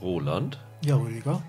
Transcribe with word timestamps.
Roland. 0.00 0.58
Ja, 0.84 0.96
Rüdiger. 0.96 1.42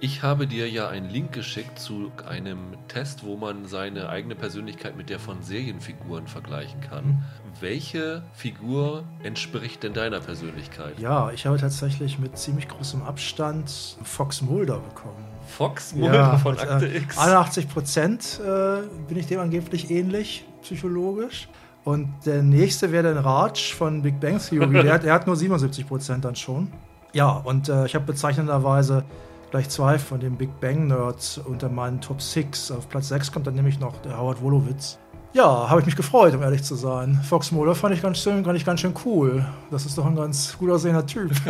Ich 0.00 0.22
habe 0.22 0.46
dir 0.46 0.68
ja 0.68 0.88
einen 0.88 1.08
Link 1.08 1.32
geschickt 1.32 1.78
zu 1.78 2.12
einem 2.28 2.58
Test, 2.86 3.24
wo 3.24 3.36
man 3.36 3.66
seine 3.66 4.10
eigene 4.10 4.34
Persönlichkeit 4.34 4.94
mit 4.96 5.08
der 5.08 5.18
von 5.18 5.42
Serienfiguren 5.42 6.26
vergleichen 6.26 6.80
kann. 6.82 7.04
Mhm. 7.06 7.22
Welche 7.60 8.22
Figur 8.34 9.04
entspricht 9.22 9.82
denn 9.82 9.94
deiner 9.94 10.20
Persönlichkeit? 10.20 10.98
Ja, 10.98 11.30
ich 11.30 11.46
habe 11.46 11.56
tatsächlich 11.56 12.18
mit 12.18 12.36
ziemlich 12.36 12.68
großem 12.68 13.02
Abstand 13.02 13.70
Fox 14.02 14.42
Mulder 14.42 14.80
bekommen. 14.80 15.24
Fox 15.46 15.94
Mulder 15.94 16.14
ja, 16.14 16.38
von 16.38 16.58
Akte 16.58 16.86
äh, 16.86 16.98
X? 16.98 17.16
81 17.16 17.68
Prozent 17.68 18.40
äh, 18.44 18.82
bin 19.08 19.16
ich 19.16 19.26
dem 19.26 19.40
angeblich 19.40 19.90
ähnlich, 19.90 20.44
psychologisch. 20.60 21.48
Und 21.84 22.12
der 22.26 22.42
nächste 22.42 22.92
wäre 22.92 23.14
dann 23.14 23.24
Raj 23.24 23.74
von 23.74 24.02
Big 24.02 24.20
Bang 24.20 24.38
Theory. 24.38 24.82
der, 24.82 24.92
hat, 24.92 25.04
er 25.04 25.14
hat 25.14 25.26
nur 25.26 25.36
77 25.36 25.86
Prozent 25.86 26.24
dann 26.24 26.36
schon. 26.36 26.70
Ja, 27.16 27.30
und 27.30 27.70
äh, 27.70 27.86
ich 27.86 27.94
habe 27.94 28.04
bezeichnenderweise 28.04 29.02
gleich 29.50 29.70
zwei 29.70 29.98
von 29.98 30.20
den 30.20 30.36
Big 30.36 30.60
Bang 30.60 30.88
Nerds 30.88 31.38
unter 31.38 31.70
meinen 31.70 32.02
Top 32.02 32.20
6. 32.20 32.72
Auf 32.72 32.90
Platz 32.90 33.08
6 33.08 33.32
kommt 33.32 33.46
dann 33.46 33.54
nämlich 33.54 33.80
noch 33.80 33.96
der 34.02 34.18
Howard 34.18 34.42
Wolowitz. 34.42 34.98
Ja, 35.32 35.68
habe 35.68 35.80
ich 35.80 35.86
mich 35.86 35.96
gefreut, 35.96 36.34
um 36.34 36.42
ehrlich 36.42 36.62
zu 36.62 36.74
sein. 36.74 37.20
Fox 37.28 37.52
Mulder 37.52 37.74
fand 37.74 37.94
ich 37.94 38.02
ganz 38.02 38.18
schön, 38.18 38.44
fand 38.44 38.56
ich 38.56 38.64
ganz 38.64 38.80
schön 38.80 38.94
cool. 39.04 39.44
Das 39.70 39.84
ist 39.84 39.98
doch 39.98 40.06
ein 40.06 40.16
ganz 40.16 40.56
gut 40.58 40.70
aussehender 40.70 41.06
Typ. 41.06 41.30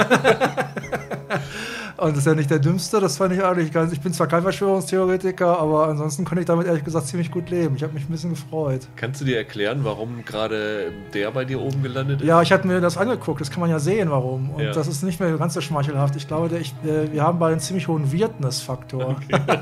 Und 1.96 2.10
das 2.10 2.18
ist 2.18 2.26
ja 2.26 2.34
nicht 2.34 2.50
der 2.50 2.58
dümmste, 2.58 3.00
das 3.00 3.16
fand 3.16 3.32
ich 3.32 3.42
eigentlich 3.42 3.72
ganz. 3.72 3.90
Ich 3.90 4.00
bin 4.00 4.12
zwar 4.12 4.26
kein 4.26 4.42
Verschwörungstheoretiker, 4.42 5.58
aber 5.58 5.88
ansonsten 5.88 6.26
konnte 6.26 6.40
ich 6.40 6.46
damit 6.46 6.66
ehrlich 6.66 6.84
gesagt 6.84 7.06
ziemlich 7.06 7.30
gut 7.30 7.48
leben. 7.48 7.74
Ich 7.76 7.82
habe 7.82 7.94
mich 7.94 8.04
ein 8.04 8.12
bisschen 8.12 8.30
gefreut. 8.30 8.86
Kannst 8.96 9.22
du 9.22 9.24
dir 9.24 9.38
erklären, 9.38 9.80
warum 9.82 10.22
gerade 10.24 10.92
der 11.14 11.30
bei 11.30 11.46
dir 11.46 11.60
oben 11.60 11.82
gelandet 11.82 12.20
ist? 12.20 12.26
Ja, 12.26 12.42
ich 12.42 12.52
hatte 12.52 12.66
mir 12.66 12.82
das 12.82 12.98
angeguckt, 12.98 13.40
das 13.40 13.50
kann 13.50 13.60
man 13.60 13.70
ja 13.70 13.78
sehen, 13.78 14.10
warum. 14.10 14.50
Und 14.50 14.62
ja. 14.62 14.72
das 14.72 14.88
ist 14.88 15.02
nicht 15.04 15.20
mehr 15.20 15.38
ganz 15.38 15.54
so 15.54 15.62
schmeichelhaft. 15.62 16.16
Ich 16.16 16.28
glaube, 16.28 16.50
der, 16.50 16.60
ich, 16.60 16.74
wir 16.82 17.22
haben 17.22 17.38
beide 17.38 17.52
einen 17.52 17.60
ziemlich 17.60 17.88
hohen 17.88 18.12
Weirdness-Faktor. 18.12 19.16
Okay. 19.16 19.40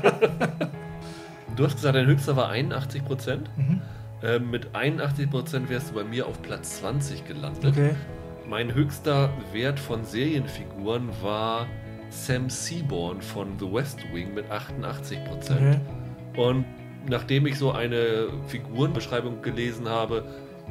du 1.55 1.63
hast 1.63 1.75
gesagt, 1.75 1.95
dein 1.95 2.05
höchster 2.05 2.35
war 2.35 2.49
81 2.49 3.05
Prozent. 3.05 3.49
Mhm. 3.55 3.81
Äh, 4.25 4.39
mit 4.39 4.73
81 4.73 5.29
Prozent 5.29 5.69
wärst 5.69 5.91
du 5.91 5.95
bei 5.95 6.03
mir 6.03 6.25
auf 6.27 6.41
Platz 6.41 6.79
20 6.79 7.27
gelandet. 7.27 7.65
Okay. 7.65 7.95
Mein 8.47 8.73
höchster 8.73 9.29
Wert 9.53 9.79
von 9.79 10.03
Serienfiguren 10.03 11.09
war 11.21 11.67
Sam 12.09 12.49
Seaborn 12.49 13.21
von 13.21 13.59
The 13.59 13.71
West 13.71 13.99
Wing 14.13 14.33
mit 14.33 14.49
88 14.49 15.23
Prozent. 15.25 15.79
Okay. 16.35 16.41
Und 16.41 16.65
nachdem 17.07 17.45
ich 17.45 17.57
so 17.57 17.71
eine 17.71 18.29
Figurenbeschreibung 18.47 19.41
gelesen 19.41 19.87
habe, 19.87 20.23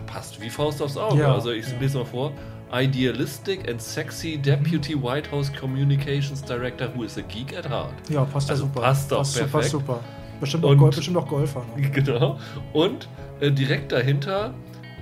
passt 0.06 0.41
wie 0.41 0.50
Faust 0.50 0.82
aufs 0.82 0.97
Auge. 0.97 1.20
Ja, 1.20 1.34
also 1.34 1.50
ich 1.50 1.69
ja. 1.69 1.78
lese 1.78 1.98
mal 1.98 2.05
vor. 2.05 2.32
Idealistic 2.72 3.69
and 3.70 3.80
sexy 3.80 4.36
Deputy 4.36 5.00
White 5.00 5.30
House 5.30 5.52
Communications 5.52 6.42
Director 6.42 6.88
who 6.92 7.05
is 7.05 7.16
a 7.16 7.22
geek 7.22 7.56
at 7.56 7.69
heart. 7.69 7.94
Ja, 8.08 8.25
passt 8.25 8.50
also 8.50 8.64
super. 8.64 8.80
Passt 8.80 9.12
doch 9.12 9.19
passt, 9.19 9.34
perfekt. 9.34 9.52
Passt 9.52 9.70
super. 9.70 10.00
Bestimmt 10.41 10.65
auch, 10.65 10.77
Golf, 10.77 10.97
bestimmt 10.97 11.17
auch 11.17 11.29
Golfer. 11.29 11.61
Noch. 11.61 11.93
Genau. 11.93 12.39
Und 12.73 13.09
äh, 13.41 13.51
direkt 13.51 13.93
dahinter 13.93 14.55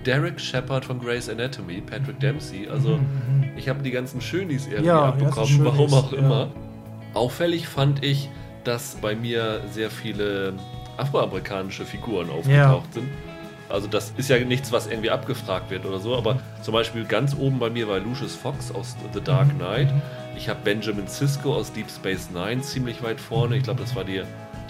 Derek 0.04 0.40
Shepard 0.40 0.84
von 0.84 1.00
Grey's 1.00 1.28
Anatomy, 1.28 1.80
Patrick 1.80 2.20
Dempsey. 2.20 2.68
Also 2.68 2.96
mhm, 2.96 2.96
mhm. 2.96 3.50
ich 3.56 3.68
habe 3.68 3.82
die 3.82 3.90
ganzen 3.90 4.20
Schönis 4.20 4.66
irgendwie 4.66 4.86
ja, 4.86 5.04
abbekommen, 5.04 5.64
warum 5.64 5.94
auch 5.94 6.12
immer. 6.12 6.40
Ja. 6.40 6.50
Auffällig 7.14 7.68
fand 7.68 8.04
ich, 8.04 8.28
dass 8.64 8.96
bei 9.00 9.14
mir 9.14 9.60
sehr 9.70 9.90
viele 9.90 10.54
afroamerikanische 10.96 11.84
Figuren 11.84 12.30
aufgetaucht 12.30 12.88
ja. 12.94 13.00
sind. 13.00 13.08
Also 13.68 13.88
das 13.88 14.12
ist 14.18 14.28
ja 14.28 14.38
nichts, 14.38 14.70
was 14.70 14.86
irgendwie 14.86 15.10
abgefragt 15.10 15.70
wird 15.70 15.86
oder 15.86 15.98
so, 15.98 16.14
aber 16.14 16.38
zum 16.62 16.74
Beispiel 16.74 17.04
ganz 17.04 17.34
oben 17.34 17.58
bei 17.58 17.70
mir 17.70 17.88
war 17.88 17.98
Lucius 18.00 18.36
Fox 18.36 18.70
aus 18.70 18.96
The 19.14 19.20
Dark 19.20 19.48
mhm, 19.54 19.58
Knight. 19.58 19.88
Ich 20.36 20.48
habe 20.48 20.60
Benjamin 20.62 21.06
Sisko 21.06 21.54
aus 21.54 21.72
Deep 21.72 21.90
Space 21.90 22.28
Nine 22.30 22.60
ziemlich 22.60 23.02
weit 23.02 23.20
vorne. 23.20 23.56
Ich 23.56 23.62
glaube, 23.62 23.80
das 23.80 23.96
war 23.96 24.04
die, 24.04 24.22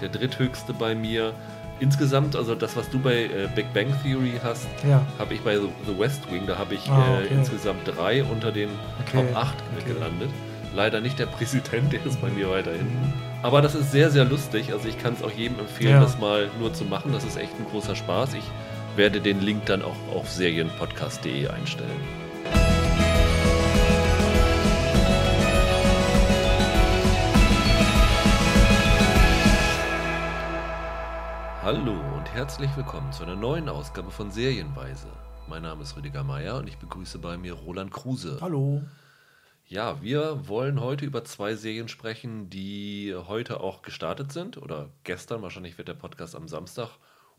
der 0.02 0.10
dritthöchste 0.10 0.74
bei 0.74 0.94
mir 0.94 1.32
insgesamt, 1.80 2.36
also 2.36 2.54
das, 2.54 2.76
was 2.76 2.88
du 2.90 2.98
bei 2.98 3.24
äh, 3.24 3.48
Big 3.54 3.72
Bang 3.72 3.88
Theory 4.02 4.34
hast, 4.42 4.68
ja. 4.88 5.04
habe 5.18 5.34
ich 5.34 5.40
bei 5.40 5.56
The 5.56 5.98
West 5.98 6.30
Wing, 6.30 6.46
da 6.46 6.58
habe 6.58 6.74
ich 6.74 6.88
ah, 6.88 7.18
äh, 7.18 7.24
okay. 7.24 7.34
äh, 7.34 7.38
insgesamt 7.38 7.80
drei 7.84 8.22
unter 8.24 8.52
den 8.52 8.70
okay. 9.00 9.24
Top 9.26 9.36
8 9.36 9.54
okay. 9.78 9.94
gelandet. 9.94 10.30
Leider 10.74 11.00
nicht 11.00 11.18
der 11.18 11.26
Präsident, 11.26 11.92
der 11.92 12.04
ist 12.06 12.20
bei 12.20 12.30
mir 12.30 12.48
weiterhin. 12.48 12.86
Mhm. 12.86 13.12
Aber 13.42 13.60
das 13.60 13.74
ist 13.74 13.90
sehr, 13.90 14.10
sehr 14.10 14.24
lustig. 14.24 14.72
Also 14.72 14.88
ich 14.88 14.98
kann 14.98 15.14
es 15.14 15.22
auch 15.22 15.30
jedem 15.30 15.58
empfehlen, 15.58 15.92
ja. 15.94 16.00
das 16.00 16.18
mal 16.18 16.48
nur 16.60 16.72
zu 16.72 16.84
machen. 16.84 17.12
Das 17.12 17.24
ist 17.24 17.36
echt 17.36 17.52
ein 17.58 17.66
großer 17.70 17.96
Spaß. 17.96 18.34
Ich 18.34 18.44
werde 18.96 19.20
den 19.20 19.40
Link 19.40 19.66
dann 19.66 19.82
auch 19.82 19.96
auf 20.14 20.30
serienpodcast.de 20.30 21.48
einstellen. 21.48 22.21
Hallo 31.74 31.98
und 32.18 32.30
herzlich 32.34 32.68
willkommen 32.76 33.10
zu 33.14 33.22
einer 33.22 33.34
neuen 33.34 33.66
Ausgabe 33.70 34.10
von 34.10 34.30
Serienweise. 34.30 35.08
Mein 35.48 35.62
Name 35.62 35.84
ist 35.84 35.96
Rüdiger 35.96 36.22
Meier 36.22 36.58
und 36.58 36.68
ich 36.68 36.76
begrüße 36.76 37.18
bei 37.18 37.38
mir 37.38 37.54
Roland 37.54 37.90
Kruse. 37.90 38.36
Hallo. 38.42 38.82
Ja, 39.64 40.02
wir 40.02 40.46
wollen 40.48 40.82
heute 40.82 41.06
über 41.06 41.24
zwei 41.24 41.54
Serien 41.54 41.88
sprechen, 41.88 42.50
die 42.50 43.14
heute 43.16 43.60
auch 43.60 43.80
gestartet 43.80 44.32
sind 44.32 44.58
oder 44.58 44.90
gestern, 45.04 45.40
wahrscheinlich 45.40 45.78
wird 45.78 45.88
der 45.88 45.94
Podcast 45.94 46.36
am 46.36 46.46
Samstag 46.46 46.90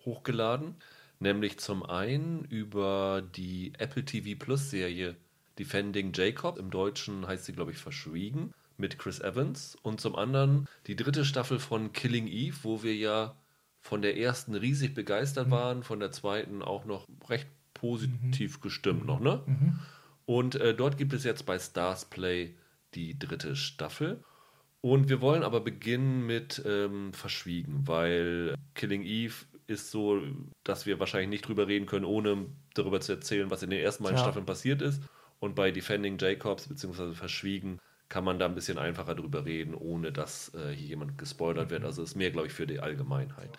hochgeladen. 0.03 0.77
Nämlich 1.19 1.59
zum 1.59 1.85
einen 1.85 2.43
über 2.45 3.21
die 3.35 3.73
Apple 3.77 4.03
TV 4.03 4.35
Plus 4.43 4.71
Serie 4.71 5.15
Defending 5.59 6.11
Jacob. 6.11 6.57
Im 6.57 6.71
Deutschen 6.71 7.27
heißt 7.27 7.45
sie, 7.45 7.53
glaube 7.53 7.69
ich, 7.69 7.77
Verschwiegen 7.77 8.51
mit 8.77 8.97
Chris 8.97 9.19
Evans. 9.19 9.77
Und 9.83 10.01
zum 10.01 10.15
anderen 10.15 10.67
die 10.87 10.95
dritte 10.95 11.23
Staffel 11.23 11.59
von 11.59 11.93
Killing 11.93 12.25
Eve, 12.25 12.57
wo 12.63 12.81
wir 12.81 12.95
ja 12.95 13.35
von 13.83 14.01
der 14.01 14.17
ersten 14.17 14.55
riesig 14.55 14.95
begeistert 14.95 15.47
mhm. 15.47 15.51
waren, 15.51 15.83
von 15.83 15.99
der 15.99 16.11
zweiten 16.11 16.61
auch 16.61 16.85
noch 16.85 17.05
recht 17.29 17.47
positiv 17.73 18.57
mhm. 18.57 18.61
gestimmt 18.61 19.05
noch, 19.05 19.19
ne? 19.19 19.43
Mhm. 19.45 19.79
Und 20.25 20.55
äh, 20.55 20.73
dort 20.73 20.97
gibt 20.97 21.11
es 21.11 21.25
jetzt 21.25 21.45
bei 21.45 21.59
Stars 21.59 22.05
Play 22.05 22.55
die 22.95 23.19
dritte 23.19 23.57
Staffel. 23.57 24.23
Und 24.79 25.09
wir 25.09 25.19
wollen 25.19 25.43
aber 25.43 25.59
beginnen 25.59 26.25
mit 26.25 26.61
ähm, 26.65 27.13
Verschwiegen, 27.13 27.85
weil 27.85 28.55
Killing 28.73 29.03
Eve 29.03 29.33
ist 29.67 29.91
so, 29.91 30.21
dass 30.63 30.85
wir 30.85 30.99
wahrscheinlich 30.99 31.29
nicht 31.29 31.47
drüber 31.47 31.67
reden 31.67 31.85
können, 31.85 32.05
ohne 32.05 32.45
darüber 32.73 33.01
zu 33.01 33.11
erzählen, 33.11 33.49
was 33.51 33.63
in 33.63 33.69
den 33.69 33.79
ersten 33.79 34.03
beiden 34.03 34.17
ja. 34.17 34.23
Staffeln 34.23 34.45
passiert 34.45 34.81
ist. 34.81 35.01
Und 35.39 35.55
bei 35.55 35.71
Defending 35.71 36.17
Jacobs 36.17 36.69
bzw. 36.69 37.13
Verschwiegen 37.13 37.79
kann 38.13 38.23
man 38.23 38.37
da 38.37 38.45
ein 38.45 38.53
bisschen 38.53 38.77
einfacher 38.77 39.15
drüber 39.15 39.43
reden, 39.43 39.73
ohne 39.73 40.11
dass 40.11 40.53
äh, 40.53 40.71
hier 40.71 40.89
jemand 40.89 41.17
gespoilert 41.17 41.71
wird. 41.71 41.81
Mhm. 41.81 41.87
Also 41.87 42.03
ist 42.03 42.15
mehr, 42.15 42.29
glaube 42.29 42.45
ich, 42.45 42.53
für 42.53 42.67
die 42.67 42.79
Allgemeinheit. 42.79 43.49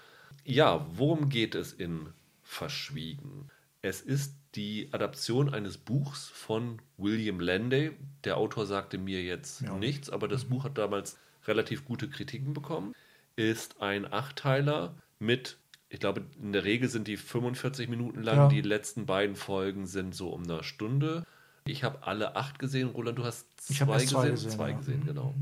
Ja, 0.44 0.86
worum 0.94 1.28
geht 1.28 1.56
es 1.56 1.72
in 1.72 2.10
Verschwiegen? 2.44 3.50
Es 3.82 4.00
ist 4.00 4.36
die 4.54 4.90
Adaption 4.92 5.52
eines 5.52 5.76
Buchs 5.76 6.28
von 6.28 6.80
William 6.98 7.40
Landay. 7.40 7.96
Der 8.22 8.36
Autor 8.36 8.64
sagte 8.64 8.96
mir 8.96 9.24
jetzt 9.24 9.62
ja. 9.62 9.74
nichts, 9.74 10.08
aber 10.08 10.28
das 10.28 10.44
mhm. 10.44 10.50
Buch 10.50 10.64
hat 10.64 10.78
damals 10.78 11.18
relativ 11.48 11.84
gute 11.84 12.08
Kritiken 12.08 12.54
bekommen. 12.54 12.94
Ist 13.34 13.82
ein 13.82 14.12
Achtteiler 14.12 14.94
mit, 15.18 15.56
ich 15.88 15.98
glaube, 15.98 16.26
in 16.40 16.52
der 16.52 16.62
Regel 16.62 16.88
sind 16.88 17.08
die 17.08 17.16
45 17.16 17.88
Minuten 17.88 18.22
lang. 18.22 18.36
Ja. 18.36 18.48
Die 18.48 18.60
letzten 18.60 19.04
beiden 19.04 19.34
Folgen 19.34 19.88
sind 19.88 20.14
so 20.14 20.28
um 20.28 20.44
eine 20.44 20.62
Stunde. 20.62 21.26
Ich 21.66 21.82
habe 21.82 22.06
alle 22.06 22.36
acht 22.36 22.58
gesehen. 22.58 22.88
Roland, 22.88 23.18
du 23.18 23.24
hast 23.24 23.46
zwei, 23.60 23.94
gesehen? 23.94 24.08
zwei 24.08 24.30
gesehen. 24.30 24.50
Zwei 24.50 24.72
gesehen, 24.72 25.00
ja. 25.00 25.12
genau. 25.12 25.34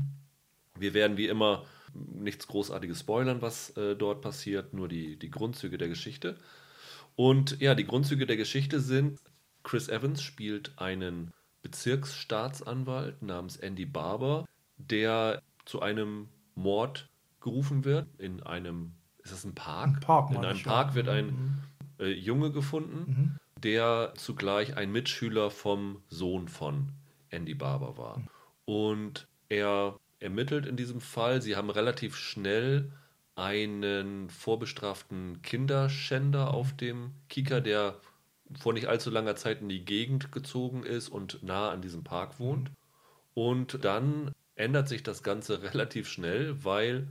Wir 0.77 0.93
werden 0.93 1.17
wie 1.17 1.27
immer 1.27 1.65
nichts 1.93 2.47
Großartiges 2.47 3.01
spoilern, 3.01 3.41
was 3.41 3.71
äh, 3.77 3.95
dort 3.95 4.21
passiert, 4.21 4.73
nur 4.73 4.87
die, 4.87 5.17
die 5.17 5.29
Grundzüge 5.29 5.77
der 5.77 5.89
Geschichte. 5.89 6.37
Und 7.15 7.59
ja, 7.61 7.75
die 7.75 7.85
Grundzüge 7.85 8.25
der 8.25 8.37
Geschichte 8.37 8.79
sind, 8.79 9.19
Chris 9.63 9.89
Evans 9.89 10.21
spielt 10.23 10.73
einen 10.77 11.31
Bezirksstaatsanwalt 11.61 13.21
namens 13.21 13.57
Andy 13.57 13.85
Barber, 13.85 14.45
der 14.77 15.41
zu 15.65 15.81
einem 15.81 16.29
Mord 16.55 17.09
gerufen 17.39 17.85
wird 17.85 18.07
in 18.17 18.41
einem, 18.41 18.93
ist 19.19 19.31
das 19.31 19.45
ein 19.45 19.55
Park? 19.55 19.95
Ein 19.95 19.99
Park 19.99 20.31
in 20.31 20.45
einem 20.45 20.63
Park 20.63 20.89
ja. 20.89 20.95
wird 20.95 21.09
ein 21.09 21.25
mhm. 21.25 21.61
äh, 21.99 22.11
Junge 22.11 22.51
gefunden, 22.51 23.05
mhm. 23.07 23.39
Der 23.63 24.13
zugleich 24.15 24.77
ein 24.77 24.91
Mitschüler 24.91 25.49
vom 25.49 26.01
Sohn 26.09 26.47
von 26.47 26.89
Andy 27.29 27.53
Barber 27.53 27.97
war. 27.97 28.21
Und 28.65 29.27
er 29.49 29.99
ermittelt 30.19 30.65
in 30.65 30.77
diesem 30.77 31.01
Fall. 31.01 31.41
Sie 31.41 31.55
haben 31.55 31.69
relativ 31.69 32.15
schnell 32.15 32.91
einen 33.35 34.29
vorbestraften 34.29 35.41
Kinderschänder 35.41 36.53
auf 36.53 36.73
dem 36.73 37.11
Kika, 37.29 37.59
der 37.59 37.99
vor 38.59 38.73
nicht 38.73 38.87
allzu 38.87 39.09
langer 39.09 39.35
Zeit 39.35 39.61
in 39.61 39.69
die 39.69 39.83
Gegend 39.83 40.31
gezogen 40.31 40.83
ist 40.83 41.09
und 41.09 41.41
nah 41.43 41.71
an 41.71 41.81
diesem 41.81 42.03
Park 42.03 42.39
wohnt. 42.39 42.71
Und 43.33 43.83
dann 43.83 44.31
ändert 44.55 44.87
sich 44.87 45.03
das 45.03 45.23
Ganze 45.23 45.63
relativ 45.73 46.07
schnell, 46.07 46.63
weil 46.63 47.09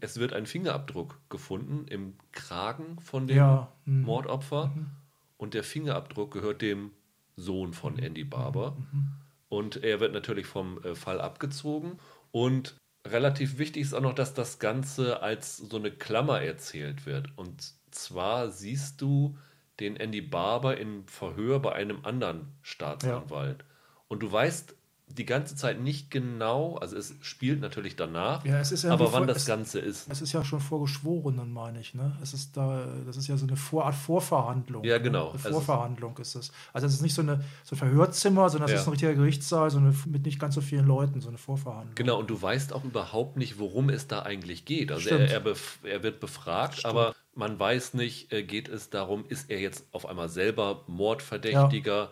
es 0.00 0.18
wird 0.18 0.32
ein 0.32 0.46
Fingerabdruck 0.46 1.18
gefunden 1.28 1.86
im 1.88 2.14
Kragen 2.32 3.00
von 3.00 3.26
dem 3.26 3.36
ja. 3.36 3.72
mhm. 3.84 4.02
Mordopfer 4.02 4.68
mhm. 4.68 4.90
Und 5.38 5.54
der 5.54 5.64
Fingerabdruck 5.64 6.32
gehört 6.32 6.60
dem 6.60 6.90
Sohn 7.36 7.72
von 7.72 7.98
Andy 7.98 8.24
Barber. 8.24 8.76
Mhm. 8.92 9.12
Und 9.48 9.82
er 9.82 10.00
wird 10.00 10.12
natürlich 10.12 10.46
vom 10.46 10.82
äh, 10.84 10.94
Fall 10.94 11.20
abgezogen. 11.20 11.98
Und 12.32 12.76
relativ 13.06 13.56
wichtig 13.56 13.82
ist 13.82 13.94
auch 13.94 14.02
noch, 14.02 14.14
dass 14.14 14.34
das 14.34 14.58
Ganze 14.58 15.22
als 15.22 15.56
so 15.56 15.76
eine 15.76 15.90
Klammer 15.90 16.42
erzählt 16.42 17.06
wird. 17.06 17.28
Und 17.36 17.72
zwar 17.90 18.50
siehst 18.50 19.00
du 19.00 19.38
den 19.80 19.96
Andy 19.96 20.20
Barber 20.20 20.76
im 20.76 21.06
Verhör 21.06 21.60
bei 21.60 21.72
einem 21.72 22.04
anderen 22.04 22.48
Staatsanwalt. 22.62 23.62
Ja. 23.62 23.68
Und 24.08 24.22
du 24.22 24.30
weißt 24.30 24.74
die 25.10 25.24
ganze 25.24 25.56
Zeit 25.56 25.80
nicht 25.80 26.10
genau, 26.10 26.76
also 26.76 26.96
es 26.96 27.14
spielt 27.22 27.60
natürlich 27.60 27.96
danach, 27.96 28.44
ja, 28.44 28.60
es 28.60 28.72
ist 28.72 28.84
ja 28.84 28.92
aber 28.92 29.06
wann 29.12 29.24
vor, 29.24 29.26
das 29.26 29.38
es, 29.38 29.46
Ganze 29.46 29.78
ist. 29.78 30.10
Es 30.10 30.20
ist 30.20 30.32
ja 30.32 30.44
schon 30.44 30.60
vor 30.60 30.80
Geschworenen, 30.82 31.52
meine 31.52 31.80
ich. 31.80 31.94
Ne? 31.94 32.16
Es 32.22 32.34
ist 32.34 32.56
da, 32.56 32.86
das 33.06 33.16
ist 33.16 33.26
ja 33.26 33.36
so 33.36 33.46
eine 33.46 33.56
Vor 33.56 33.86
Art 33.86 33.94
Vorverhandlung. 33.94 34.84
Ja, 34.84 34.98
genau. 34.98 35.26
Ne? 35.26 35.30
Eine 35.34 35.44
also 35.44 35.60
Vorverhandlung 35.60 36.16
ist 36.18 36.34
es. 36.34 36.52
Also 36.72 36.86
es 36.86 36.94
ist 36.94 37.02
nicht 37.02 37.14
so, 37.14 37.22
eine, 37.22 37.42
so 37.64 37.74
ein 37.74 37.78
Verhörzimmer, 37.78 38.48
sondern 38.50 38.68
es 38.68 38.74
ja. 38.74 38.80
ist 38.80 38.86
ein 38.86 38.90
richtiger 38.90 39.14
Gerichtssaal, 39.14 39.70
so 39.70 39.78
eine, 39.78 39.94
mit 40.06 40.26
nicht 40.26 40.38
ganz 40.38 40.54
so 40.54 40.60
vielen 40.60 40.86
Leuten, 40.86 41.20
so 41.20 41.28
eine 41.28 41.38
Vorverhandlung. 41.38 41.94
Genau, 41.94 42.18
und 42.18 42.28
du 42.30 42.40
weißt 42.40 42.72
auch 42.72 42.84
überhaupt 42.84 43.36
nicht, 43.36 43.58
worum 43.58 43.88
es 43.88 44.06
da 44.06 44.22
eigentlich 44.22 44.64
geht. 44.64 44.92
Also 44.92 45.10
er, 45.10 45.30
er, 45.30 45.42
er, 45.84 46.02
wird 46.02 46.20
befragt, 46.20 46.78
Stimmt. 46.78 46.86
aber 46.86 47.14
man 47.34 47.58
weiß 47.58 47.94
nicht, 47.94 48.32
äh, 48.32 48.42
geht 48.42 48.68
es 48.68 48.90
darum, 48.90 49.24
ist 49.28 49.50
er 49.50 49.60
jetzt 49.60 49.86
auf 49.92 50.06
einmal 50.06 50.28
selber 50.28 50.84
Mordverdächtiger? 50.86 51.96
Ja. 51.96 52.10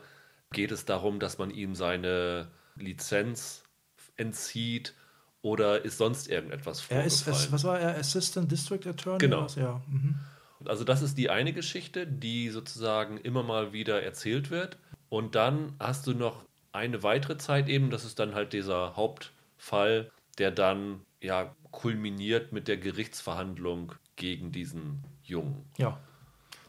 Geht 0.53 0.71
es 0.71 0.85
darum, 0.85 1.19
dass 1.19 1.39
man 1.39 1.51
ihm 1.51 1.75
seine 1.75 2.49
Lizenz 2.77 3.63
entzieht 4.17 4.95
oder 5.43 5.85
ist 5.85 5.99
sonst 5.99 6.29
irgendetwas 6.29 6.81
vorgefallen? 6.81 7.03
Er 7.03 7.07
ist, 7.07 7.53
was 7.53 7.65
war 7.65 7.79
er, 7.79 7.97
Assistant 7.99 8.51
District 8.51 8.87
Attorney? 8.87 9.19
Genau. 9.19 9.47
Ja. 9.57 9.83
Mhm. 9.89 10.17
Also 10.65 10.85
das 10.85 11.03
ist 11.03 11.19
die 11.19 11.31
eine 11.31 11.53
Geschichte, 11.53 12.07
die 12.07 12.49
sozusagen 12.51 13.19
immer 13.19 13.43
mal 13.43 13.73
wieder 13.73 14.03
erzählt 14.03 14.51
wird. 14.51 14.79
Und 15.09 15.35
dann 15.35 15.75
hast 15.79 16.07
du 16.07 16.15
noch 16.15 16.45
eine 16.73 17.03
weitere 17.03 17.39
Zeit 17.39 17.69
eben, 17.69 17.91
das 17.91 18.05
ist 18.05 18.19
dann 18.19 18.35
halt 18.35 18.53
dieser 18.53 18.97
Hauptfall, 18.97 20.11
der 20.39 20.51
dann 20.51 21.01
ja 21.21 21.55
kulminiert 21.71 22.53
mit 22.53 22.69
der 22.69 22.77
Gerichtsverhandlung 22.77 23.93
gegen 24.17 24.51
diesen 24.53 25.05
Jungen. 25.23 25.65
Ja. 25.77 26.01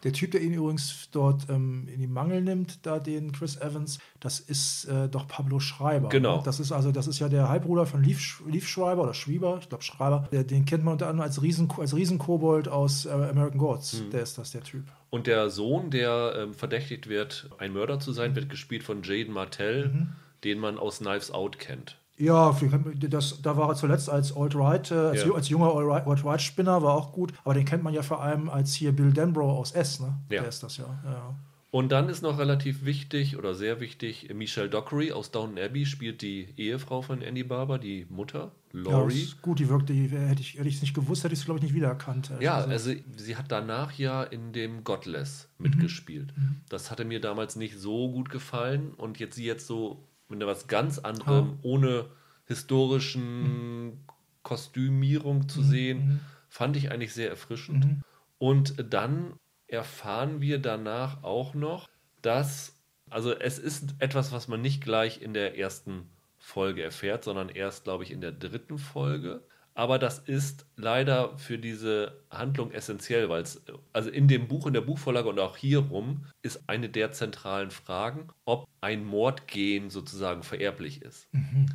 Der 0.04 0.14
Typ, 0.14 0.32
der 0.32 0.42
ihn 0.42 0.54
übrigens 0.54 1.10
dort 1.12 1.50
ähm, 1.50 1.88
in 1.92 2.00
die 2.00 2.08
Mangel 2.08 2.42
nimmt, 2.42 2.86
da 2.86 3.00
den 3.00 3.32
Chris 3.32 3.58
Evans, 3.58 4.00
das 4.20 4.40
ist 4.40 4.86
äh, 4.86 5.10
doch 5.10 5.28
Pablo 5.28 5.60
Schreiber. 5.60 6.10
Genau. 6.10 6.38
Ne? 6.38 6.44
Das 6.46 6.60
ist 6.60 6.72
also, 6.72 6.92
das 6.92 7.08
ist 7.08 7.20
ja 7.20 7.30
der 7.30 7.50
Halbbruder 7.50 7.86
von 7.86 8.04
Leaf, 8.04 8.44
Leaf 8.48 8.68
Schreiber 8.68 9.04
oder 9.04 9.14
Schreiber, 9.14 9.58
ich 9.62 9.70
glaube 9.70 9.84
Schreiber. 9.84 10.28
Der, 10.32 10.44
den 10.44 10.66
kennt 10.66 10.84
man 10.84 10.94
unter 10.94 11.08
anderem 11.08 11.28
als 11.28 11.42
Riesen, 11.42 11.72
als 11.78 11.96
Riesenkobold 11.96 12.68
aus 12.68 13.06
äh, 13.06 13.10
American 13.10 13.58
Gods. 13.58 14.02
Mhm. 14.02 14.12
Der 14.12 14.22
ist 14.22 14.38
das, 14.38 14.52
der 14.52 14.64
Typ. 14.64 14.84
Und 15.10 15.28
der 15.28 15.50
Sohn, 15.50 15.90
der 15.90 16.34
ähm, 16.38 16.54
verdächtigt 16.54 17.08
wird, 17.08 17.50
ein 17.58 17.74
Mörder 17.74 18.00
zu 18.00 18.12
sein, 18.12 18.36
wird 18.36 18.50
gespielt 18.50 18.84
von 18.84 19.04
Jaden 19.04 19.34
Martell, 19.34 19.90
mhm. 19.90 20.10
den 20.44 20.60
man 20.60 20.78
aus 20.78 21.00
Knives 21.00 21.32
Out 21.32 21.60
kennt. 21.60 21.98
Ja, 22.18 22.56
das, 22.96 23.42
da 23.42 23.58
war 23.58 23.69
er 23.69 23.75
zuletzt 23.75 24.10
als 24.10 24.36
Alt-Right, 24.36 24.92
äh, 24.92 24.96
als, 24.96 25.24
ja. 25.24 25.31
als, 25.34 25.50
junger 25.50 25.74
Alt-Right-Spinner, 25.75 26.81
war 26.81 26.96
auch 26.96 27.12
gut. 27.12 27.31
Aber 27.44 27.54
den 27.54 27.66
kennt 27.66 27.84
man 27.84 27.94
ja 27.94 28.02
vor 28.02 28.22
allem 28.22 28.50
als 28.50 28.74
hier 28.74 28.92
Bill 28.92 29.14
Denbrough 29.14 29.58
aus 29.58 29.72
S, 29.72 30.00
ne? 30.00 30.18
Ja. 30.30 30.42
Der 30.42 30.50
ist 30.50 30.64
das 30.64 30.78
ja. 30.78 30.86
ja. 31.06 31.36
Und 31.69 31.92
dann 31.92 32.08
ist 32.08 32.22
noch 32.22 32.40
relativ 32.40 32.86
wichtig 32.86 33.38
oder 33.38 33.54
sehr 33.54 33.80
wichtig, 33.81 34.34
Michelle 34.34 34.69
Dockery 34.69 35.12
aus 35.12 35.31
Downton 35.31 35.60
Abbey 35.60 35.86
spielt 35.86 36.22
die 36.22 36.48
Ehefrau 36.56 37.02
von 37.02 37.22
Andy 37.22 37.44
Barber, 37.44 37.78
die 37.78 38.08
Mutter, 38.10 38.52
Laurie. 38.72 39.25
Ja, 39.25 39.34
gut, 39.42 39.60
die 39.60 39.68
wirkt, 39.68 39.90
die, 39.90 40.08
hätte 40.08 40.42
ich 40.42 40.58
es 40.58 40.81
nicht 40.81 40.94
gewusst, 40.94 41.24
hätte 41.25 41.34
ich 41.34 41.42
es, 41.42 41.46
glaube 41.46 41.60
ich, 41.60 41.63
nicht 41.63 41.75
wiedererkannt. 41.75 42.31
Ja, 42.40 42.56
also, 42.56 42.70
also 42.90 42.94
sie 43.18 43.36
hat 43.36 43.52
danach 43.52 43.92
ja 43.94 44.24
in 44.24 44.54
dem 44.54 44.86
Godless 44.86 45.50
mhm. 45.58 45.70
mitgespielt. 45.70 46.36
Mhm. 46.38 46.62
Das 46.70 46.90
hatte 46.90 47.04
mir 47.04 47.20
damals 47.20 47.58
nicht 47.58 47.78
so 47.78 48.12
gut 48.12 48.30
gefallen 48.30 48.94
und 48.96 49.20
jetzt 49.20 49.36
sie 49.36 49.46
jetzt 49.46 49.68
so 49.68 50.06
mit 50.29 50.45
was 50.45 50.68
ganz 50.68 51.00
anderem, 51.00 51.59
oh. 51.62 51.69
ohne 51.74 52.06
historischen 52.45 53.88
mhm. 53.88 53.97
Kostümierung 54.44 55.50
zu 55.50 55.62
mhm. 55.62 55.65
sehen, 55.65 55.97
mhm. 55.97 56.19
fand 56.50 56.77
ich 56.77 56.91
eigentlich 56.91 57.13
sehr 57.13 57.29
erfrischend. 57.29 57.85
Mhm. 57.85 58.01
Und 58.38 58.94
dann 58.94 59.33
erfahren 59.68 60.41
wir 60.41 60.59
danach 60.59 61.24
auch 61.24 61.53
noch, 61.53 61.89
dass, 62.21 62.77
also 63.09 63.33
es 63.33 63.59
ist 63.59 63.95
etwas, 64.00 64.31
was 64.31 64.47
man 64.47 64.62
nicht 64.62 64.83
gleich 64.83 65.21
in 65.21 65.33
der 65.33 65.57
ersten 65.57 66.09
Folge 66.38 66.83
erfährt, 66.83 67.24
sondern 67.24 67.50
erst, 67.50 67.83
glaube 67.83 68.03
ich, 68.03 68.12
in 68.12 68.21
der 68.21 68.31
dritten 68.31 68.77
Folge. 68.77 69.41
Aber 69.77 70.00
das 70.00 70.18
ist 70.18 70.65
leider 70.75 71.38
für 71.38 71.59
diese 71.59 72.24
Handlung 72.31 72.71
essentiell, 72.71 73.29
weil 73.29 73.44
es, 73.44 73.62
also 73.94 74.09
in 74.09 74.27
dem 74.27 74.47
Buch, 74.47 74.65
in 74.65 74.74
der 74.74 74.81
Buchvorlage 74.81 75.29
und 75.29 75.38
auch 75.38 75.56
hier 75.56 75.77
rum, 75.77 76.25
ist 76.41 76.68
eine 76.68 76.89
der 76.89 77.12
zentralen 77.12 77.69
Fragen, 77.69 78.29
ob 78.44 78.68
ein 78.81 79.06
Mordgen 79.06 79.91
sozusagen 79.91 80.41
vererblich 80.41 81.03
ist. 81.03 81.31
Mhm. 81.31 81.68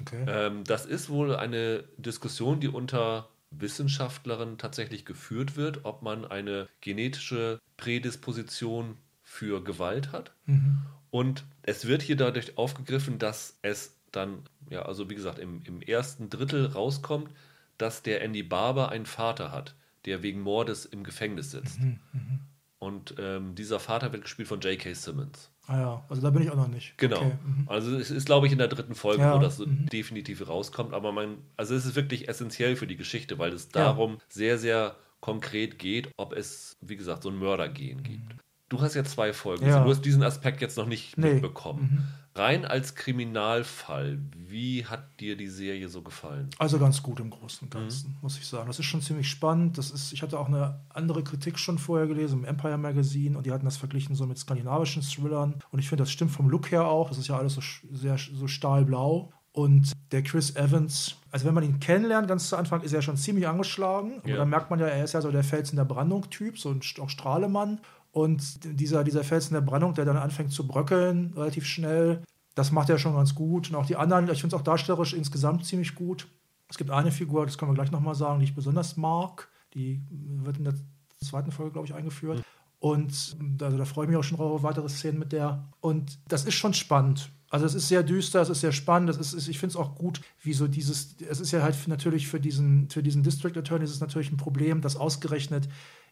Okay. 0.00 0.24
Ähm, 0.28 0.62
das 0.62 0.86
ist 0.86 1.10
wohl 1.10 1.34
eine 1.34 1.82
Diskussion, 1.96 2.60
die 2.60 2.68
unter 2.68 3.28
Wissenschaftlerinnen 3.50 4.56
tatsächlich 4.56 5.04
geführt 5.04 5.56
wird, 5.56 5.84
ob 5.84 6.02
man 6.02 6.24
eine 6.24 6.68
genetische 6.80 7.58
Prädisposition 7.76 8.96
für 9.24 9.64
Gewalt 9.64 10.12
hat. 10.12 10.36
Mhm. 10.46 10.82
Und 11.10 11.42
es 11.62 11.88
wird 11.88 12.02
hier 12.02 12.16
dadurch 12.16 12.56
aufgegriffen, 12.56 13.18
dass 13.18 13.58
es 13.62 13.99
dann, 14.12 14.42
ja, 14.68 14.82
also 14.82 15.10
wie 15.10 15.14
gesagt, 15.14 15.38
im, 15.38 15.62
im 15.64 15.82
ersten 15.82 16.30
Drittel 16.30 16.66
rauskommt, 16.66 17.30
dass 17.78 18.02
der 18.02 18.22
Andy 18.22 18.42
Barber 18.42 18.90
einen 18.90 19.06
Vater 19.06 19.52
hat, 19.52 19.74
der 20.04 20.22
wegen 20.22 20.40
Mordes 20.40 20.84
im 20.84 21.04
Gefängnis 21.04 21.50
sitzt. 21.50 21.80
Mhm, 21.80 21.98
mh. 22.12 22.20
Und 22.78 23.14
ähm, 23.18 23.54
dieser 23.54 23.78
Vater 23.78 24.10
wird 24.12 24.22
gespielt 24.22 24.48
von 24.48 24.60
J.K. 24.60 24.94
Simmons. 24.94 25.50
Ah 25.66 25.78
ja, 25.78 26.04
also 26.08 26.22
da 26.22 26.30
bin 26.30 26.42
ich 26.42 26.50
auch 26.50 26.56
noch 26.56 26.66
nicht. 26.66 26.96
Genau. 26.96 27.18
Okay. 27.18 27.38
Mhm. 27.44 27.68
Also 27.68 27.96
es 27.96 28.10
ist, 28.10 28.24
glaube 28.24 28.46
ich, 28.46 28.52
in 28.52 28.58
der 28.58 28.68
dritten 28.68 28.94
Folge, 28.94 29.22
ja. 29.22 29.34
wo 29.34 29.38
das 29.38 29.58
mhm. 29.58 29.86
definitiv 29.86 30.48
rauskommt. 30.48 30.94
Aber 30.94 31.12
man, 31.12 31.38
also 31.58 31.74
es 31.74 31.84
ist 31.84 31.94
wirklich 31.94 32.28
essentiell 32.28 32.76
für 32.76 32.86
die 32.86 32.96
Geschichte, 32.96 33.38
weil 33.38 33.52
es 33.52 33.68
darum 33.68 34.14
ja. 34.14 34.18
sehr, 34.30 34.58
sehr 34.58 34.96
konkret 35.20 35.78
geht, 35.78 36.08
ob 36.16 36.32
es, 36.32 36.76
wie 36.80 36.96
gesagt, 36.96 37.22
so 37.22 37.28
ein 37.28 37.38
Mördergehen 37.38 38.02
gibt. 38.02 38.34
Mhm. 38.34 38.38
Du 38.70 38.80
hast 38.80 38.94
ja 38.94 39.04
zwei 39.04 39.32
Folgen. 39.34 39.66
Ja. 39.66 39.74
Also 39.74 39.84
du 39.84 39.90
hast 39.90 40.04
diesen 40.04 40.22
Aspekt 40.22 40.62
jetzt 40.62 40.78
noch 40.78 40.86
nicht 40.86 41.18
nee. 41.18 41.34
mitbekommen. 41.34 41.82
Mhm. 41.82 42.08
Rein 42.34 42.64
als 42.64 42.94
Kriminalfall, 42.94 44.18
wie 44.36 44.86
hat 44.86 45.18
dir 45.18 45.36
die 45.36 45.48
Serie 45.48 45.88
so 45.88 46.02
gefallen? 46.02 46.48
Also 46.58 46.78
ganz 46.78 47.02
gut 47.02 47.18
im 47.18 47.30
Großen 47.30 47.66
und 47.66 47.70
Ganzen, 47.70 48.10
mhm. 48.10 48.16
muss 48.22 48.38
ich 48.38 48.46
sagen. 48.46 48.68
Das 48.68 48.78
ist 48.78 48.84
schon 48.84 49.02
ziemlich 49.02 49.28
spannend. 49.28 49.78
Das 49.78 49.90
ist, 49.90 50.12
ich 50.12 50.22
hatte 50.22 50.38
auch 50.38 50.46
eine 50.46 50.80
andere 50.90 51.24
Kritik 51.24 51.58
schon 51.58 51.78
vorher 51.78 52.06
gelesen 52.06 52.40
im 52.40 52.44
Empire 52.44 52.78
Magazine 52.78 53.36
und 53.36 53.46
die 53.46 53.52
hatten 53.52 53.64
das 53.64 53.76
verglichen 53.76 54.14
so 54.14 54.26
mit 54.26 54.38
skandinavischen 54.38 55.02
Thrillern. 55.02 55.56
Und 55.72 55.80
ich 55.80 55.88
finde, 55.88 56.02
das 56.02 56.12
stimmt 56.12 56.30
vom 56.30 56.48
Look 56.48 56.70
her 56.70 56.86
auch. 56.86 57.08
Das 57.08 57.18
ist 57.18 57.26
ja 57.26 57.36
alles 57.36 57.54
so 57.54 57.62
sehr 57.90 58.16
so 58.16 58.46
stahlblau. 58.46 59.32
Und 59.52 59.92
der 60.12 60.22
Chris 60.22 60.54
Evans, 60.54 61.16
also 61.32 61.46
wenn 61.46 61.54
man 61.54 61.64
ihn 61.64 61.80
kennenlernt, 61.80 62.28
ganz 62.28 62.48
zu 62.48 62.56
Anfang 62.56 62.82
ist 62.82 62.92
er 62.92 63.02
schon 63.02 63.16
ziemlich 63.16 63.48
angeschlagen. 63.48 64.22
Ja. 64.24 64.34
Aber 64.34 64.36
dann 64.36 64.50
merkt 64.50 64.70
man 64.70 64.78
ja, 64.78 64.86
er 64.86 65.02
ist 65.02 65.14
ja 65.14 65.20
so 65.20 65.32
der 65.32 65.42
Fels 65.42 65.70
in 65.70 65.76
der 65.76 65.84
Brandung-Typ, 65.84 66.56
so 66.56 66.70
ein 66.70 66.80
auch 67.00 67.10
Strahlemann. 67.10 67.80
Und 68.12 68.64
dieser, 68.64 69.04
dieser 69.04 69.24
Felsen 69.24 69.54
der 69.54 69.60
Brandung, 69.60 69.94
der 69.94 70.04
dann 70.04 70.16
anfängt 70.16 70.52
zu 70.52 70.66
bröckeln, 70.66 71.32
relativ 71.36 71.64
schnell, 71.66 72.22
das 72.54 72.72
macht 72.72 72.90
er 72.90 72.98
schon 72.98 73.14
ganz 73.14 73.34
gut. 73.34 73.70
Und 73.70 73.76
auch 73.76 73.86
die 73.86 73.96
anderen, 73.96 74.28
ich 74.30 74.40
finde 74.40 74.56
es 74.56 74.60
auch 74.60 74.64
darstellerisch 74.64 75.12
insgesamt 75.12 75.64
ziemlich 75.64 75.94
gut. 75.94 76.28
Es 76.68 76.76
gibt 76.76 76.90
eine 76.90 77.12
Figur, 77.12 77.46
das 77.46 77.58
können 77.58 77.70
wir 77.70 77.76
gleich 77.76 77.92
nochmal 77.92 78.14
sagen, 78.14 78.40
die 78.40 78.44
ich 78.44 78.54
besonders 78.54 78.96
mag. 78.96 79.48
Die 79.74 80.02
wird 80.10 80.58
in 80.58 80.64
der 80.64 80.74
zweiten 81.22 81.52
Folge, 81.52 81.72
glaube 81.72 81.86
ich, 81.86 81.94
eingeführt. 81.94 82.38
Mhm. 82.38 82.44
Und 82.80 83.36
also, 83.60 83.76
da 83.76 83.84
freue 83.84 84.06
ich 84.06 84.08
mich 84.08 84.18
auch 84.18 84.24
schon 84.24 84.40
auf 84.40 84.62
weitere 84.62 84.88
Szenen 84.88 85.18
mit 85.18 85.32
der. 85.32 85.68
Und 85.80 86.18
das 86.28 86.44
ist 86.44 86.54
schon 86.54 86.74
spannend. 86.74 87.30
Also 87.50 87.66
es 87.66 87.74
ist 87.74 87.88
sehr 87.88 88.04
düster, 88.04 88.40
es 88.40 88.48
ist 88.48 88.60
sehr 88.60 88.70
spannend, 88.70 89.10
es 89.10 89.32
ist, 89.32 89.48
ich 89.48 89.58
finde 89.58 89.72
es 89.72 89.76
auch 89.76 89.96
gut, 89.96 90.20
wie 90.40 90.52
so 90.52 90.68
dieses, 90.68 91.16
es 91.28 91.40
ist 91.40 91.50
ja 91.50 91.62
halt 91.62 91.76
natürlich 91.88 92.28
für 92.28 92.38
diesen, 92.38 92.88
für 92.88 93.02
diesen 93.02 93.24
District 93.24 93.56
Attorney 93.58 93.84
ist 93.84 93.90
es 93.90 94.00
natürlich 94.00 94.30
ein 94.30 94.36
Problem, 94.36 94.80
dass 94.80 94.94
ausgerechnet 94.94 95.68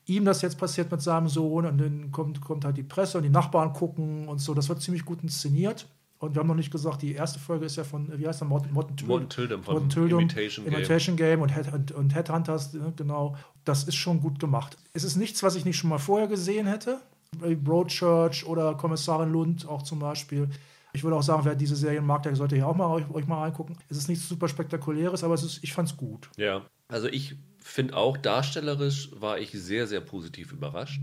ihm 0.08 0.24
das 0.24 0.42
jetzt 0.42 0.58
passiert 0.58 0.90
mit 0.90 1.02
seinem 1.02 1.28
Sohn 1.28 1.66
und 1.66 1.78
dann 1.78 2.10
kommt, 2.10 2.40
kommt 2.40 2.64
halt 2.64 2.76
die 2.76 2.82
Presse 2.82 3.18
und 3.18 3.24
die 3.24 3.30
Nachbarn 3.30 3.72
gucken 3.72 4.26
und 4.26 4.38
so. 4.38 4.54
Das 4.54 4.68
wird 4.68 4.80
ziemlich 4.80 5.04
gut 5.04 5.22
inszeniert. 5.22 5.86
Und 6.20 6.34
wir 6.34 6.40
haben 6.40 6.48
noch 6.48 6.56
nicht 6.56 6.72
gesagt, 6.72 7.02
die 7.02 7.12
erste 7.12 7.38
Folge 7.38 7.66
ist 7.66 7.76
ja 7.76 7.84
von, 7.84 8.18
wie 8.18 8.26
heißt 8.26 8.40
der, 8.40 8.48
Morten, 8.48 8.72
Morten, 8.72 8.96
Morten 9.06 9.28
Tildum 9.28 9.62
von 9.62 9.74
Morten 9.74 9.88
Tildum, 9.88 10.20
Imitation, 10.20 10.66
Imitation 10.66 11.16
Game, 11.16 11.28
Game 11.28 11.42
und, 11.42 11.54
Head, 11.54 11.72
und, 11.72 11.92
und, 11.92 12.14
Headhunters, 12.14 12.72
ne, 12.72 12.92
genau. 12.96 13.36
Das 13.64 13.84
ist 13.84 13.94
schon 13.94 14.20
gut 14.20 14.40
gemacht. 14.40 14.76
Es 14.94 15.04
ist 15.04 15.14
nichts, 15.14 15.44
was 15.44 15.54
ich 15.54 15.64
nicht 15.64 15.76
schon 15.76 15.90
mal 15.90 15.98
vorher 15.98 16.26
gesehen 16.26 16.66
hätte. 16.66 17.00
Broadchurch 17.40 18.46
oder 18.46 18.74
Kommissarin 18.74 19.30
Lund 19.30 19.68
auch 19.68 19.82
zum 19.82 20.00
Beispiel. 20.00 20.48
Ich 20.92 21.04
würde 21.04 21.16
auch 21.16 21.22
sagen, 21.22 21.44
wer 21.44 21.54
diese 21.54 21.76
Serien 21.76 22.04
mag, 22.04 22.24
der 22.24 22.34
sollte 22.34 22.56
hier 22.56 22.66
auch 22.66 22.74
mal 22.74 22.86
euch, 22.86 23.08
euch 23.12 23.26
mal 23.26 23.42
reingucken. 23.42 23.76
Es 23.88 23.98
ist 23.98 24.08
nichts 24.08 24.28
super 24.28 24.48
spektakuläres, 24.48 25.22
aber 25.22 25.34
es 25.34 25.44
ist, 25.44 25.62
ich 25.62 25.72
fand 25.72 25.88
es 25.88 25.96
gut. 25.96 26.30
Ja, 26.36 26.62
also 26.88 27.06
ich 27.06 27.36
finde 27.68 27.96
auch 27.96 28.16
darstellerisch 28.16 29.10
war 29.12 29.38
ich 29.38 29.52
sehr, 29.52 29.86
sehr 29.86 30.00
positiv 30.00 30.52
überrascht. 30.52 31.00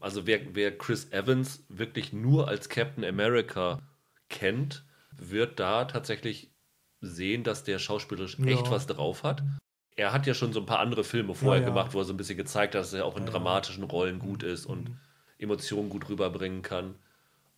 Also 0.00 0.26
wer, 0.26 0.54
wer 0.54 0.76
Chris 0.76 1.10
Evans 1.12 1.64
wirklich 1.68 2.12
nur 2.12 2.48
als 2.48 2.68
Captain 2.68 3.04
America 3.04 3.80
kennt, 4.28 4.84
wird 5.16 5.58
da 5.58 5.84
tatsächlich 5.84 6.50
sehen, 7.00 7.44
dass 7.44 7.64
der 7.64 7.78
schauspielerisch 7.78 8.38
ja. 8.38 8.46
echt 8.46 8.70
was 8.70 8.86
drauf 8.86 9.22
hat. 9.22 9.42
Er 9.96 10.12
hat 10.12 10.26
ja 10.26 10.34
schon 10.34 10.52
so 10.52 10.60
ein 10.60 10.66
paar 10.66 10.80
andere 10.80 11.04
Filme 11.04 11.34
vorher 11.34 11.62
ja, 11.62 11.68
ja. 11.68 11.72
gemacht, 11.72 11.94
wo 11.94 12.00
er 12.00 12.04
so 12.04 12.12
ein 12.12 12.16
bisschen 12.16 12.36
gezeigt 12.36 12.74
hat, 12.74 12.80
dass 12.80 12.92
er 12.92 13.04
auch 13.04 13.16
in 13.16 13.26
dramatischen 13.26 13.84
Rollen 13.84 14.18
gut 14.18 14.42
ist 14.42 14.66
und 14.66 14.90
mhm. 14.90 14.96
Emotionen 15.38 15.88
gut 15.88 16.08
rüberbringen 16.08 16.62
kann. 16.62 16.96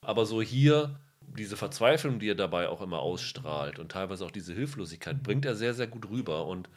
Aber 0.03 0.27
so 0.27 0.43
hier 0.43 1.01
diese 1.21 1.57
Verzweiflung, 1.57 2.19
die 2.19 2.31
er 2.31 2.35
dabei 2.35 2.69
auch 2.69 2.81
immer 2.81 3.01
ausstrahlt 3.01 3.79
und 3.79 3.91
teilweise 3.91 4.25
auch 4.25 4.31
diese 4.31 4.55
Hilflosigkeit, 4.55 5.23
bringt 5.23 5.45
er 5.45 5.57
sehr, 5.57 5.75
sehr 5.75 5.87
gut 5.87 6.09
rüber. 6.09 6.47
Und 6.47 6.69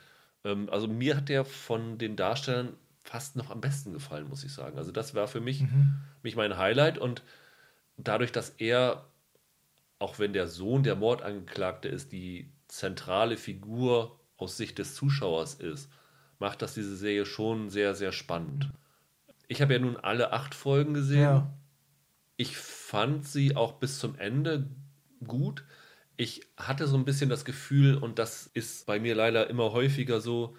ähm, 0.43 0.69
also 0.69 0.87
mir 0.87 1.17
hat 1.17 1.29
der 1.29 1.45
von 1.45 1.97
den 1.97 2.15
Darstellern 2.15 2.75
fast 3.03 3.35
noch 3.35 3.49
am 3.49 3.61
besten 3.61 3.93
gefallen, 3.93 4.27
muss 4.27 4.43
ich 4.43 4.53
sagen. 4.53 4.77
Also 4.77 4.91
das 4.91 5.15
war 5.15 5.27
für 5.27 5.41
mich, 5.41 5.61
mhm. 5.61 5.95
mich 6.21 6.35
mein 6.35 6.57
Highlight 6.57 6.97
und 6.97 7.23
dadurch, 7.97 8.31
dass 8.31 8.49
er, 8.51 9.05
auch 9.97 10.19
wenn 10.19 10.33
der 10.33 10.47
Sohn 10.47 10.83
der 10.83 10.95
Mordangeklagte 10.95 11.87
ist, 11.87 12.11
die 12.11 12.51
zentrale 12.67 13.37
Figur 13.37 14.19
aus 14.37 14.57
Sicht 14.57 14.77
des 14.77 14.95
Zuschauers 14.95 15.55
ist, 15.55 15.89
macht 16.37 16.61
das 16.61 16.73
diese 16.73 16.95
Serie 16.95 17.25
schon 17.25 17.69
sehr, 17.69 17.95
sehr 17.95 18.11
spannend. 18.11 18.69
Ich 19.47 19.61
habe 19.61 19.73
ja 19.73 19.79
nun 19.79 19.97
alle 19.97 20.31
acht 20.31 20.53
Folgen 20.55 20.93
gesehen. 20.93 21.21
Ja. 21.21 21.53
Ich 22.37 22.55
fand 22.55 23.27
sie 23.27 23.55
auch 23.55 23.73
bis 23.73 23.99
zum 23.99 24.17
Ende 24.17 24.69
gut. 25.25 25.65
Ich 26.19 26.41
hatte 26.57 26.85
so 26.85 26.97
ein 26.97 27.05
bisschen 27.05 27.29
das 27.29 27.45
Gefühl, 27.45 27.95
und 27.95 28.19
das 28.19 28.47
ist 28.53 28.85
bei 28.85 28.99
mir 28.99 29.15
leider 29.15 29.49
immer 29.49 29.71
häufiger 29.71 30.19
so, 30.19 30.57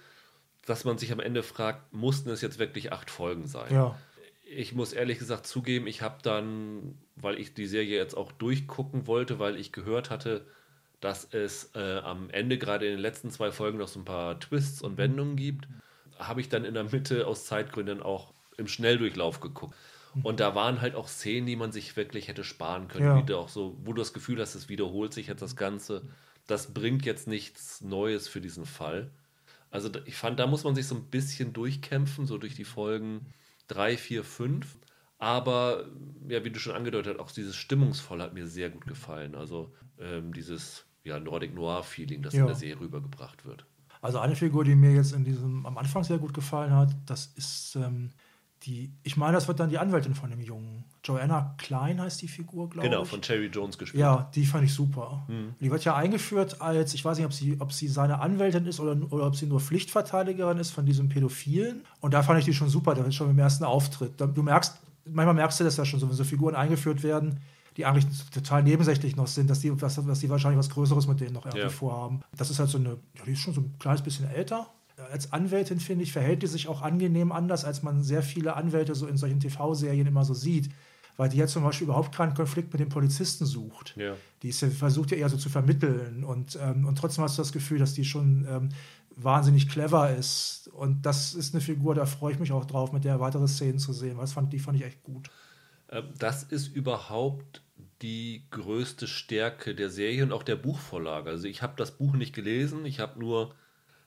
dass 0.64 0.86
man 0.86 0.96
sich 0.96 1.12
am 1.12 1.20
Ende 1.20 1.42
fragt, 1.42 1.92
mussten 1.92 2.30
es 2.30 2.40
jetzt 2.40 2.58
wirklich 2.58 2.94
acht 2.94 3.10
Folgen 3.10 3.46
sein? 3.46 3.70
Ja. 3.70 3.98
Ich 4.46 4.74
muss 4.74 4.94
ehrlich 4.94 5.18
gesagt 5.18 5.46
zugeben, 5.46 5.86
ich 5.86 6.00
habe 6.00 6.16
dann, 6.22 6.96
weil 7.14 7.38
ich 7.38 7.52
die 7.52 7.66
Serie 7.66 7.98
jetzt 7.98 8.16
auch 8.16 8.32
durchgucken 8.32 9.06
wollte, 9.06 9.38
weil 9.38 9.56
ich 9.56 9.70
gehört 9.70 10.08
hatte, 10.08 10.46
dass 11.00 11.28
es 11.30 11.72
äh, 11.74 11.98
am 11.98 12.30
Ende 12.30 12.56
gerade 12.56 12.86
in 12.86 12.92
den 12.92 13.00
letzten 13.00 13.30
zwei 13.30 13.52
Folgen 13.52 13.76
noch 13.76 13.88
so 13.88 14.00
ein 14.00 14.06
paar 14.06 14.40
Twists 14.40 14.80
und 14.80 14.96
Wendungen 14.96 15.36
gibt, 15.36 15.68
habe 16.18 16.40
ich 16.40 16.48
dann 16.48 16.64
in 16.64 16.72
der 16.72 16.84
Mitte 16.84 17.26
aus 17.26 17.44
Zeitgründen 17.44 18.00
auch 18.00 18.32
im 18.56 18.66
Schnelldurchlauf 18.66 19.40
geguckt. 19.40 19.76
Und 20.22 20.40
da 20.40 20.54
waren 20.54 20.80
halt 20.80 20.94
auch 20.94 21.08
Szenen, 21.08 21.46
die 21.46 21.56
man 21.56 21.72
sich 21.72 21.96
wirklich 21.96 22.28
hätte 22.28 22.44
sparen 22.44 22.88
können, 22.88 23.04
ja. 23.04 23.16
wieder 23.16 23.38
auch 23.38 23.48
so, 23.48 23.76
wo 23.84 23.92
du 23.92 24.00
das 24.00 24.12
Gefühl 24.12 24.40
hast, 24.40 24.54
es 24.54 24.68
wiederholt 24.68 25.12
sich 25.12 25.28
jetzt 25.28 25.42
das 25.42 25.56
Ganze. 25.56 26.02
Das 26.46 26.74
bringt 26.74 27.04
jetzt 27.06 27.28
nichts 27.28 27.80
Neues 27.80 28.26
für 28.26 28.40
diesen 28.40 28.66
Fall. 28.66 29.10
Also 29.70 29.90
ich 30.04 30.16
fand, 30.16 30.40
da 30.40 30.46
muss 30.46 30.64
man 30.64 30.74
sich 30.74 30.86
so 30.86 30.96
ein 30.96 31.04
bisschen 31.04 31.52
durchkämpfen, 31.52 32.26
so 32.26 32.38
durch 32.38 32.54
die 32.54 32.64
Folgen 32.64 33.26
3, 33.68 33.96
4, 33.96 34.24
5. 34.24 34.78
Aber, 35.18 35.84
ja, 36.28 36.44
wie 36.44 36.50
du 36.50 36.58
schon 36.58 36.74
angedeutet 36.74 37.14
hast, 37.14 37.20
auch 37.20 37.30
dieses 37.30 37.54
Stimmungsvoll 37.54 38.20
hat 38.20 38.34
mir 38.34 38.46
sehr 38.46 38.70
gut 38.70 38.86
gefallen. 38.86 39.34
Also 39.34 39.72
ähm, 39.98 40.32
dieses 40.32 40.86
ja, 41.04 41.20
Nordic 41.20 41.54
Noir-Feeling, 41.54 42.22
das 42.22 42.34
ja. 42.34 42.40
in 42.40 42.46
der 42.46 42.56
Serie 42.56 42.80
rübergebracht 42.80 43.44
wird. 43.44 43.64
Also 44.02 44.18
eine 44.18 44.34
Figur, 44.34 44.64
die 44.64 44.74
mir 44.74 44.94
jetzt 44.94 45.12
in 45.12 45.24
diesem 45.24 45.66
am 45.66 45.76
Anfang 45.78 46.04
sehr 46.04 46.18
gut 46.18 46.32
gefallen 46.32 46.72
hat, 46.72 46.96
das 47.06 47.26
ist 47.36 47.76
ähm, 47.76 48.10
die, 48.64 48.92
ich 49.02 49.16
meine, 49.16 49.32
das 49.32 49.48
wird 49.48 49.58
dann 49.58 49.70
die 49.70 49.78
Anwältin 49.78 50.14
von 50.14 50.30
dem 50.30 50.40
Jungen. 50.40 50.84
Joanna 51.02 51.54
Klein 51.56 52.00
heißt 52.00 52.20
die 52.20 52.28
Figur, 52.28 52.68
glaube 52.68 52.88
genau, 52.88 53.02
ich. 53.02 53.08
Genau, 53.08 53.16
von 53.16 53.22
Cherry 53.22 53.46
Jones 53.46 53.78
gespielt. 53.78 54.00
Ja, 54.00 54.30
die 54.34 54.44
fand 54.44 54.64
ich 54.64 54.74
super. 54.74 55.24
Mhm. 55.28 55.54
Die 55.60 55.70
wird 55.70 55.84
ja 55.84 55.96
eingeführt 55.96 56.60
als, 56.60 56.92
ich 56.92 57.02
weiß 57.02 57.16
nicht, 57.16 57.26
ob 57.26 57.32
sie, 57.32 57.56
ob 57.58 57.72
sie 57.72 57.88
seine 57.88 58.20
Anwältin 58.20 58.66
ist 58.66 58.78
oder, 58.78 58.96
oder 59.10 59.26
ob 59.26 59.36
sie 59.36 59.46
nur 59.46 59.60
Pflichtverteidigerin 59.60 60.58
ist 60.58 60.72
von 60.72 60.84
diesem 60.84 61.08
Pädophilen. 61.08 61.84
Und 62.00 62.12
da 62.12 62.22
fand 62.22 62.38
ich 62.38 62.44
die 62.44 62.52
schon 62.52 62.68
super, 62.68 62.94
da 62.94 63.04
ist 63.04 63.14
schon 63.14 63.30
im 63.30 63.38
ersten 63.38 63.64
Auftritt. 63.64 64.20
Du 64.20 64.42
merkst, 64.42 64.78
manchmal 65.06 65.34
merkst 65.34 65.60
du 65.60 65.64
das 65.64 65.78
ja 65.78 65.86
schon 65.86 66.00
so, 66.00 66.08
wenn 66.08 66.16
so 66.16 66.24
Figuren 66.24 66.54
eingeführt 66.54 67.02
werden, 67.02 67.40
die 67.78 67.86
eigentlich 67.86 68.06
total 68.30 68.62
nebensächlich 68.62 69.16
noch 69.16 69.26
sind, 69.26 69.48
dass 69.48 69.60
die, 69.60 69.74
dass, 69.74 69.94
dass 69.94 70.20
die 70.20 70.28
wahrscheinlich 70.28 70.58
was 70.58 70.68
Größeres 70.68 71.06
mit 71.06 71.20
denen 71.20 71.32
noch 71.32 71.46
irgendwie 71.46 71.62
ja. 71.62 71.68
vorhaben. 71.70 72.20
Das 72.36 72.50
ist 72.50 72.58
halt 72.58 72.68
so 72.68 72.76
eine, 72.76 72.98
ja, 73.16 73.24
die 73.26 73.32
ist 73.32 73.40
schon 73.40 73.54
so 73.54 73.62
ein 73.62 73.74
kleines 73.78 74.02
bisschen 74.02 74.28
älter, 74.30 74.66
als 75.10 75.32
Anwältin, 75.32 75.80
finde 75.80 76.04
ich, 76.04 76.12
verhält 76.12 76.42
die 76.42 76.46
sich 76.46 76.68
auch 76.68 76.82
angenehm 76.82 77.32
anders, 77.32 77.64
als 77.64 77.82
man 77.82 78.02
sehr 78.02 78.22
viele 78.22 78.56
Anwälte 78.56 78.94
so 78.94 79.06
in 79.06 79.16
solchen 79.16 79.40
TV-Serien 79.40 80.06
immer 80.06 80.24
so 80.24 80.34
sieht. 80.34 80.70
Weil 81.16 81.28
die 81.28 81.36
jetzt 81.36 81.52
zum 81.52 81.64
Beispiel 81.64 81.86
überhaupt 81.86 82.14
keinen 82.14 82.32
Konflikt 82.34 82.72
mit 82.72 82.80
dem 82.80 82.88
Polizisten 82.88 83.44
sucht. 83.44 83.94
Ja. 83.96 84.14
Die 84.42 84.48
ist, 84.48 84.64
versucht 84.64 85.10
ja 85.10 85.18
eher 85.18 85.28
so 85.28 85.36
zu 85.36 85.50
vermitteln. 85.50 86.24
Und, 86.24 86.58
ähm, 86.62 86.86
und 86.86 86.96
trotzdem 86.96 87.24
hast 87.24 87.36
du 87.36 87.42
das 87.42 87.52
Gefühl, 87.52 87.78
dass 87.78 87.92
die 87.92 88.04
schon 88.04 88.46
ähm, 88.48 88.68
wahnsinnig 89.16 89.68
clever 89.68 90.14
ist. 90.16 90.70
Und 90.72 91.04
das 91.04 91.34
ist 91.34 91.54
eine 91.54 91.60
Figur, 91.60 91.94
da 91.94 92.06
freue 92.06 92.32
ich 92.32 92.38
mich 92.38 92.52
auch 92.52 92.64
drauf, 92.64 92.92
mit 92.92 93.04
der 93.04 93.20
weitere 93.20 93.48
Szenen 93.48 93.78
zu 93.78 93.92
sehen. 93.92 94.16
Weil 94.16 94.24
das 94.24 94.32
fand, 94.32 94.52
die 94.52 94.58
fand 94.58 94.78
ich 94.78 94.84
echt 94.84 95.02
gut. 95.02 95.28
Ähm, 95.90 96.04
das 96.18 96.42
ist 96.42 96.68
überhaupt 96.68 97.62
die 98.02 98.46
größte 98.50 99.06
Stärke 99.06 99.74
der 99.74 99.90
Serie 99.90 100.22
und 100.22 100.32
auch 100.32 100.42
der 100.42 100.56
Buchvorlage. 100.56 101.30
Also 101.30 101.46
ich 101.48 101.62
habe 101.62 101.74
das 101.76 101.98
Buch 101.98 102.14
nicht 102.14 102.34
gelesen, 102.34 102.86
ich 102.86 103.00
habe 103.00 103.18
nur 103.18 103.54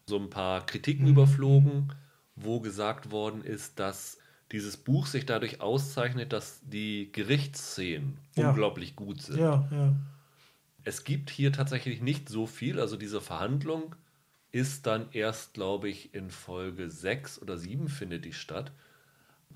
so 0.05 0.17
ein 0.17 0.29
paar 0.29 0.65
Kritiken 0.65 1.05
mhm. 1.05 1.12
überflogen, 1.12 1.93
wo 2.36 2.60
gesagt 2.60 3.12
worden 3.12 3.43
ist, 3.43 3.79
dass 3.79 4.17
dieses 4.51 4.77
Buch 4.77 5.07
sich 5.07 5.25
dadurch 5.25 5.62
auszeichnet, 5.62 6.31
dass 6.33 6.62
die 6.63 7.12
Gerichtsszenen 7.12 8.17
ja. 8.36 8.50
unglaublich 8.50 8.95
gut 8.95 9.22
sind. 9.22 9.39
Ja, 9.39 9.67
ja. 9.72 9.95
Es 10.83 11.03
gibt 11.03 11.29
hier 11.29 11.51
tatsächlich 11.51 12.01
nicht 12.01 12.29
so 12.29 12.45
viel, 12.45 12.79
also 12.79 12.98
diese 12.98 13.22
Verhandlung 13.22 13.95
ist 14.51 14.86
dann 14.86 15.07
erst, 15.12 15.55
glaube 15.55 15.89
ich, 15.89 16.13
in 16.13 16.29
Folge 16.29 16.89
6 16.89 17.41
oder 17.41 17.57
7 17.57 17.88
findet 17.88 18.25
die 18.25 18.33
statt. 18.33 18.72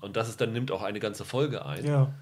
Und 0.00 0.16
das 0.16 0.28
ist 0.28 0.40
dann 0.40 0.52
nimmt 0.52 0.72
auch 0.72 0.82
eine 0.82 1.00
ganze 1.00 1.24
Folge 1.24 1.64
ein. 1.64 1.86
Ja. 1.86 2.14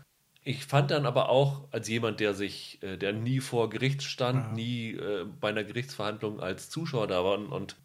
Ich 0.44 0.66
fand 0.66 0.90
dann 0.90 1.06
aber 1.06 1.28
auch, 1.28 1.64
als 1.72 1.88
jemand, 1.88 2.20
der 2.20 2.34
sich, 2.34 2.82
äh, 2.82 2.96
der 2.96 3.12
nie 3.12 3.40
vor 3.40 3.70
Gericht 3.70 4.02
stand, 4.02 4.52
nie 4.52 4.92
äh, 4.92 5.24
bei 5.40 5.48
einer 5.48 5.64
Gerichtsverhandlung 5.64 6.40
als 6.40 6.68
Zuschauer 6.68 7.06
da 7.06 7.24
war 7.24 7.38
und 7.38 7.76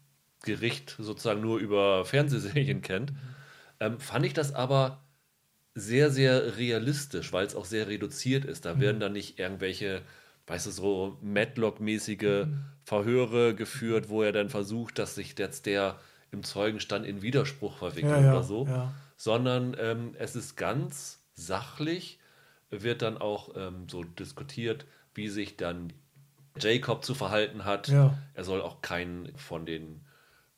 Gericht 0.42 0.96
sozusagen 0.98 1.40
nur 1.40 1.58
über 1.58 2.04
Fernsehserien 2.04 2.82
kennt, 2.82 3.12
ähm, 3.80 3.98
fand 3.98 4.26
ich 4.26 4.34
das 4.34 4.54
aber 4.54 5.02
sehr, 5.74 6.10
sehr 6.10 6.58
realistisch, 6.58 7.32
weil 7.32 7.46
es 7.46 7.54
auch 7.54 7.64
sehr 7.64 7.88
reduziert 7.88 8.44
ist. 8.44 8.64
Da 8.64 8.74
mhm. 8.74 8.80
werden 8.80 9.00
dann 9.00 9.12
nicht 9.12 9.38
irgendwelche, 9.38 10.02
weißt 10.46 10.66
du, 10.66 10.70
so 10.70 11.18
Matlock-mäßige 11.22 12.46
mhm. 12.46 12.64
Verhöre 12.84 13.54
geführt, 13.54 14.08
wo 14.08 14.22
er 14.22 14.32
dann 14.32 14.50
versucht, 14.50 14.98
dass 14.98 15.14
sich 15.14 15.38
jetzt 15.38 15.66
der 15.66 15.98
im 16.30 16.42
Zeugenstand 16.42 17.06
in 17.06 17.22
Widerspruch 17.22 17.76
verwickelt 17.76 18.12
ja, 18.12 18.20
ja, 18.20 18.32
oder 18.32 18.42
so, 18.42 18.66
ja. 18.66 18.92
sondern 19.16 19.76
ähm, 19.78 20.14
es 20.18 20.34
ist 20.34 20.56
ganz 20.56 21.22
sachlich, 21.34 22.18
wird 22.70 23.02
dann 23.02 23.18
auch 23.18 23.50
ähm, 23.54 23.86
so 23.88 24.02
diskutiert, 24.02 24.86
wie 25.14 25.28
sich 25.28 25.56
dann 25.56 25.92
Jacob 26.58 27.04
zu 27.04 27.14
verhalten 27.14 27.64
hat. 27.64 27.88
Er 28.34 28.44
soll 28.44 28.62
auch 28.62 28.80
keinen 28.82 29.34
von 29.36 29.66
den 29.66 30.00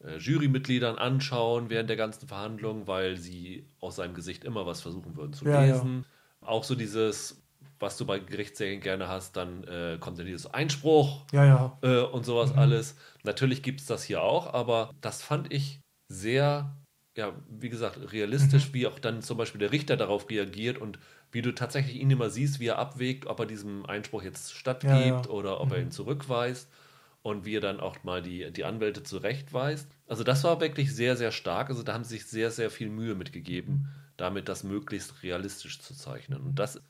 äh, 0.04 0.18
Jurymitgliedern 0.18 0.96
anschauen 0.96 1.70
während 1.70 1.88
der 1.88 1.96
ganzen 1.96 2.28
Verhandlung, 2.28 2.87
weil 2.87 3.16
sie 3.16 3.66
aus 3.80 3.96
seinem 3.96 4.14
Gesicht 4.14 4.44
immer 4.44 4.66
was 4.66 4.82
versuchen 4.82 5.16
würden 5.16 5.32
zu 5.32 5.46
ja, 5.46 5.62
lesen. 5.62 6.04
Ja. 6.42 6.49
Auch 6.49 6.64
so 6.64 6.75
dieses, 6.75 7.42
was 7.80 7.96
du 7.96 8.04
bei 8.04 8.18
Gerichtsserien 8.18 8.80
gerne 8.80 9.08
hast, 9.08 9.37
dann 9.37 9.64
äh, 9.64 9.96
kommt 9.99 10.18
dann 10.18 10.26
dieses 10.26 10.46
Einspruch 10.46 11.25
ja, 11.32 11.78
äh, 11.82 12.00
und 12.00 12.25
sowas 12.25 12.52
mhm. 12.52 12.58
alles. 12.58 12.96
Natürlich 13.23 13.62
gibt 13.62 13.80
es 13.80 13.87
das 13.87 14.04
hier 14.04 14.23
auch, 14.23 14.52
aber 14.52 14.90
das 15.00 15.23
fand 15.23 15.52
ich 15.52 15.80
sehr, 16.08 16.76
ja, 17.16 17.32
wie 17.49 17.70
gesagt, 17.70 18.12
realistisch, 18.12 18.68
mhm. 18.68 18.75
wie 18.75 18.87
auch 18.87 18.99
dann 18.99 19.23
zum 19.23 19.38
Beispiel 19.38 19.58
der 19.58 19.73
Richter 19.73 19.96
darauf 19.96 20.28
reagiert 20.28 20.78
und 20.78 20.99
wie 21.32 21.42
du 21.42 21.52
tatsächlich 21.52 21.96
ihn 21.96 22.11
immer 22.11 22.30
siehst, 22.30 22.61
wie 22.61 22.66
er 22.66 22.78
abwägt, 22.78 23.26
ob 23.26 23.40
er 23.40 23.46
diesem 23.46 23.87
Einspruch 23.87 24.23
jetzt 24.23 24.54
stattgibt 24.54 25.28
oder 25.28 25.61
ob 25.61 25.68
mhm. 25.68 25.75
er 25.75 25.80
ihn 25.80 25.90
zurückweist 25.90 26.68
und 27.25 27.47
wie 27.47 27.57
er 27.57 27.61
dann 27.62 27.81
auch 27.81 28.04
mal 28.04 28.21
die, 28.21 28.52
die 28.52 28.64
Anwälte 28.64 29.02
zurechtweist. 29.02 29.88
Also 30.07 30.25
das 30.25 30.45
war 30.45 30.61
wirklich 30.61 30.95
sehr, 30.95 31.16
sehr 31.16 31.33
stark. 31.33 31.71
Also 31.71 31.83
da 31.83 31.95
haben 31.95 32.04
sie 32.04 32.16
sich 32.16 32.26
sehr, 32.26 32.50
sehr 32.50 32.71
viel 32.71 32.90
Mühe 32.90 33.14
mitgegeben, 33.14 33.88
damit 34.19 34.47
das 34.47 34.62
möglichst 34.62 35.23
realistisch 35.23 35.81
zu 35.81 35.95
zeichnen. 35.95 36.43
Und 36.43 36.59
das 36.59 36.83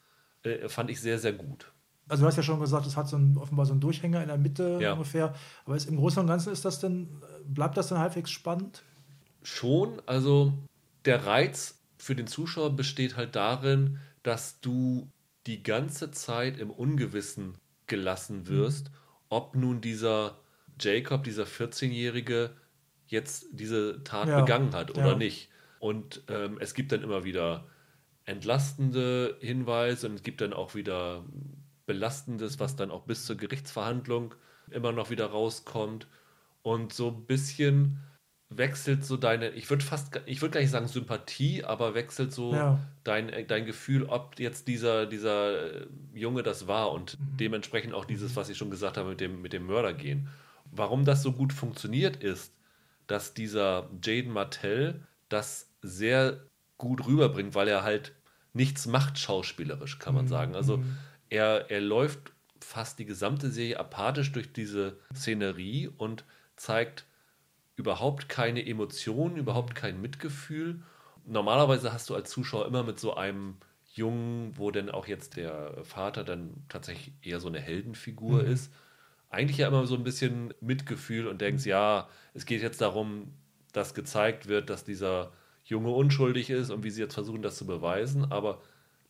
äh, 0.43 0.69
fand 0.69 0.91
ich 0.91 1.01
sehr, 1.01 1.21
sehr 1.21 1.35
gut. 1.35 1.71
Also 2.09 2.23
du 2.23 2.27
hast 2.27 2.37
ja 2.37 2.43
schon 2.43 2.59
gesagt, 2.59 2.85
es 2.85 2.97
hat 2.97 3.09
so 3.09 3.17
ein, 3.17 3.39
offenbar 3.39 3.65
so 3.65 3.73
einen 3.73 3.81
Durchhänger 3.81 4.23
in 4.23 4.27
der 4.27 4.37
Mitte 4.37 4.81
ja. 4.83 4.95
ungefähr. 4.95 5.35
Aber 5.67 5.77
ist, 5.77 5.89
im 5.89 5.97
Großen 5.97 6.19
und 6.19 6.27
Ganzen 6.27 6.53
ist 6.53 6.65
das 6.65 6.81
denn, 6.81 7.23
bleibt 7.47 7.77
das 7.77 7.87
dann 7.87 8.01
halbwegs 8.01 8.33
spannend? 8.33 8.83
Schon. 9.45 10.03
Also 10.05 10.53
der 11.05 11.27
Reiz 11.27 11.79
für 11.97 12.17
den 12.17 12.27
Zuschauer 12.27 12.75
besteht 12.75 13.17
halt 13.17 13.37
darin, 13.37 14.01
dass 14.25 14.61
du 14.61 15.09
die 15.47 15.63
ganze 15.63 16.11
Zeit 16.11 16.59
im 16.59 16.73
Ungewissen 16.73 17.55
gelassen 17.87 18.49
wirst. 18.49 18.91
Mhm 18.91 19.04
ob 19.35 19.57
nun 19.57 19.81
dieser 19.81 20.39
Jacob, 20.81 21.25
dieser 21.25 21.45
14-Jährige, 21.45 22.51
jetzt 23.09 23.47
diese 23.51 24.03
Tat 24.05 24.29
ja. 24.29 24.41
begangen 24.41 24.73
hat 24.73 24.93
oder 24.93 25.09
ja. 25.09 25.17
nicht. 25.17 25.49
Und 25.81 26.23
ähm, 26.29 26.57
es 26.61 26.73
gibt 26.75 26.93
dann 26.93 27.03
immer 27.03 27.25
wieder 27.25 27.67
entlastende 28.27 29.37
Hinweise 29.41 30.09
und 30.09 30.15
es 30.15 30.23
gibt 30.23 30.41
dann 30.41 30.53
auch 30.53 30.77
wieder 30.77 31.25
belastendes, 31.85 32.61
was 32.61 32.77
dann 32.77 32.93
auch 32.93 33.03
bis 33.03 33.27
zur 33.27 33.37
Gerichtsverhandlung 33.37 34.35
immer 34.71 34.93
noch 34.93 35.11
wieder 35.11 35.27
rauskommt. 35.27 36.07
Und 36.63 36.93
so 36.93 37.09
ein 37.09 37.27
bisschen 37.27 37.99
wechselt 38.57 39.05
so 39.05 39.17
deine, 39.17 39.51
ich 39.51 39.69
würde 39.71 39.85
fast, 39.85 40.21
ich 40.27 40.41
würde 40.41 40.55
gar 40.55 40.61
nicht 40.61 40.71
sagen 40.71 40.89
Sympathie, 40.89 41.65
aber 41.65 41.95
wechselt 41.95 42.33
so 42.33 42.55
ja. 42.55 42.81
dein, 43.03 43.31
dein 43.47 43.67
Gefühl, 43.67 44.05
ob 44.05 44.39
jetzt 44.39 44.69
dieser, 44.69 45.07
dieser 45.07 45.83
äh, 45.83 45.87
Junge 46.15 46.43
das 46.43 46.67
war 46.67 46.93
und 46.93 47.19
mhm. 47.19 47.37
dementsprechend 47.37 47.95
auch 47.95 48.05
dieses, 48.05 48.37
was 48.37 48.49
ich 48.49 48.57
schon 48.57 48.71
gesagt 48.71 48.97
habe, 48.97 49.11
mit 49.11 49.21
dem, 49.21 49.43
mit 49.43 49.53
dem 49.53 49.67
Mörder 49.67 49.93
gehen. 49.93 50.29
Warum 50.71 51.05
das 51.05 51.23
so 51.23 51.33
gut 51.33 51.53
funktioniert 51.53 52.17
ist, 52.17 52.53
dass 53.07 53.35
dieser 53.35 53.89
Jaden 54.03 54.33
Martell 54.33 55.01
das 55.29 55.69
sehr 55.83 56.41
gut 56.79 57.07
rüberbringt, 57.07 57.55
weil 57.55 57.69
er 57.69 57.83
halt 57.83 58.13
nichts 58.53 58.87
macht 58.87 59.19
schauspielerisch, 59.19 59.99
kann 59.99 60.15
man 60.15 60.25
mhm. 60.25 60.31
sagen. 60.31 60.55
Also 60.55 60.79
mhm. 60.79 60.97
er, 61.29 61.71
er 61.71 61.81
läuft 61.81 62.33
fast 62.61 62.99
die 62.99 63.05
gesamte 63.05 63.51
Serie 63.51 63.79
apathisch 63.79 64.33
durch 64.33 64.53
diese 64.53 64.97
Szenerie 65.15 65.91
und 65.97 66.25
zeigt 66.57 67.05
überhaupt 67.77 68.29
keine 68.29 68.67
Emotionen, 68.67 69.37
überhaupt 69.37 69.75
kein 69.75 70.01
Mitgefühl. 70.01 70.83
Normalerweise 71.27 71.93
hast 71.93 72.11
du 72.11 72.15
als 72.15 72.31
Zuschauer 72.31 72.67
immer 72.67 72.83
mit 72.83 73.01
so 73.01 73.15
einem 73.15 73.57
Jungen, 73.95 74.57
wo 74.57 74.71
denn 74.71 74.91
auch 74.91 75.07
jetzt 75.07 75.37
der 75.37 75.85
Vater 75.85 76.25
dann 76.25 76.65
tatsächlich 76.69 77.13
eher 77.23 77.41
so 77.41 77.49
eine 77.49 77.61
Heldenfigur 77.61 78.43
mhm. 78.43 78.51
ist, 78.51 78.73
eigentlich 79.31 79.59
ja 79.59 79.69
immer 79.69 79.87
so 79.87 79.95
ein 79.95 80.05
bisschen 80.05 80.55
Mitgefühl 80.61 81.27
und 81.27 81.41
denkst, 81.41 81.67
ja, 81.67 82.09
es 82.35 82.47
geht 82.47 82.63
jetzt 82.63 82.81
darum, 82.81 83.33
dass 83.73 83.95
gezeigt 83.95 84.47
wird, 84.47 84.71
dass 84.71 84.85
dieser 84.85 85.33
Junge 85.65 85.91
unschuldig 85.91 86.51
ist 86.51 86.71
und 86.71 86.85
wie 86.85 86.91
sie 86.91 87.03
jetzt 87.03 87.15
versuchen, 87.15 87.43
das 87.43 87.57
zu 87.57 87.67
beweisen. 87.67 88.31
Aber 88.31 88.61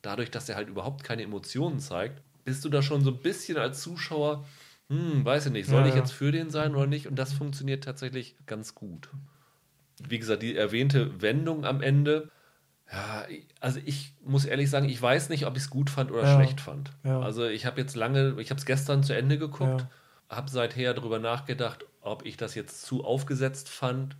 dadurch, 0.01 0.31
dass 0.31 0.49
er 0.49 0.55
halt 0.55 0.69
überhaupt 0.69 1.03
keine 1.03 1.23
Emotionen 1.23 1.79
zeigt, 1.79 2.21
bist 2.43 2.63
du 2.65 2.69
da 2.69 2.81
schon 2.81 3.03
so 3.03 3.11
ein 3.11 3.19
bisschen 3.19 3.57
als 3.57 3.81
Zuschauer, 3.81 4.45
hm, 4.89 5.25
weiß 5.25 5.47
ich 5.47 5.51
nicht, 5.51 5.67
soll 5.67 5.81
ja, 5.81 5.87
ich 5.87 5.95
jetzt 5.95 6.11
für 6.11 6.31
den 6.31 6.49
sein 6.49 6.75
oder 6.75 6.87
nicht? 6.87 7.07
Und 7.07 7.17
das 7.17 7.33
funktioniert 7.33 7.83
tatsächlich 7.83 8.35
ganz 8.45 8.75
gut. 8.75 9.09
Wie 10.07 10.19
gesagt, 10.19 10.43
die 10.43 10.55
erwähnte 10.55 11.21
Wendung 11.21 11.65
am 11.65 11.81
Ende, 11.81 12.29
ja, 12.91 13.25
also 13.59 13.79
ich 13.83 14.13
muss 14.23 14.45
ehrlich 14.45 14.69
sagen, 14.69 14.87
ich 14.87 15.01
weiß 15.01 15.29
nicht, 15.29 15.47
ob 15.47 15.55
ich 15.55 15.63
es 15.63 15.69
gut 15.69 15.89
fand 15.89 16.11
oder 16.11 16.23
ja, 16.23 16.35
schlecht 16.35 16.61
fand. 16.61 16.91
Ja. 17.03 17.19
Also 17.19 17.45
ich 17.45 17.65
habe 17.65 17.81
jetzt 17.81 17.95
lange, 17.95 18.39
ich 18.39 18.51
habe 18.51 18.59
es 18.59 18.65
gestern 18.65 19.03
zu 19.03 19.15
Ende 19.15 19.39
geguckt, 19.39 19.87
habe 20.29 20.49
seither 20.49 20.93
darüber 20.93 21.19
nachgedacht, 21.19 21.85
ob 22.01 22.25
ich 22.25 22.37
das 22.37 22.53
jetzt 22.53 22.83
zu 22.83 23.03
aufgesetzt 23.03 23.69
fand 23.69 24.17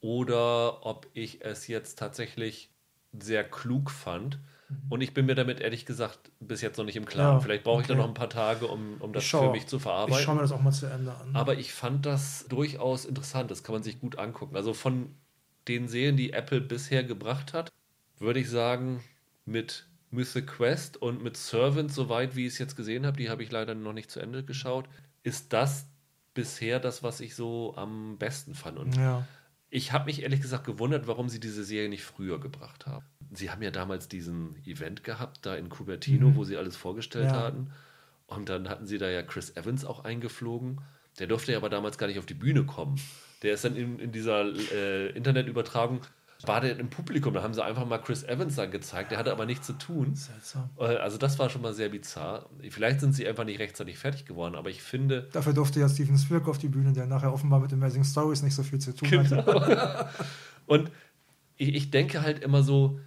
oder 0.00 0.84
ob 0.84 1.06
ich 1.12 1.44
es 1.44 1.68
jetzt 1.68 1.98
tatsächlich 1.98 2.70
sehr 3.18 3.44
klug 3.44 3.90
fand. 3.90 4.38
Mhm. 4.68 4.76
Und 4.88 5.00
ich 5.00 5.14
bin 5.14 5.26
mir 5.26 5.34
damit 5.34 5.60
ehrlich 5.60 5.86
gesagt 5.86 6.30
bis 6.40 6.60
jetzt 6.60 6.76
noch 6.78 6.84
nicht 6.84 6.96
im 6.96 7.06
Klaren. 7.06 7.36
Ja, 7.36 7.40
Vielleicht 7.40 7.64
brauche 7.64 7.82
ich 7.82 7.88
da 7.88 7.94
noch 7.94 8.08
ein 8.08 8.14
paar 8.14 8.30
Tage, 8.30 8.66
um, 8.66 8.96
um 9.00 9.12
das 9.12 9.24
schau, 9.24 9.46
für 9.46 9.50
mich 9.50 9.66
zu 9.66 9.78
verarbeiten. 9.78 10.18
Ich 10.18 10.24
schaue 10.24 10.36
mir 10.36 10.42
das 10.42 10.52
auch 10.52 10.60
mal 10.60 10.72
zu 10.72 10.86
Ende 10.86 11.14
an. 11.14 11.34
Aber 11.34 11.58
ich 11.58 11.72
fand 11.72 12.06
das 12.06 12.46
durchaus 12.48 13.04
interessant. 13.04 13.50
Das 13.50 13.62
kann 13.62 13.74
man 13.74 13.82
sich 13.82 14.00
gut 14.00 14.18
angucken. 14.18 14.56
Also 14.56 14.74
von 14.74 15.14
den 15.68 15.88
Serien, 15.88 16.16
die 16.16 16.32
Apple 16.32 16.60
bisher 16.60 17.04
gebracht 17.04 17.52
hat, 17.52 17.72
würde 18.18 18.40
ich 18.40 18.50
sagen, 18.50 19.02
mit 19.44 19.86
Mythic 20.10 20.46
Quest 20.46 20.96
und 20.96 21.22
mit 21.22 21.36
Servant, 21.36 21.92
soweit 21.92 22.36
wie 22.36 22.46
ich 22.46 22.54
es 22.54 22.58
jetzt 22.58 22.76
gesehen 22.76 23.06
habe, 23.06 23.16
die 23.16 23.30
habe 23.30 23.42
ich 23.42 23.50
leider 23.50 23.74
noch 23.74 23.92
nicht 23.92 24.10
zu 24.10 24.20
Ende 24.20 24.42
geschaut, 24.42 24.86
ist 25.22 25.52
das 25.52 25.86
bisher 26.34 26.80
das, 26.80 27.02
was 27.02 27.20
ich 27.20 27.34
so 27.34 27.74
am 27.76 28.16
besten 28.18 28.54
fand. 28.54 28.78
Und 28.78 28.96
ja. 28.96 29.26
Ich 29.70 29.92
habe 29.92 30.06
mich 30.06 30.22
ehrlich 30.22 30.40
gesagt 30.40 30.64
gewundert, 30.64 31.06
warum 31.06 31.28
sie 31.28 31.40
diese 31.40 31.64
Serie 31.64 31.88
nicht 31.88 32.04
früher 32.04 32.40
gebracht 32.40 32.86
haben 32.86 33.04
sie 33.30 33.50
haben 33.50 33.62
ja 33.62 33.70
damals 33.70 34.08
diesen 34.08 34.56
Event 34.64 35.04
gehabt, 35.04 35.44
da 35.44 35.54
in 35.56 35.68
Cupertino, 35.68 36.28
mhm. 36.28 36.36
wo 36.36 36.44
sie 36.44 36.56
alles 36.56 36.76
vorgestellt 36.76 37.26
ja. 37.26 37.36
hatten. 37.36 37.70
Und 38.26 38.48
dann 38.48 38.68
hatten 38.68 38.86
sie 38.86 38.98
da 38.98 39.08
ja 39.08 39.22
Chris 39.22 39.56
Evans 39.56 39.84
auch 39.84 40.04
eingeflogen. 40.04 40.80
Der 41.18 41.26
durfte 41.26 41.52
ja 41.52 41.58
aber 41.58 41.70
damals 41.70 41.98
gar 41.98 42.06
nicht 42.06 42.18
auf 42.18 42.26
die 42.26 42.34
Bühne 42.34 42.64
kommen. 42.64 43.00
Der 43.42 43.54
ist 43.54 43.64
dann 43.64 43.76
in, 43.76 43.98
in 43.98 44.12
dieser 44.12 44.44
äh, 44.72 45.08
Internetübertragung, 45.10 46.00
war 46.44 46.60
der 46.60 46.78
im 46.78 46.88
Publikum. 46.88 47.34
Da 47.34 47.42
haben 47.42 47.54
sie 47.54 47.64
einfach 47.64 47.84
mal 47.86 47.98
Chris 47.98 48.22
Evans 48.22 48.54
dann 48.54 48.70
gezeigt. 48.70 49.10
Der 49.10 49.18
hatte 49.18 49.32
aber 49.32 49.44
nichts 49.44 49.66
zu 49.66 49.72
tun. 49.72 50.14
Seltsam. 50.14 50.70
Äh, 50.78 50.96
also 50.96 51.18
das 51.18 51.38
war 51.38 51.50
schon 51.50 51.62
mal 51.62 51.74
sehr 51.74 51.88
bizarr. 51.88 52.48
Vielleicht 52.70 53.00
sind 53.00 53.12
sie 53.12 53.26
einfach 53.26 53.44
nicht 53.44 53.58
rechtzeitig 53.58 53.98
fertig 53.98 54.24
geworden, 54.24 54.54
aber 54.54 54.70
ich 54.70 54.82
finde... 54.82 55.28
Dafür 55.32 55.52
durfte 55.52 55.80
ja 55.80 55.88
Steven 55.88 56.16
Spielberg 56.16 56.48
auf 56.48 56.58
die 56.58 56.68
Bühne, 56.68 56.92
der 56.92 57.06
nachher 57.06 57.32
offenbar 57.32 57.60
mit 57.60 57.72
Amazing 57.72 58.04
Stories 58.04 58.42
nicht 58.42 58.54
so 58.54 58.62
viel 58.62 58.78
zu 58.78 58.94
tun 58.94 59.08
genau. 59.08 59.44
hatte. 59.44 60.08
Und 60.66 60.90
ich, 61.56 61.74
ich 61.74 61.90
denke 61.90 62.22
halt 62.22 62.38
immer 62.38 62.62
so, 62.62 63.00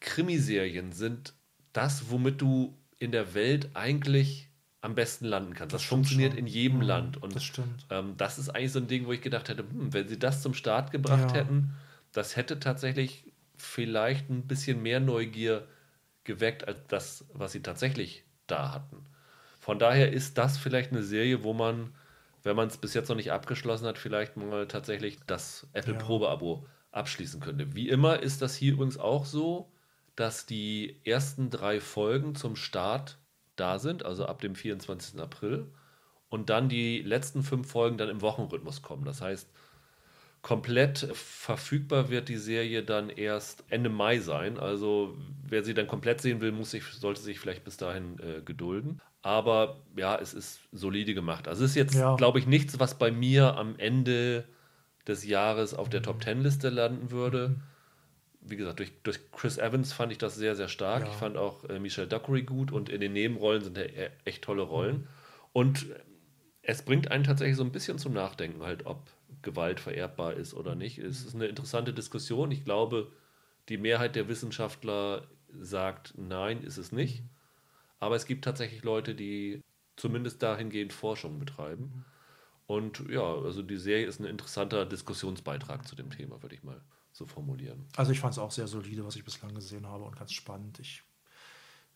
Krimiserien 0.00 0.92
sind 0.92 1.32
das, 1.72 2.10
womit 2.10 2.40
du 2.40 2.76
in 2.98 3.12
der 3.12 3.34
Welt 3.34 3.70
eigentlich 3.74 4.50
am 4.82 4.94
besten 4.94 5.24
landen 5.24 5.54
kannst. 5.54 5.72
Das, 5.72 5.80
das 5.80 5.88
funktioniert 5.88 6.32
schon. 6.32 6.40
in 6.40 6.46
jedem 6.46 6.82
ja, 6.82 6.88
Land. 6.88 7.22
Und 7.22 7.34
das 7.34 7.42
stimmt. 7.42 7.86
Ähm, 7.88 8.14
das 8.18 8.38
ist 8.38 8.50
eigentlich 8.50 8.72
so 8.72 8.80
ein 8.80 8.86
Ding, 8.86 9.06
wo 9.06 9.12
ich 9.12 9.22
gedacht 9.22 9.48
hätte, 9.48 9.62
hm, 9.62 9.94
wenn 9.94 10.06
sie 10.06 10.18
das 10.18 10.42
zum 10.42 10.52
Start 10.52 10.90
gebracht 10.90 11.30
ja. 11.30 11.38
hätten, 11.38 11.72
das 12.14 12.36
hätte 12.36 12.58
tatsächlich 12.58 13.32
vielleicht 13.56 14.30
ein 14.30 14.46
bisschen 14.46 14.82
mehr 14.82 15.00
Neugier 15.00 15.68
geweckt 16.24 16.66
als 16.66 16.78
das, 16.88 17.26
was 17.34 17.52
sie 17.52 17.62
tatsächlich 17.62 18.24
da 18.46 18.72
hatten. 18.72 19.04
Von 19.60 19.78
daher 19.78 20.12
ist 20.12 20.38
das 20.38 20.56
vielleicht 20.58 20.92
eine 20.92 21.02
Serie, 21.02 21.44
wo 21.44 21.52
man, 21.52 21.94
wenn 22.42 22.56
man 22.56 22.68
es 22.68 22.78
bis 22.78 22.94
jetzt 22.94 23.08
noch 23.08 23.16
nicht 23.16 23.32
abgeschlossen 23.32 23.86
hat, 23.86 23.98
vielleicht 23.98 24.36
mal 24.36 24.66
tatsächlich 24.66 25.18
das 25.26 25.66
Apple 25.74 25.94
ja. 25.94 26.62
Abschließen 26.92 27.40
könnte. 27.40 27.74
Wie 27.74 27.88
immer 27.88 28.22
ist 28.22 28.40
das 28.40 28.54
hier 28.54 28.72
übrigens 28.72 28.98
auch 28.98 29.26
so 29.26 29.70
dass 30.16 30.46
die 30.46 31.00
ersten 31.04 31.50
drei 31.50 31.80
Folgen 31.80 32.34
zum 32.34 32.56
Start 32.56 33.18
da 33.56 33.78
sind, 33.78 34.04
also 34.04 34.26
ab 34.26 34.40
dem 34.40 34.54
24. 34.54 35.20
April. 35.20 35.72
Und 36.28 36.50
dann 36.50 36.68
die 36.68 37.00
letzten 37.02 37.42
fünf 37.42 37.70
Folgen 37.70 37.98
dann 37.98 38.08
im 38.08 38.20
Wochenrhythmus 38.20 38.82
kommen. 38.82 39.04
Das 39.04 39.20
heißt, 39.20 39.48
komplett 40.44 41.08
verfügbar 41.14 42.10
wird 42.10 42.28
die 42.28 42.36
Serie 42.36 42.82
dann 42.82 43.08
erst 43.08 43.64
Ende 43.70 43.88
Mai 43.88 44.18
sein. 44.18 44.58
Also 44.58 45.16
wer 45.48 45.64
sie 45.64 45.72
dann 45.72 45.86
komplett 45.86 46.20
sehen 46.20 46.42
will, 46.42 46.52
muss 46.52 46.70
sich, 46.70 46.84
sollte 46.84 47.22
sich 47.22 47.40
vielleicht 47.40 47.64
bis 47.64 47.78
dahin 47.78 48.18
äh, 48.20 48.42
gedulden. 48.42 49.00
Aber 49.22 49.80
ja, 49.96 50.16
es 50.16 50.34
ist 50.34 50.60
solide 50.70 51.14
gemacht. 51.14 51.48
Also 51.48 51.64
es 51.64 51.70
ist 51.70 51.76
jetzt, 51.76 51.94
ja. 51.94 52.14
glaube 52.16 52.38
ich, 52.38 52.46
nichts, 52.46 52.78
was 52.78 52.98
bei 52.98 53.10
mir 53.10 53.56
am 53.56 53.78
Ende 53.78 54.44
des 55.06 55.24
Jahres 55.24 55.72
auf 55.72 55.88
der 55.88 56.02
Top 56.02 56.20
Ten 56.20 56.42
Liste 56.42 56.68
landen 56.68 57.10
würde. 57.10 57.48
Mhm 57.48 57.62
wie 58.46 58.56
gesagt, 58.56 58.78
durch, 58.78 58.92
durch 59.02 59.18
Chris 59.32 59.58
Evans 59.58 59.92
fand 59.92 60.12
ich 60.12 60.18
das 60.18 60.34
sehr, 60.34 60.54
sehr 60.54 60.68
stark. 60.68 61.04
Ja. 61.04 61.08
Ich 61.08 61.14
fand 61.14 61.36
auch 61.36 61.64
äh, 61.64 61.78
Michelle 61.78 62.06
Dockery 62.06 62.42
gut 62.42 62.72
und 62.72 62.88
in 62.90 63.00
den 63.00 63.14
Nebenrollen 63.14 63.62
sind 63.62 63.78
ja 63.78 63.84
e-, 63.84 64.10
echt 64.24 64.44
tolle 64.44 64.62
Rollen. 64.62 64.96
Mhm. 64.96 65.06
Und 65.54 65.86
es 66.62 66.82
bringt 66.82 67.10
einen 67.10 67.24
tatsächlich 67.24 67.56
so 67.56 67.64
ein 67.64 67.72
bisschen 67.72 67.98
zum 67.98 68.12
Nachdenken, 68.12 68.62
halt, 68.62 68.86
ob 68.86 69.08
Gewalt 69.44 69.80
vererbbar 69.80 70.34
ist 70.34 70.54
oder 70.54 70.74
nicht. 70.74 70.98
Es 70.98 71.24
ist 71.24 71.34
eine 71.34 71.46
interessante 71.46 71.92
Diskussion. 71.92 72.50
Ich 72.50 72.64
glaube, 72.64 73.12
die 73.68 73.78
Mehrheit 73.78 74.16
der 74.16 74.28
Wissenschaftler 74.28 75.28
sagt, 75.60 76.14
nein, 76.16 76.62
ist 76.62 76.78
es 76.78 76.90
nicht. 76.92 77.22
Mhm. 77.22 77.28
Aber 78.00 78.16
es 78.16 78.26
gibt 78.26 78.44
tatsächlich 78.44 78.82
Leute, 78.82 79.14
die 79.14 79.62
zumindest 79.96 80.42
dahingehend 80.42 80.92
Forschung 80.92 81.38
betreiben. 81.38 81.84
Mhm. 81.84 82.04
Und 82.66 83.10
ja, 83.10 83.22
also 83.22 83.62
die 83.62 83.76
Serie 83.76 84.06
ist 84.06 84.20
ein 84.20 84.24
interessanter 84.24 84.86
Diskussionsbeitrag 84.86 85.86
zu 85.86 85.94
dem 85.94 86.10
Thema, 86.10 86.42
würde 86.42 86.54
ich 86.54 86.62
mal 86.62 86.80
so 87.12 87.26
formulieren. 87.26 87.86
Also 87.96 88.12
ich 88.12 88.20
fand 88.20 88.32
es 88.32 88.38
auch 88.38 88.50
sehr 88.50 88.66
solide, 88.66 89.04
was 89.04 89.16
ich 89.16 89.24
bislang 89.24 89.54
gesehen 89.54 89.86
habe 89.86 90.04
und 90.04 90.16
ganz 90.16 90.32
spannend. 90.32 90.80
Ich, 90.80 91.02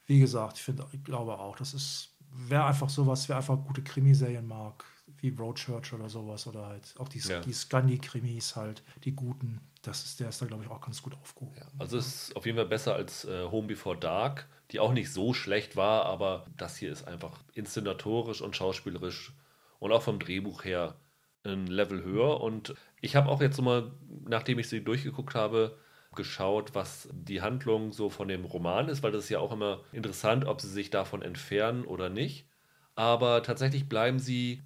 wie 0.07 0.21
gesagt, 0.21 0.59
ich 0.59 0.63
finde, 0.63 0.87
ich 0.93 1.03
glaube 1.03 1.39
auch, 1.39 1.57
das 1.57 1.75
ist, 1.75 2.15
wer 2.31 2.67
einfach 2.67 2.88
sowas, 2.88 3.29
wer 3.29 3.37
einfach 3.37 3.59
gute 3.64 3.83
Krimiserien 3.83 4.47
mag, 4.47 4.85
wie 5.21 5.31
Broadchurch 5.31 5.93
oder 5.93 6.09
sowas 6.09 6.47
oder 6.47 6.67
halt 6.67 6.95
auch 6.99 7.09
die, 7.09 7.19
ja. 7.19 7.41
die 7.41 7.53
Scandi-Krimis 7.53 8.57
halt, 8.57 8.83
die 9.05 9.12
guten, 9.12 9.61
das 9.83 10.05
ist, 10.05 10.21
der 10.21 10.29
ist 10.29 10.41
da 10.41 10.47
glaube 10.47 10.64
ich 10.64 10.71
auch 10.71 10.81
ganz 10.81 11.03
gut 11.03 11.14
aufgehoben. 11.14 11.57
Ja, 11.57 11.67
also 11.79 11.99
es 11.99 12.07
ist 12.07 12.37
auf 12.37 12.47
jeden 12.47 12.57
Fall 12.57 12.67
besser 12.67 12.95
als 12.95 13.25
äh, 13.25 13.45
Home 13.51 13.69
Before 13.69 13.97
Dark, 13.97 14.49
die 14.71 14.81
auch 14.81 14.93
nicht 14.93 15.12
so 15.12 15.35
schlecht 15.35 15.77
war, 15.77 16.05
aber 16.07 16.47
das 16.57 16.77
hier 16.77 16.93
ist 16.93 17.09
einfach 17.09 17.38
inszenatorisch 17.55 18.43
und 18.43 18.55
schauspielerisch 18.55 19.33
und 19.79 19.93
auch 19.93 20.03
vom 20.03 20.19
Drehbuch 20.19 20.64
her 20.64 20.97
ein 21.45 21.67
Level 21.67 22.03
höher. 22.03 22.41
Und 22.41 22.75
ich 23.01 23.17
habe 23.17 23.29
auch 23.29 23.41
jetzt 23.41 23.61
mal, 23.61 23.93
nachdem 24.27 24.59
ich 24.59 24.69
sie 24.69 24.83
durchgeguckt 24.83 25.35
habe, 25.35 25.79
geschaut, 26.18 26.74
was 26.74 27.09
die 27.12 27.40
Handlung 27.40 27.92
so 27.92 28.11
von 28.11 28.28
dem 28.28 28.44
Roman 28.44 28.90
ist, 28.90 29.02
weil 29.02 29.12
das 29.12 29.24
ist 29.24 29.31
ja 29.31 29.38
auch 29.38 29.52
immer 29.52 29.81
interessant, 29.92 30.44
ob 30.44 30.61
sie 30.61 30.68
sich 30.68 30.90
davon 30.90 31.22
entfernen 31.22 31.87
oder 31.87 32.11
nicht. 32.11 32.46
Aber 32.94 33.42
tatsächlich 33.42 33.88
bleiben 33.88 34.18
sie 34.18 34.62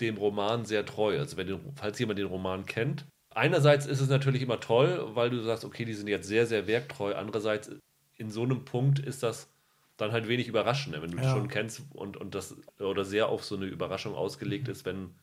dem 0.00 0.16
Roman 0.16 0.64
sehr 0.64 0.84
treu. 0.84 1.18
Also 1.18 1.36
wenn, 1.36 1.60
falls 1.76 1.98
jemand 1.98 2.18
den 2.18 2.26
Roman 2.26 2.66
kennt. 2.66 3.06
Einerseits 3.30 3.86
ist 3.86 4.00
es 4.00 4.08
natürlich 4.08 4.42
immer 4.42 4.58
toll, 4.58 5.10
weil 5.14 5.30
du 5.30 5.40
sagst, 5.40 5.64
okay, 5.64 5.84
die 5.84 5.94
sind 5.94 6.08
jetzt 6.08 6.26
sehr, 6.26 6.46
sehr 6.46 6.66
werktreu. 6.66 7.14
Andererseits, 7.14 7.70
in 8.16 8.30
so 8.30 8.42
einem 8.42 8.64
Punkt 8.64 8.98
ist 8.98 9.22
das 9.22 9.52
dann 9.96 10.12
halt 10.12 10.26
wenig 10.26 10.48
überraschend, 10.48 11.00
wenn 11.00 11.10
du 11.10 11.18
ja. 11.18 11.30
schon 11.30 11.48
kennst 11.48 11.82
und, 11.92 12.16
und 12.16 12.34
das 12.34 12.56
oder 12.80 13.04
sehr 13.04 13.28
auf 13.28 13.44
so 13.44 13.56
eine 13.56 13.66
Überraschung 13.66 14.14
ausgelegt 14.14 14.66
mhm. 14.66 14.72
ist, 14.72 14.84
wenn 14.84 15.14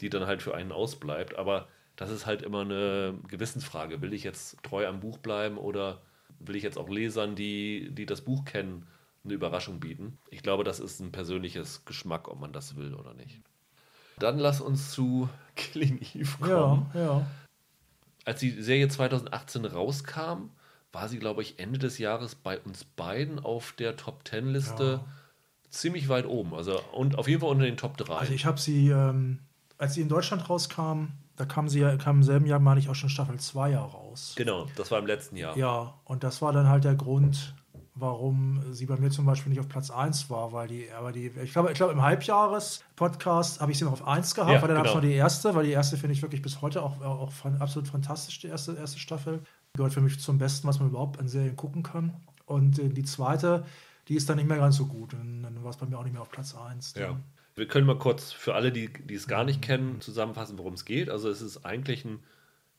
die 0.00 0.08
dann 0.08 0.26
halt 0.26 0.42
für 0.42 0.54
einen 0.54 0.72
ausbleibt. 0.72 1.36
Aber 1.36 1.68
das 1.98 2.10
ist 2.10 2.26
halt 2.26 2.42
immer 2.42 2.60
eine 2.60 3.18
Gewissensfrage. 3.26 4.00
Will 4.00 4.12
ich 4.12 4.22
jetzt 4.22 4.62
treu 4.62 4.86
am 4.86 5.00
Buch 5.00 5.18
bleiben 5.18 5.58
oder 5.58 6.00
will 6.38 6.54
ich 6.54 6.62
jetzt 6.62 6.78
auch 6.78 6.88
Lesern, 6.88 7.34
die, 7.34 7.90
die 7.90 8.06
das 8.06 8.20
Buch 8.20 8.44
kennen, 8.44 8.86
eine 9.24 9.34
Überraschung 9.34 9.80
bieten? 9.80 10.16
Ich 10.30 10.44
glaube, 10.44 10.62
das 10.62 10.78
ist 10.78 11.00
ein 11.00 11.10
persönliches 11.10 11.84
Geschmack, 11.84 12.28
ob 12.28 12.38
man 12.38 12.52
das 12.52 12.76
will 12.76 12.94
oder 12.94 13.14
nicht. 13.14 13.40
Dann 14.20 14.38
lass 14.38 14.60
uns 14.60 14.92
zu 14.92 15.28
Killing 15.56 15.98
Eve 16.14 16.38
kommen. 16.40 16.86
Ja, 16.94 17.00
ja. 17.00 17.26
Als 18.24 18.38
die 18.38 18.62
Serie 18.62 18.88
2018 18.88 19.64
rauskam, 19.64 20.50
war 20.92 21.08
sie, 21.08 21.18
glaube 21.18 21.42
ich, 21.42 21.58
Ende 21.58 21.80
des 21.80 21.98
Jahres 21.98 22.36
bei 22.36 22.60
uns 22.60 22.84
beiden 22.84 23.40
auf 23.40 23.72
der 23.72 23.96
Top 23.96 24.24
Ten 24.24 24.52
Liste 24.52 25.00
ja. 25.02 25.04
ziemlich 25.68 26.08
weit 26.08 26.26
oben. 26.26 26.54
Also 26.54 26.80
und 26.92 27.18
auf 27.18 27.26
jeden 27.26 27.40
Fall 27.40 27.50
unter 27.50 27.64
den 27.64 27.76
Top 27.76 27.96
3. 27.96 28.14
Also 28.14 28.32
ich 28.34 28.46
habe 28.46 28.60
sie 28.60 28.88
ähm, 28.88 29.40
als 29.78 29.94
sie 29.94 30.02
in 30.02 30.08
Deutschland 30.08 30.48
rauskam, 30.48 31.06
da 31.38 31.44
kam 31.44 31.68
sie 31.68 31.78
ja, 31.80 31.96
kam 31.96 32.16
im 32.16 32.22
selben 32.24 32.46
Jahr, 32.46 32.58
meine 32.58 32.80
ich, 32.80 32.88
auch 32.88 32.96
schon 32.96 33.08
Staffel 33.08 33.38
2 33.38 33.70
ja 33.70 33.80
raus. 33.80 34.34
Genau, 34.36 34.66
das 34.76 34.90
war 34.90 34.98
im 34.98 35.06
letzten 35.06 35.36
Jahr. 35.36 35.56
Ja, 35.56 35.94
und 36.04 36.24
das 36.24 36.42
war 36.42 36.52
dann 36.52 36.68
halt 36.68 36.82
der 36.82 36.96
Grund, 36.96 37.54
warum 37.94 38.60
sie 38.72 38.86
bei 38.86 38.96
mir 38.96 39.10
zum 39.10 39.24
Beispiel 39.24 39.50
nicht 39.50 39.60
auf 39.60 39.68
Platz 39.68 39.90
1 39.90 40.30
war, 40.30 40.52
weil 40.52 40.66
die, 40.66 40.90
aber 40.90 41.12
die, 41.12 41.28
ich 41.42 41.52
glaube, 41.52 41.70
ich 41.70 41.76
glaube 41.76 41.92
im 41.92 42.02
Halbjahres-Podcast 42.02 43.60
habe 43.60 43.70
ich 43.70 43.78
sie 43.78 43.84
noch 43.84 43.92
auf 43.92 44.06
1 44.06 44.34
gehabt, 44.34 44.50
ja, 44.50 44.60
weil 44.60 44.68
dann 44.68 44.78
genau. 44.78 44.78
habe 44.78 44.88
ich 44.88 44.94
noch 44.94 45.00
die 45.00 45.14
erste, 45.14 45.54
weil 45.54 45.64
die 45.64 45.70
erste 45.70 45.96
finde 45.96 46.14
ich 46.14 46.22
wirklich 46.22 46.42
bis 46.42 46.60
heute 46.60 46.82
auch, 46.82 47.00
auch 47.02 47.32
absolut 47.60 47.88
fantastisch, 47.88 48.40
die 48.40 48.48
erste, 48.48 48.74
erste 48.74 48.98
Staffel. 48.98 49.40
Gehört 49.74 49.92
für 49.92 50.00
mich 50.00 50.18
zum 50.18 50.38
Besten, 50.38 50.66
was 50.66 50.80
man 50.80 50.88
überhaupt 50.88 51.20
an 51.20 51.28
Serien 51.28 51.54
gucken 51.54 51.84
kann. 51.84 52.16
Und 52.46 52.80
äh, 52.80 52.88
die 52.88 53.04
zweite, 53.04 53.64
die 54.08 54.16
ist 54.16 54.28
dann 54.28 54.38
nicht 54.38 54.48
mehr 54.48 54.58
ganz 54.58 54.76
so 54.76 54.86
gut. 54.86 55.14
Und 55.14 55.44
dann 55.44 55.62
war 55.62 55.70
es 55.70 55.76
bei 55.76 55.86
mir 55.86 55.98
auch 55.98 56.04
nicht 56.04 56.14
mehr 56.14 56.22
auf 56.22 56.30
Platz 56.30 56.56
1. 56.56 56.94
Ja. 56.96 57.16
Wir 57.58 57.66
können 57.66 57.86
mal 57.86 57.98
kurz 57.98 58.32
für 58.32 58.54
alle, 58.54 58.72
die, 58.72 58.90
die 58.92 59.14
es 59.14 59.26
gar 59.26 59.44
nicht 59.44 59.60
kennen, 59.60 60.00
zusammenfassen, 60.00 60.58
worum 60.58 60.74
es 60.74 60.84
geht. 60.84 61.10
Also 61.10 61.28
es 61.28 61.42
ist 61.42 61.64
eigentlich 61.66 62.04
ein 62.04 62.20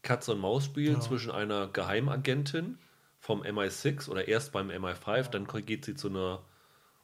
Katz-und-Maus-Spiel 0.02 0.94
ja. 0.94 1.00
zwischen 1.00 1.32
einer 1.32 1.68
Geheimagentin 1.68 2.78
vom 3.20 3.42
MI6 3.42 4.10
oder 4.10 4.28
erst 4.28 4.54
beim 4.54 4.70
MI5, 4.70 5.30
dann 5.30 5.46
geht 5.66 5.86
sie 5.86 5.96
zu 5.96 6.08
einer 6.08 6.42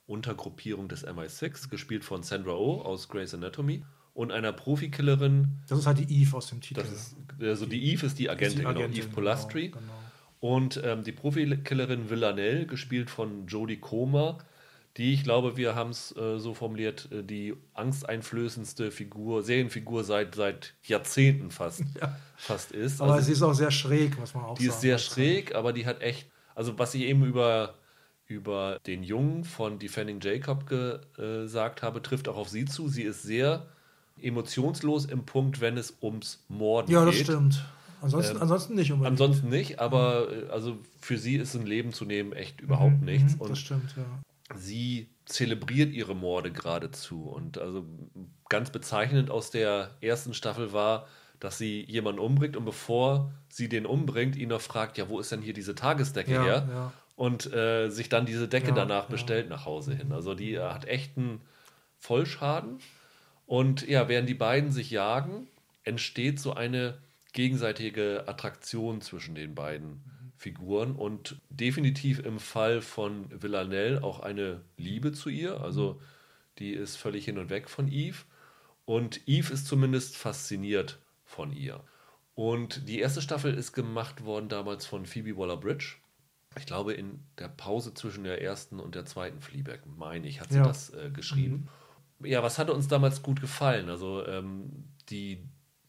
Untergruppierung 0.08 0.88
des 0.88 1.06
MI6, 1.06 1.70
gespielt 1.70 2.06
von 2.06 2.24
Sandra 2.24 2.54
Oh 2.54 2.82
aus 2.82 3.10
Grey's 3.10 3.34
Anatomy 3.34 3.84
und 4.14 4.32
einer 4.32 4.54
Profikillerin. 4.54 5.60
Das 5.68 5.80
ist 5.80 5.88
halt 5.88 6.00
die 6.00 6.22
Eve 6.22 6.38
aus 6.38 6.48
dem 6.48 6.62
Titel. 6.62 6.82
Ist, 6.82 7.18
also 7.40 7.66
die 7.66 7.92
Eve 7.92 8.06
ist 8.06 8.18
die 8.18 8.30
Agentin, 8.30 8.60
ist 8.60 8.62
die 8.62 8.66
Agentin 8.66 8.94
genau, 8.94 9.06
Eve 9.08 9.14
Polastri. 9.14 9.68
Genau, 9.70 9.82
genau. 9.82 9.94
Und 10.40 10.82
ähm, 10.84 11.04
die 11.04 11.12
Profikillerin 11.12 12.10
Villanelle, 12.10 12.66
gespielt 12.66 13.10
von 13.10 13.48
Jodie 13.48 13.78
Comer, 13.78 14.38
die, 14.98 15.14
ich 15.14 15.24
glaube, 15.24 15.58
wir 15.58 15.76
haben 15.76 15.90
es 15.90 16.16
äh, 16.16 16.40
so 16.40 16.54
formuliert, 16.54 17.10
äh, 17.12 17.22
die 17.22 17.54
angsteinflößendste 17.74 18.92
Figur, 18.92 19.44
Serienfigur 19.44 20.06
seit, 20.06 20.36
seit 20.36 20.74
Jahrzehnten 20.84 21.52
fast, 21.52 21.84
ja. 22.02 22.16
fast 22.38 22.72
ist. 22.72 23.02
Aber 23.02 23.14
also, 23.14 23.26
sie 23.26 23.34
ist 23.34 23.44
auch 23.44 23.54
sehr 23.54 23.72
schräg, 23.72 24.18
muss 24.18 24.34
man 24.34 24.46
auch 24.46 24.58
die 24.58 24.64
sagen. 24.66 24.72
Die 24.72 24.76
ist 24.76 24.82
sehr 24.82 24.98
schräg, 24.98 25.54
aber 25.54 25.74
die 25.74 25.86
hat 25.86 26.02
echt, 26.02 26.28
also 26.56 26.80
was 26.80 26.94
ich 26.94 27.02
eben 27.02 27.26
über, 27.26 27.76
über 28.26 28.80
den 28.88 29.04
Jungen 29.04 29.44
von 29.44 29.80
Defending 29.80 30.22
Jacob 30.22 30.66
gesagt 30.66 31.84
habe, 31.84 32.02
trifft 32.02 32.30
auch 32.30 32.38
auf 32.38 32.50
sie 32.50 32.66
zu. 32.66 32.88
Sie 32.88 33.04
ist 33.04 33.24
sehr 33.24 33.68
emotionslos 34.22 35.06
im 35.06 35.26
Punkt, 35.26 35.60
wenn 35.60 35.78
es 35.78 35.98
ums 36.02 36.44
Morden 36.48 36.88
geht. 36.88 36.96
Ja, 36.96 37.06
das 37.06 37.16
stimmt. 37.16 37.66
Ansonsten, 38.02 38.36
ähm, 38.38 38.42
ansonsten 38.42 38.76
nicht 38.76 38.92
unbedingt. 38.92 39.20
Ansonsten 39.20 39.50
nicht, 39.50 39.80
aber 39.80 40.28
mhm. 40.30 40.52
also 40.52 40.78
für 41.02 41.18
sie 41.18 41.36
ist 41.36 41.54
ein 41.54 41.66
Leben 41.66 41.92
zu 41.92 42.06
nehmen 42.06 42.32
echt 42.32 42.62
überhaupt 42.62 43.02
mhm, 43.02 43.06
nichts. 43.06 43.34
Mhm, 43.34 43.40
das 43.40 43.50
und 43.50 43.56
stimmt, 43.58 43.94
ja 43.98 44.06
sie 44.54 45.10
zelebriert 45.26 45.92
ihre 45.92 46.16
Morde 46.16 46.52
geradezu. 46.52 47.24
Und 47.24 47.58
also 47.58 47.86
ganz 48.50 48.70
bezeichnend 48.70 49.32
aus 49.32 49.52
der 49.52 49.92
ersten 50.02 50.34
Staffel 50.34 50.74
war, 50.74 51.08
dass 51.40 51.58
sie 51.58 51.84
jemanden 51.84 52.20
umbringt 52.20 52.56
und 52.56 52.66
bevor 52.66 53.32
sie 53.50 53.70
den 53.70 53.86
umbringt, 53.86 54.36
ihn 54.36 54.50
noch 54.50 54.62
fragt, 54.62 54.98
ja, 54.98 55.10
wo 55.10 55.20
ist 55.20 55.32
denn 55.32 55.42
hier 55.42 55.54
diese 55.54 55.76
Tagesdecke 55.76 56.34
ja, 56.34 56.44
her? 56.44 56.68
Ja. 56.70 56.94
Und 57.16 57.52
äh, 57.54 57.90
sich 57.90 58.10
dann 58.10 58.26
diese 58.26 58.48
Decke 58.48 58.70
ja, 58.70 58.74
danach 58.74 59.06
bestellt 59.06 59.50
nach 59.50 59.66
Hause 59.66 59.96
hin. 59.96 60.12
Also 60.12 60.34
die 60.36 60.56
äh, 60.56 60.62
hat 60.62 60.86
echten 60.86 61.42
Vollschaden. 62.00 62.80
Und 63.46 63.88
ja, 63.88 64.08
während 64.10 64.28
die 64.28 64.34
beiden 64.34 64.72
sich 64.72 64.92
jagen, 64.92 65.48
entsteht 65.84 66.40
so 66.40 66.54
eine 66.54 66.98
gegenseitige 67.32 68.24
Attraktion 68.28 69.02
zwischen 69.02 69.36
den 69.36 69.56
beiden. 69.56 70.04
Figuren 70.38 70.96
und 70.96 71.42
definitiv 71.50 72.20
im 72.20 72.40
Fall 72.40 72.82
von 72.82 73.26
Villanelle 73.42 74.04
auch 74.04 74.20
eine 74.20 74.62
Liebe 74.78 75.12
zu 75.12 75.30
ihr. 75.30 75.62
Also 75.62 76.02
die 76.60 76.72
ist 76.72 76.96
völlig 76.96 77.26
hin 77.26 77.38
und 77.38 77.50
weg 77.50 77.70
von 77.70 77.88
Eve. 77.92 78.18
Und 78.86 79.28
Eve 79.28 79.54
ist 79.54 79.68
zumindest 79.68 80.18
fasziniert 80.18 81.00
von 81.24 81.52
ihr. 81.52 81.82
Und 82.36 82.88
die 82.88 83.00
erste 83.00 83.22
Staffel 83.22 83.54
ist 83.54 83.74
gemacht 83.74 84.26
worden 84.26 84.50
damals 84.50 84.86
von 84.86 85.06
Phoebe 85.06 85.38
Waller-Bridge. 85.38 85.96
Ich 86.58 86.66
glaube, 86.66 86.94
in 86.94 87.20
der 87.38 87.48
Pause 87.48 87.94
zwischen 87.94 88.24
der 88.24 88.42
ersten 88.42 88.80
und 88.80 88.96
der 88.96 89.06
zweiten 89.06 89.42
Fleabag, 89.42 89.80
meine 89.98 90.28
ich, 90.28 90.40
hat 90.40 90.50
sie 90.52 90.58
ja. 90.58 90.64
das 90.64 90.94
äh, 90.94 91.10
geschrieben. 91.12 91.68
Mhm. 92.20 92.26
Ja, 92.26 92.44
was 92.44 92.60
hatte 92.60 92.74
uns 92.74 92.88
damals 92.88 93.22
gut 93.24 93.42
gefallen? 93.42 93.90
Also 93.90 94.26
ähm, 94.26 94.86
die 95.10 95.44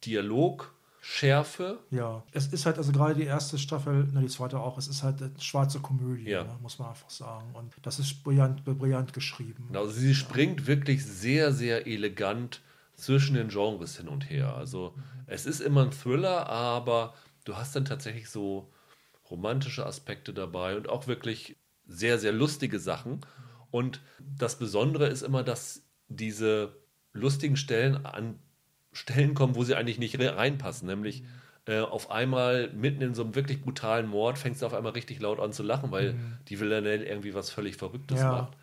Dialog- 0.05 0.76
Schärfe. 1.09 1.79
Ja, 1.91 2.25
es 2.33 2.49
ist 2.49 2.67
halt, 2.67 2.79
also 2.79 2.91
gerade 2.91 3.15
die 3.15 3.25
erste 3.25 3.59
Staffel, 3.59 4.09
na, 4.13 4.21
die 4.21 4.27
zweite 4.27 4.59
auch, 4.59 4.77
es 4.77 4.89
ist 4.89 5.05
halt 5.05 5.23
eine 5.23 5.31
schwarze 5.39 5.79
Komödie, 5.79 6.29
ja. 6.29 6.43
ne, 6.43 6.59
muss 6.61 6.81
man 6.81 6.89
einfach 6.89 7.09
sagen. 7.09 7.55
Und 7.55 7.75
das 7.83 8.01
ist 8.01 8.25
brillant, 8.25 8.65
brillant 8.65 9.13
geschrieben. 9.13 9.69
Also 9.73 9.93
sie 9.93 10.17
springt 10.17 10.63
ja. 10.63 10.67
wirklich 10.67 11.07
sehr, 11.07 11.53
sehr 11.53 11.87
elegant 11.87 12.61
zwischen 12.97 13.35
den 13.37 13.49
Genres 13.49 13.97
hin 13.97 14.09
und 14.09 14.29
her. 14.29 14.57
Also 14.57 14.95
mhm. 14.97 15.03
es 15.27 15.47
ist 15.47 15.61
immer 15.61 15.85
ein 15.85 15.93
Thriller, 15.93 16.49
aber 16.49 17.15
du 17.45 17.57
hast 17.57 17.77
dann 17.77 17.85
tatsächlich 17.85 18.29
so 18.29 18.73
romantische 19.31 19.87
Aspekte 19.87 20.35
dabei 20.35 20.77
und 20.77 20.89
auch 20.89 21.07
wirklich 21.07 21.57
sehr, 21.87 22.19
sehr 22.19 22.33
lustige 22.33 22.81
Sachen. 22.81 23.21
Und 23.71 24.01
das 24.19 24.59
Besondere 24.59 25.07
ist 25.07 25.23
immer, 25.23 25.45
dass 25.45 25.83
diese 26.09 26.77
lustigen 27.13 27.57
Stellen 27.57 28.05
an 28.05 28.41
Stellen 28.97 29.35
kommen, 29.35 29.55
wo 29.55 29.65
sie 29.65 29.75
eigentlich 29.75 29.99
nicht 29.99 30.19
reinpassen. 30.19 30.89
Nämlich 30.89 31.23
äh, 31.67 31.81
auf 31.81 32.11
einmal 32.11 32.71
mitten 32.73 33.03
in 33.03 33.15
so 33.15 33.23
einem 33.23 33.35
wirklich 33.35 33.63
brutalen 33.63 34.09
Mord 34.09 34.39
fängst 34.39 34.63
du 34.63 34.67
auf 34.67 34.75
einmal 34.75 34.93
richtig 34.93 35.21
laut 35.21 35.41
an 35.41 35.53
zu 35.53 35.63
lachen, 35.63 35.91
weil 35.91 36.15
mhm. 36.15 36.39
die 36.49 36.61
Villanelle 36.61 37.05
irgendwie 37.05 37.35
was 37.35 37.51
völlig 37.51 37.77
Verrücktes 37.77 38.21
ja. 38.21 38.33
macht. 38.33 38.57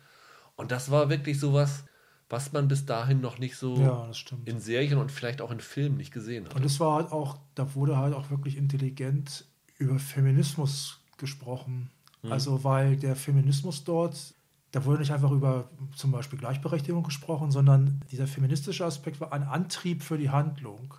Und 0.56 0.70
das 0.70 0.90
war 0.90 1.10
wirklich 1.10 1.38
sowas, 1.38 1.84
was 2.28 2.52
man 2.52 2.68
bis 2.68 2.86
dahin 2.86 3.20
noch 3.20 3.38
nicht 3.38 3.56
so 3.56 3.76
ja, 3.76 4.10
in 4.44 4.58
Serien 4.58 4.98
und 4.98 5.12
vielleicht 5.12 5.40
auch 5.40 5.50
in 5.50 5.60
Filmen 5.60 5.96
nicht 5.96 6.12
gesehen 6.12 6.46
hat. 6.46 6.54
Und 6.54 6.64
es 6.64 6.80
war 6.80 6.96
halt 6.96 7.12
auch, 7.12 7.38
da 7.54 7.74
wurde 7.74 7.98
halt 7.98 8.14
auch 8.14 8.30
wirklich 8.30 8.56
intelligent 8.56 9.44
über 9.78 9.98
Feminismus 9.98 11.00
gesprochen. 11.18 11.90
Mhm. 12.22 12.32
Also 12.32 12.64
weil 12.64 12.96
der 12.96 13.16
Feminismus 13.16 13.84
dort 13.84 14.34
da 14.74 14.84
wurde 14.84 14.98
nicht 14.98 15.12
einfach 15.12 15.30
über 15.30 15.70
zum 15.94 16.10
Beispiel 16.10 16.36
Gleichberechtigung 16.36 17.04
gesprochen, 17.04 17.52
sondern 17.52 18.00
dieser 18.10 18.26
feministische 18.26 18.84
Aspekt 18.84 19.20
war 19.20 19.32
ein 19.32 19.44
Antrieb 19.44 20.02
für 20.02 20.18
die 20.18 20.30
Handlung. 20.30 20.94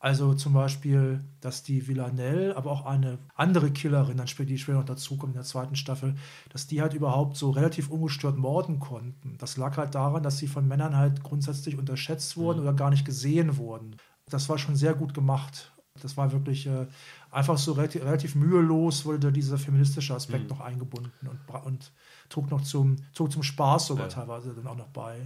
Also 0.00 0.34
zum 0.34 0.54
Beispiel, 0.54 1.20
dass 1.40 1.62
die 1.62 1.86
Villanelle, 1.86 2.56
aber 2.56 2.72
auch 2.72 2.84
eine 2.84 3.18
andere 3.36 3.70
Killerin, 3.70 4.16
dann 4.16 4.26
später, 4.26 4.48
die 4.48 4.58
später 4.58 4.78
noch 4.78 4.84
dazukommt 4.84 5.34
in 5.34 5.38
der 5.38 5.44
zweiten 5.44 5.76
Staffel, 5.76 6.16
dass 6.50 6.66
die 6.66 6.82
halt 6.82 6.94
überhaupt 6.94 7.36
so 7.36 7.50
relativ 7.50 7.90
ungestört 7.90 8.36
morden 8.36 8.80
konnten. 8.80 9.36
Das 9.38 9.56
lag 9.56 9.76
halt 9.76 9.94
daran, 9.94 10.24
dass 10.24 10.38
sie 10.38 10.48
von 10.48 10.66
Männern 10.66 10.96
halt 10.96 11.22
grundsätzlich 11.22 11.78
unterschätzt 11.78 12.36
wurden 12.36 12.58
mhm. 12.58 12.64
oder 12.64 12.74
gar 12.74 12.90
nicht 12.90 13.04
gesehen 13.04 13.56
wurden. 13.56 13.94
Das 14.28 14.48
war 14.48 14.58
schon 14.58 14.74
sehr 14.74 14.94
gut 14.94 15.14
gemacht. 15.14 15.70
Das 16.00 16.16
war 16.16 16.32
wirklich 16.32 16.66
äh, 16.66 16.86
einfach 17.32 17.58
so 17.58 17.72
relativ, 17.72 18.04
relativ, 18.04 18.34
mühelos, 18.36 19.04
wurde 19.04 19.32
dieser 19.32 19.58
feministische 19.58 20.14
Aspekt 20.14 20.44
mhm. 20.44 20.50
noch 20.50 20.60
eingebunden 20.60 21.10
und, 21.26 21.64
und 21.64 21.90
trug 22.28 22.50
noch 22.50 22.62
zum, 22.62 22.96
trug 23.14 23.32
zum 23.32 23.42
Spaß 23.42 23.88
sogar 23.88 24.06
ja. 24.06 24.12
teilweise 24.12 24.54
dann 24.54 24.66
auch 24.68 24.76
noch 24.76 24.88
bei. 24.88 25.16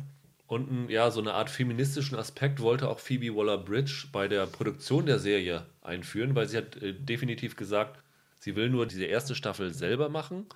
Und 0.47 0.71
ein, 0.71 0.89
ja, 0.89 1.11
so 1.11 1.21
eine 1.21 1.35
Art 1.35 1.51
feministischen 1.51 2.17
Aspekt 2.17 2.61
wollte 2.61 2.89
auch 2.89 3.01
Phoebe 3.01 3.35
Waller-Bridge 3.35 4.09
bei 4.13 4.29
der 4.29 4.47
Produktion 4.47 5.05
der 5.05 5.19
Serie 5.19 5.67
einführen, 5.83 6.37
weil 6.37 6.49
sie 6.49 6.57
hat 6.57 6.77
äh, 6.77 6.95
definitiv 6.95 7.57
gesagt, 7.57 7.99
sie 8.39 8.55
will 8.55 8.71
nur 8.71 8.87
diese 8.87 9.05
erste 9.05 9.35
Staffel 9.35 9.75
selber 9.75 10.09
machen 10.09 10.47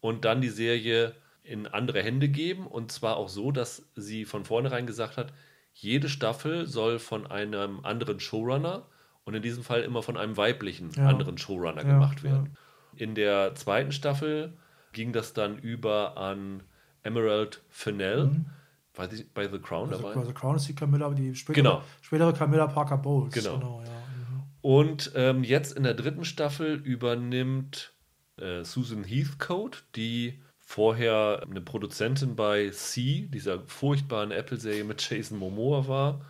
und 0.00 0.24
dann 0.24 0.40
die 0.40 0.48
Serie 0.48 1.14
in 1.42 1.66
andere 1.66 2.02
Hände 2.02 2.28
geben. 2.28 2.66
Und 2.66 2.90
zwar 2.90 3.18
auch 3.18 3.28
so, 3.28 3.52
dass 3.52 3.82
sie 3.94 4.24
von 4.24 4.46
vornherein 4.46 4.86
gesagt 4.86 5.18
hat, 5.18 5.34
jede 5.74 6.08
Staffel 6.08 6.66
soll 6.66 6.98
von 6.98 7.26
einem 7.26 7.84
anderen 7.84 8.20
Showrunner 8.20 8.86
und 9.24 9.34
in 9.34 9.42
diesem 9.42 9.62
Fall 9.64 9.82
immer 9.82 10.02
von 10.02 10.16
einem 10.16 10.36
weiblichen 10.36 10.90
ja. 10.96 11.06
anderen 11.08 11.38
Showrunner 11.38 11.82
ja, 11.82 11.92
gemacht 11.92 12.22
werden. 12.22 12.56
In 12.96 13.14
der 13.14 13.54
zweiten 13.54 13.92
Staffel 13.92 14.56
ging 14.92 15.12
das 15.12 15.32
dann 15.32 15.58
über 15.58 16.16
an 16.16 16.62
Emerald 17.02 17.62
Fennell. 17.68 18.26
Mhm. 18.26 18.46
War 18.94 19.08
die 19.08 19.24
bei 19.24 19.48
The 19.48 19.58
Crown 19.58 19.90
also, 19.90 20.02
dabei? 20.02 20.14
Bei 20.14 20.26
The 20.26 20.32
Crown 20.32 20.56
ist 20.56 20.68
die 20.68 20.74
Camilla, 20.74 21.10
die 21.10 21.34
spätere, 21.34 21.62
genau. 21.62 21.82
spätere 22.00 22.32
Camilla 22.32 22.66
Parker 22.68 22.98
Bowles. 22.98 23.34
Genau. 23.34 23.58
genau 23.58 23.80
mhm. 23.80 24.42
Und 24.62 25.12
ähm, 25.14 25.44
jetzt 25.44 25.76
in 25.76 25.82
der 25.82 25.94
dritten 25.94 26.24
Staffel 26.24 26.76
übernimmt 26.76 27.92
äh, 28.36 28.64
Susan 28.64 29.04
Heathcote, 29.04 29.80
die 29.96 30.40
vorher 30.58 31.44
eine 31.48 31.60
Produzentin 31.60 32.36
bei 32.36 32.70
C, 32.70 33.28
dieser 33.30 33.60
furchtbaren 33.66 34.30
Apple-Serie 34.30 34.84
mit 34.84 35.06
Jason 35.08 35.38
Momoa 35.38 35.86
war 35.88 36.20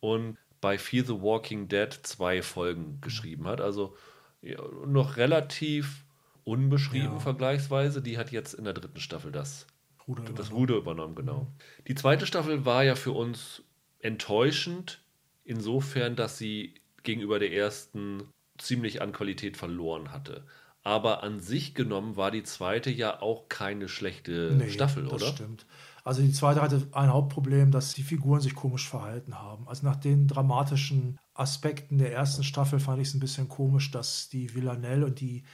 und 0.00 0.38
bei 0.64 0.78
Fear 0.78 1.04
the 1.04 1.20
Walking 1.20 1.68
Dead 1.68 1.92
zwei 1.92 2.40
Folgen 2.40 2.98
geschrieben 3.02 3.46
hat. 3.46 3.60
Also 3.60 3.94
ja, 4.40 4.56
noch 4.86 5.18
relativ 5.18 6.06
unbeschrieben 6.42 7.12
ja. 7.12 7.18
vergleichsweise. 7.18 8.00
Die 8.00 8.16
hat 8.16 8.32
jetzt 8.32 8.54
in 8.54 8.64
der 8.64 8.72
dritten 8.72 8.98
Staffel 8.98 9.30
das 9.30 9.66
Ruder, 10.08 10.22
das 10.22 10.30
übernommen. 10.30 10.56
Ruder 10.56 10.76
übernommen, 10.76 11.14
genau. 11.16 11.40
Mhm. 11.40 11.46
Die 11.86 11.94
zweite 11.94 12.24
Staffel 12.24 12.64
war 12.64 12.82
ja 12.82 12.94
für 12.94 13.12
uns 13.12 13.62
enttäuschend, 13.98 15.02
insofern, 15.44 16.16
dass 16.16 16.38
sie 16.38 16.76
gegenüber 17.02 17.38
der 17.38 17.52
ersten 17.52 18.22
ziemlich 18.56 19.02
an 19.02 19.12
Qualität 19.12 19.58
verloren 19.58 20.12
hatte. 20.12 20.46
Aber 20.82 21.22
an 21.22 21.40
sich 21.40 21.74
genommen 21.74 22.16
war 22.16 22.30
die 22.30 22.42
zweite 22.42 22.90
ja 22.90 23.20
auch 23.20 23.50
keine 23.50 23.86
schlechte 23.86 24.54
nee, 24.56 24.70
Staffel, 24.70 25.08
oder? 25.08 25.18
Das 25.18 25.28
stimmt. 25.34 25.66
Also 26.04 26.20
die 26.20 26.32
zweite 26.32 26.60
hatte 26.60 26.86
ein 26.92 27.10
Hauptproblem, 27.10 27.70
dass 27.70 27.94
die 27.94 28.02
Figuren 28.02 28.40
sich 28.40 28.54
komisch 28.54 28.86
verhalten 28.86 29.36
haben. 29.36 29.66
Also 29.66 29.86
nach 29.86 29.96
den 29.96 30.28
dramatischen 30.28 31.18
Aspekten 31.32 31.96
der 31.96 32.12
ersten 32.12 32.44
Staffel 32.44 32.78
fand 32.78 33.00
ich 33.00 33.08
es 33.08 33.14
ein 33.14 33.20
bisschen 33.20 33.48
komisch, 33.48 33.90
dass 33.90 34.28
die 34.28 34.54
Villanelle 34.54 35.06
und 35.06 35.20
die 35.20 35.44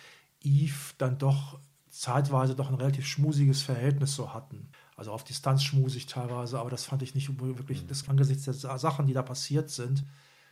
Eve 0.42 0.94
dann 0.98 1.18
doch 1.18 1.60
zeitweise 1.88 2.56
doch 2.56 2.68
ein 2.68 2.74
relativ 2.74 3.06
schmusiges 3.06 3.62
Verhältnis 3.62 4.14
so 4.14 4.34
hatten. 4.34 4.68
Also 4.96 5.12
auf 5.12 5.22
Distanz 5.22 5.62
schmusig 5.62 6.06
teilweise, 6.06 6.58
aber 6.58 6.70
das 6.70 6.84
fand 6.84 7.02
ich 7.02 7.14
nicht 7.14 7.40
wirklich, 7.40 7.82
mhm. 7.82 7.88
das 7.88 8.08
angesichts 8.08 8.44
der 8.44 8.78
Sachen, 8.78 9.06
die 9.06 9.14
da 9.14 9.22
passiert 9.22 9.70
sind, 9.70 10.04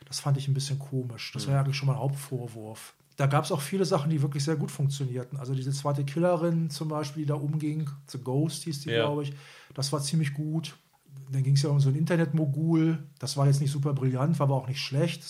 das 0.05 0.21
fand 0.21 0.37
ich 0.37 0.47
ein 0.47 0.53
bisschen 0.53 0.79
komisch. 0.79 1.31
Das 1.33 1.43
mhm. 1.43 1.47
war 1.47 1.55
ja 1.55 1.61
eigentlich 1.61 1.77
schon 1.77 1.87
mal 1.87 1.93
ein 1.93 1.99
Hauptvorwurf. 1.99 2.95
Da 3.19 3.25
gab 3.25 3.43
es 3.43 3.51
auch 3.51 3.59
viele 3.59 3.83
Sachen, 3.83 4.09
die 4.09 4.21
wirklich 4.21 4.45
sehr 4.45 4.55
gut 4.55 4.71
funktionierten. 4.71 5.37
Also 5.37 5.53
diese 5.53 5.73
zweite 5.73 6.05
Killerin 6.05 6.69
zum 6.69 6.87
Beispiel, 6.87 7.23
die 7.23 7.27
da 7.27 7.33
umging, 7.33 7.89
The 8.07 8.17
Ghost 8.17 8.63
hieß 8.63 8.79
die, 8.83 8.91
ja. 8.91 9.01
glaube 9.01 9.23
ich, 9.23 9.33
das 9.73 9.91
war 9.91 9.99
ziemlich 9.99 10.33
gut. 10.33 10.77
Dann 11.29 11.43
ging 11.43 11.55
es 11.55 11.61
ja 11.61 11.69
um 11.69 11.81
so 11.81 11.89
ein 11.89 11.95
Internetmogul. 11.95 12.97
Das 13.19 13.35
war 13.35 13.45
jetzt 13.47 13.59
nicht 13.59 13.71
super 13.71 13.91
brillant, 13.91 14.39
war 14.39 14.45
aber 14.45 14.55
auch 14.55 14.69
nicht 14.69 14.79
schlecht. 14.79 15.21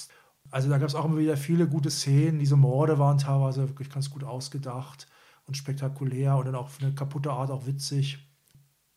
Also 0.52 0.69
da 0.69 0.78
gab 0.78 0.88
es 0.88 0.93
auch 0.93 1.06
immer 1.06 1.17
wieder 1.17 1.36
viele 1.36 1.67
gute 1.67 1.89
Szenen. 1.89 2.38
Diese 2.38 2.56
Morde 2.56 2.99
waren 2.99 3.17
teilweise 3.17 3.67
wirklich 3.67 3.89
ganz 3.89 4.12
gut 4.12 4.23
ausgedacht 4.23 5.08
und 5.47 5.58
spektakulär 5.58 6.38
und 6.38 6.45
dann 6.45 6.54
auch 6.54 6.65
auf 6.65 6.78
eine 6.80 6.93
kaputte 6.93 7.32
Art 7.32 7.49
auch 7.49 7.65
witzig. 7.65 8.19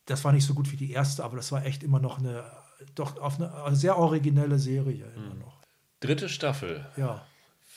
Das 0.05 0.23
war 0.23 0.33
nicht 0.33 0.45
so 0.45 0.53
gut 0.53 0.71
wie 0.71 0.77
die 0.77 0.91
erste, 0.91 1.25
aber 1.25 1.37
das 1.37 1.51
war 1.51 1.65
echt 1.65 1.83
immer 1.83 1.99
noch 1.99 2.19
eine, 2.19 2.45
doch 2.95 3.19
auf 3.19 3.41
eine, 3.41 3.55
eine 3.65 3.75
sehr 3.75 3.97
originelle 3.97 4.59
Serie 4.59 5.07
immer 5.17 5.33
mhm. 5.33 5.41
noch. 5.41 5.63
Dritte 6.01 6.29
Staffel. 6.29 6.87
Ja. 6.99 7.25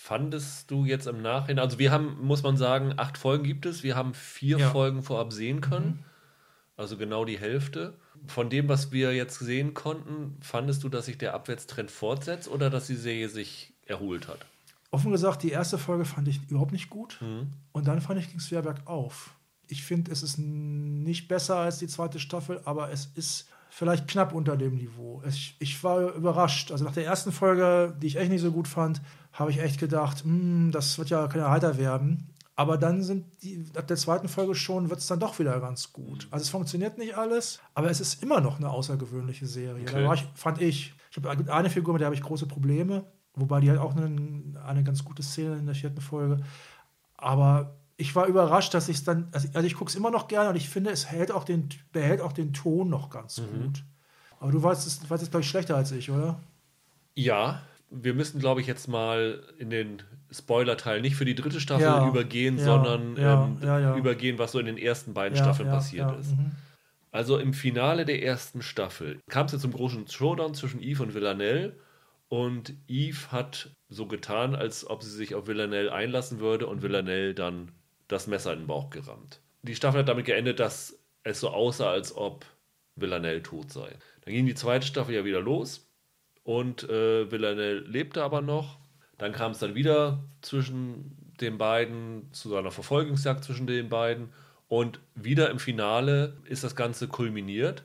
Fandest 0.06 0.70
du 0.70 0.86
jetzt 0.86 1.08
im 1.08 1.24
Nachhinein, 1.24 1.58
also 1.58 1.80
wir 1.80 1.92
haben, 1.92 2.24
muss 2.24 2.44
man 2.44 2.58
sagen, 2.58 2.94
acht 2.98 3.18
Folgen 3.18 3.44
gibt 3.44 3.66
es, 3.66 3.82
wir 3.82 3.96
haben 3.96 4.14
vier 4.14 4.60
ja. 4.60 4.70
Folgen 4.70 5.02
vorab 5.02 5.34
sehen 5.34 5.62
können, 5.62 5.88
mhm. 5.88 6.04
also 6.78 6.96
genau 6.96 7.26
die 7.26 7.40
Hälfte. 7.40 7.96
Von 8.28 8.52
dem, 8.52 8.70
was 8.70 8.92
wir 8.92 9.16
jetzt 9.16 9.40
sehen 9.40 9.74
konnten, 9.74 10.38
fandest 10.42 10.84
du, 10.84 10.90
dass 10.90 11.08
sich 11.08 11.18
der 11.18 11.34
Abwärtstrend 11.34 11.90
fortsetzt 11.90 12.48
oder 12.48 12.70
dass 12.70 12.86
die 12.86 12.94
Serie 12.94 13.30
sich 13.30 13.74
erholt 13.88 14.28
hat? 14.28 14.46
Offen 14.92 15.12
gesagt, 15.12 15.42
die 15.42 15.50
erste 15.50 15.80
Folge 15.80 16.06
fand 16.06 16.28
ich 16.28 16.40
überhaupt 16.52 16.72
nicht 16.72 16.92
gut. 16.92 17.18
Mhm. 17.22 17.54
Und 17.72 17.88
dann 17.88 18.00
fand 18.00 18.20
ich, 18.20 18.28
ging 18.28 18.38
es 18.38 18.52
wieder 18.52 18.62
bergauf. 18.62 19.34
Ich 19.70 19.84
finde, 19.84 20.12
es 20.12 20.22
ist 20.22 20.38
nicht 20.38 21.28
besser 21.28 21.56
als 21.56 21.80
die 21.80 21.88
zweite 21.88 22.20
Staffel, 22.20 22.62
aber 22.66 22.92
es 22.92 23.08
ist 23.16 23.48
vielleicht 23.76 24.08
knapp 24.08 24.34
unter 24.34 24.56
dem 24.56 24.76
Niveau. 24.76 25.22
Ich, 25.28 25.58
ich 25.60 25.84
war 25.84 26.14
überrascht. 26.14 26.72
Also 26.72 26.86
nach 26.86 26.94
der 26.94 27.04
ersten 27.06 27.34
Folge, 27.34 27.94
die 28.02 28.08
ich 28.08 28.16
echt 28.16 28.32
nicht 28.32 28.42
so 28.42 28.52
gut 28.52 28.70
fand, 28.70 29.02
habe 29.34 29.52
ich 29.52 29.60
echt 29.60 29.82
gedacht, 29.82 30.24
hm, 30.24 30.72
das 30.72 30.98
wird 30.98 31.10
ja 31.10 31.28
kein 31.28 31.42
Erhalter 31.42 31.78
werden. 31.78 32.30
Aber 32.56 32.78
dann 32.78 33.04
sind 33.04 33.26
die, 33.44 33.66
ab 33.76 33.86
der 33.86 33.98
zweiten 33.98 34.30
Folge 34.30 34.56
schon, 34.56 34.90
wird 34.90 35.02
es 35.02 35.08
dann 35.08 35.20
doch 35.20 35.40
wieder 35.40 35.60
ganz 35.60 35.92
gut. 35.92 36.30
Also 36.32 36.44
es 36.44 36.50
funktioniert 36.50 36.98
nicht 36.98 37.18
alles, 37.18 37.60
aber 37.74 37.90
es 37.90 38.00
ist 38.00 38.24
immer 38.24 38.40
noch 38.40 38.60
eine 38.60 38.70
außergewöhnliche 38.70 39.46
Serie. 39.46 39.84
Okay. 39.84 40.14
Ich, 40.14 40.26
fand 40.36 40.62
ich, 40.62 40.94
ich 41.12 41.18
habe 41.18 41.52
eine 41.52 41.70
Figur, 41.70 41.94
mit 41.94 42.00
der 42.00 42.06
habe 42.06 42.16
ich 42.16 42.22
große 42.22 42.46
Probleme. 42.46 43.04
Wobei 43.34 43.60
die 43.60 43.70
hat 43.70 43.80
auch 43.80 43.94
eine, 43.94 44.58
eine 44.66 44.86
ganz 44.86 45.04
gute 45.04 45.22
Szene 45.22 45.58
in 45.58 45.66
der 45.66 45.76
vierten 45.76 46.00
Folge. 46.00 46.38
Aber 47.18 47.76
ich 47.98 48.16
war 48.16 48.28
überrascht, 48.28 48.74
dass 48.74 48.90
ich 48.90 48.98
es 48.98 49.04
dann, 49.04 49.28
also, 49.32 49.48
also 49.54 49.66
ich 49.66 49.76
gucke 49.76 49.90
es 49.90 49.96
immer 49.96 50.12
noch 50.12 50.28
gerne 50.28 50.50
und 50.50 50.56
ich 50.56 50.70
finde, 50.70 50.92
es 50.92 51.06
hält 51.06 51.32
auch 51.32 51.44
den, 51.44 51.70
behält 51.92 52.22
auch 52.22 52.34
den 52.34 52.54
Ton 52.54 52.90
noch 52.90 53.10
ganz 53.10 53.40
mhm. 53.40 53.64
gut. 53.64 53.84
Aber 54.40 54.52
du 54.52 54.62
weißt 54.62 54.86
es, 54.86 55.10
weißt 55.10 55.24
es 55.24 55.32
glaube 55.32 55.44
ich, 55.44 55.50
schlechter 55.50 55.76
als 55.78 55.92
ich, 55.92 56.12
oder? 56.12 56.40
Ja, 57.16 57.62
wir 57.90 58.14
müssen, 58.14 58.40
glaube 58.40 58.60
ich, 58.60 58.68
jetzt 58.68 58.88
mal 58.88 59.42
in 59.58 59.70
den 59.70 60.02
Spoiler-Teil 60.32 61.02
nicht 61.02 61.16
für 61.16 61.24
die 61.24 61.36
dritte 61.36 61.62
Staffel 61.62 61.84
ja, 61.84 62.14
ja, 62.14 62.58
sondern 62.58 63.16
ja, 63.16 63.94
ähm, 63.94 63.98
übergehen, 63.98 64.38
was 64.38 64.52
so 64.52 64.60
in 64.60 64.66
den 64.66 64.78
ersten 64.78 65.14
beiden 65.14 65.38
Staffeln 65.38 65.70
passiert 65.70 66.20
ist. 66.20 66.32
Mhm. 66.32 66.52
Also 67.12 67.38
im 67.38 67.54
Finale 67.54 68.04
der 68.04 68.22
ersten 68.22 68.62
Staffel 68.62 69.22
kam 69.30 69.46
es 69.46 69.54
ja 69.54 69.60
zum 69.60 69.72
großen 69.72 70.06
Showdown 70.10 70.54
zwischen 70.54 70.82
Eve 70.82 71.02
und 71.02 71.14
Villanelle 71.14 71.78
und 72.28 72.74
Eve 72.88 73.32
hat 73.32 73.70
so 73.88 74.08
getan, 74.08 74.56
als 74.56 74.86
ob 74.90 75.04
sie 75.04 75.12
sich 75.12 75.36
auf 75.36 75.48
Villanelle 75.48 75.94
einlassen 75.94 76.40
würde 76.40 76.68
und 76.68 76.82
Villanelle 76.82 77.34
dann 77.34 77.72
das 78.08 78.28
Messer 78.28 78.54
in 78.54 78.60
den 78.60 78.68
Bauch 78.68 78.90
gerammt. 78.90 79.42
Die 79.64 79.76
Staffel 79.76 80.02
hat 80.02 80.10
damit 80.10 80.26
geendet, 80.26 80.60
dass 80.60 81.00
es 81.24 81.40
so 81.40 81.50
aussah, 81.50 81.90
als 81.90 82.16
ob 82.16 82.46
Villanelle 82.96 83.42
tot 83.42 83.72
sei. 83.72 83.90
Dann 84.22 84.34
ging 84.34 84.46
die 84.46 84.56
zweite 84.56 84.86
Staffel 84.86 85.16
ja 85.16 85.26
wieder 85.26 85.42
los 85.42 85.88
und 86.44 86.84
äh, 86.84 87.30
Villanelle 87.32 87.80
lebte 87.80 88.24
aber 88.24 88.42
noch. 88.42 88.80
Dann 89.18 89.32
kam 89.32 89.52
es 89.52 89.60
dann 89.60 89.76
wieder 89.76 90.24
zwischen 90.42 91.34
den 91.40 91.58
beiden, 91.58 92.32
zu 92.32 92.50
so 92.50 92.58
einer 92.58 92.72
Verfolgungsjagd 92.72 93.44
zwischen 93.44 93.68
den 93.68 93.90
beiden 93.90 94.30
und 94.68 95.00
wieder 95.16 95.50
im 95.50 95.60
Finale 95.60 96.38
ist 96.46 96.64
das 96.64 96.76
Ganze 96.76 97.08
kulminiert. 97.08 97.84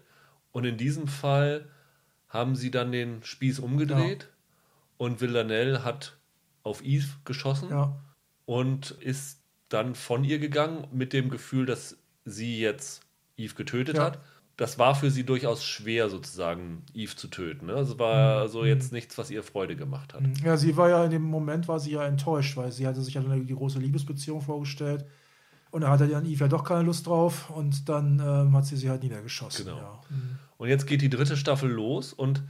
Und 0.53 0.65
in 0.65 0.77
diesem 0.77 1.07
Fall 1.09 1.69
haben 2.29 2.55
sie 2.57 2.71
dann 2.71 2.93
den 2.93 3.23
Spieß 3.23 3.59
umgedreht 3.59 4.23
ja. 4.23 4.29
und 4.99 5.21
Villanelle 5.21 5.85
hat 5.85 6.17
auf 6.63 6.85
Eve 6.85 7.09
geschossen 7.25 7.71
ja. 7.71 8.01
und 8.47 8.93
ist 9.01 9.40
dann 9.71 9.95
von 9.95 10.25
ihr 10.25 10.39
gegangen 10.39 10.87
mit 10.93 11.13
dem 11.15 11.31
Gefühl, 11.31 11.65
dass 11.65 11.97
sie 12.25 12.61
jetzt 12.61 13.03
Eve 13.37 13.55
getötet 13.55 13.97
ja. 13.97 14.05
hat. 14.05 14.21
Das 14.57 14.79
war 14.79 14.95
für 14.95 15.11
sie 15.11 15.25
durchaus 15.25 15.65
schwer, 15.65 16.11
sozusagen 16.11 16.85
Eve 16.93 17.17
zu 17.17 17.29
töten. 17.29 17.67
Ne? 17.67 17.75
Also 17.75 17.99
war 17.99 18.37
mhm. 18.37 18.43
also 18.43 18.65
jetzt 18.67 18.93
nichts, 18.93 19.17
was 19.17 19.31
ihr 19.31 19.43
Freude 19.43 19.75
gemacht 19.75 20.13
hat. 20.13 20.23
Ja, 20.45 20.59
sie 20.59 20.77
war 20.77 20.91
ja 20.91 21.05
in 21.05 21.11
dem 21.11 21.23
Moment 21.23 21.67
war 21.67 21.81
sie 21.81 21.93
ja 21.93 22.05
enttäuscht, 22.05 22.59
weil 22.59 22.71
sie 22.71 22.87
hatte 22.87 23.01
sich 23.01 23.15
ja 23.15 23.23
eine 23.23 23.43
die 23.43 23.55
große 23.55 23.79
Liebesbeziehung 23.79 24.43
vorgestellt. 24.43 25.07
Und 25.71 25.83
da 25.83 25.91
hatte 25.91 26.09
dann 26.09 26.27
Eve 26.27 26.45
ja 26.45 26.49
doch 26.49 26.65
keine 26.65 26.83
Lust 26.83 27.07
drauf 27.07 27.49
und 27.49 27.89
dann 27.89 28.19
ähm, 28.19 28.55
hat 28.57 28.67
sie 28.67 28.77
sie 28.77 28.91
halt 28.91 29.03
niedergeschossen. 29.03 29.65
Genau. 29.65 29.79
Ja. 29.79 30.01
Mhm. 30.11 30.39
Und 30.59 30.69
jetzt 30.69 30.87
geht 30.87 31.01
die 31.01 31.09
dritte 31.09 31.37
Staffel 31.37 31.71
los 31.71 32.13
und 32.13 32.43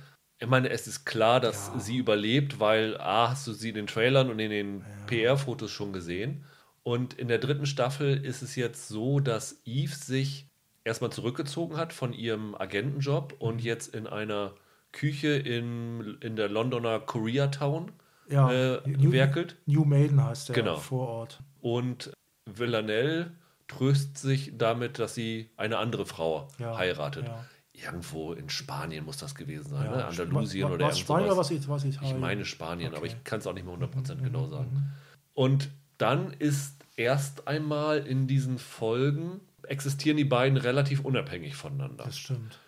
ich 0.43 0.49
meine, 0.49 0.71
es 0.71 0.87
ist 0.87 1.05
klar, 1.05 1.39
dass 1.39 1.71
ja. 1.75 1.81
sie 1.81 1.99
überlebt, 1.99 2.59
weil 2.59 2.99
A, 2.99 3.29
hast 3.29 3.47
du 3.47 3.53
sie 3.53 3.69
in 3.69 3.75
den 3.75 3.87
Trailern 3.87 4.31
und 4.31 4.39
in 4.39 4.51
den. 4.51 4.85
PR-Fotos 5.07 5.71
schon 5.71 5.93
gesehen. 5.93 6.45
Und 6.83 7.15
in 7.15 7.29
der 7.29 7.39
dritten 7.39 7.67
Staffel 7.67 8.25
ist 8.25 8.43
es 8.43 8.57
jetzt 8.57 8.89
so, 8.89 9.21
dass 9.21 9.61
Eve 9.65 9.95
sich 9.95 10.49
erstmal 10.85 11.11
zurückgezogen 11.11 11.77
hat 11.77 11.93
von 11.93 12.13
ihrem 12.13 12.55
Agentenjob 12.55 13.35
und 13.39 13.57
mhm. 13.57 13.61
jetzt 13.61 13.95
in 13.95 14.07
einer 14.07 14.55
Küche 14.93 15.29
in, 15.29 16.19
in 16.21 16.37
der 16.37 16.49
Londoner 16.49 17.01
Koreatown 17.01 17.93
ja, 18.29 18.51
äh, 18.51 18.89
New, 18.89 19.13
werkelt. 19.13 19.57
New 19.67 19.85
Maiden 19.85 20.25
heißt 20.25 20.49
der 20.49 20.57
genau. 20.57 20.77
Vorort. 20.77 21.43
Und 21.61 22.13
Villanelle 22.47 23.33
tröstet 23.69 24.19
sich 24.19 24.53
damit, 24.57 24.99
dass 24.99 25.15
sie 25.15 25.51
eine 25.57 25.79
andere 25.79 26.07
Frau 26.07 26.49
ja, 26.59 26.77
heiratet. 26.77 27.27
Ja 27.27 27.45
irgendwo 27.73 28.33
in 28.33 28.49
Spanien 28.49 29.05
muss 29.05 29.17
das 29.19 29.35
gewesen 29.35 29.71
sein, 29.71 29.91
ne? 29.91 30.05
Andalusien 30.05 30.65
was, 30.65 30.73
oder 30.73 30.87
was 30.87 30.99
Spanien 30.99 31.27
oder 31.29 31.37
was, 31.39 31.69
was 31.69 31.85
Italien? 31.85 32.15
Ich 32.15 32.21
meine 32.21 32.45
Spanien, 32.45 32.89
okay. 32.89 32.97
aber 32.97 33.07
ich 33.07 33.25
kann 33.25 33.41
es 33.41 33.47
auch 33.47 33.53
nicht 33.53 33.65
mehr 33.65 33.75
100% 33.75 34.17
mhm, 34.17 34.23
genau 34.23 34.47
mhm, 34.47 34.51
sagen. 34.51 34.71
Mhm. 34.73 34.93
Und 35.35 35.71
dann 36.01 36.33
ist 36.33 36.77
erst 36.97 37.49
einmal 37.49 37.99
in 38.07 38.27
diesen 38.27 38.59
Folgen 38.59 39.41
existieren 39.71 40.17
die 40.17 40.25
beiden 40.25 40.59
relativ 40.59 41.05
unabhängig 41.05 41.55
voneinander. 41.55 42.05
Das 42.05 42.19
stimmt. 42.19 42.59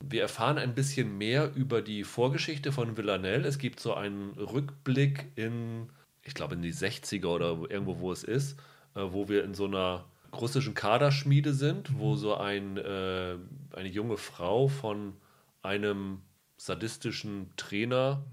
Wir 0.00 0.22
erfahren 0.22 0.58
ein 0.58 0.74
bisschen 0.74 1.18
mehr 1.18 1.54
über 1.54 1.82
die 1.82 2.04
Vorgeschichte 2.04 2.72
von 2.72 2.96
Villanelle. 2.96 3.46
Es 3.48 3.58
gibt 3.58 3.80
so 3.80 3.94
einen 3.94 4.30
Rückblick 4.32 5.26
in, 5.34 5.88
ich 6.22 6.34
glaube, 6.34 6.54
in 6.54 6.62
die 6.62 6.72
60er 6.72 7.26
oder 7.26 7.58
irgendwo, 7.70 7.98
wo 8.00 8.12
es 8.12 8.22
ist, 8.22 8.58
äh, 8.94 9.00
wo 9.00 9.28
wir 9.28 9.44
in 9.44 9.54
so 9.54 9.64
einer 9.64 10.04
russischen 10.32 10.74
Kaderschmiede 10.74 11.54
sind, 11.54 11.90
mhm. 11.90 11.98
wo 11.98 12.16
so 12.16 12.36
ein, 12.36 12.76
äh, 12.76 13.36
eine 13.74 13.88
junge 13.88 14.16
Frau 14.16 14.68
von 14.68 15.14
einem 15.62 16.20
sadistischen 16.56 17.50
Trainer 17.56 18.24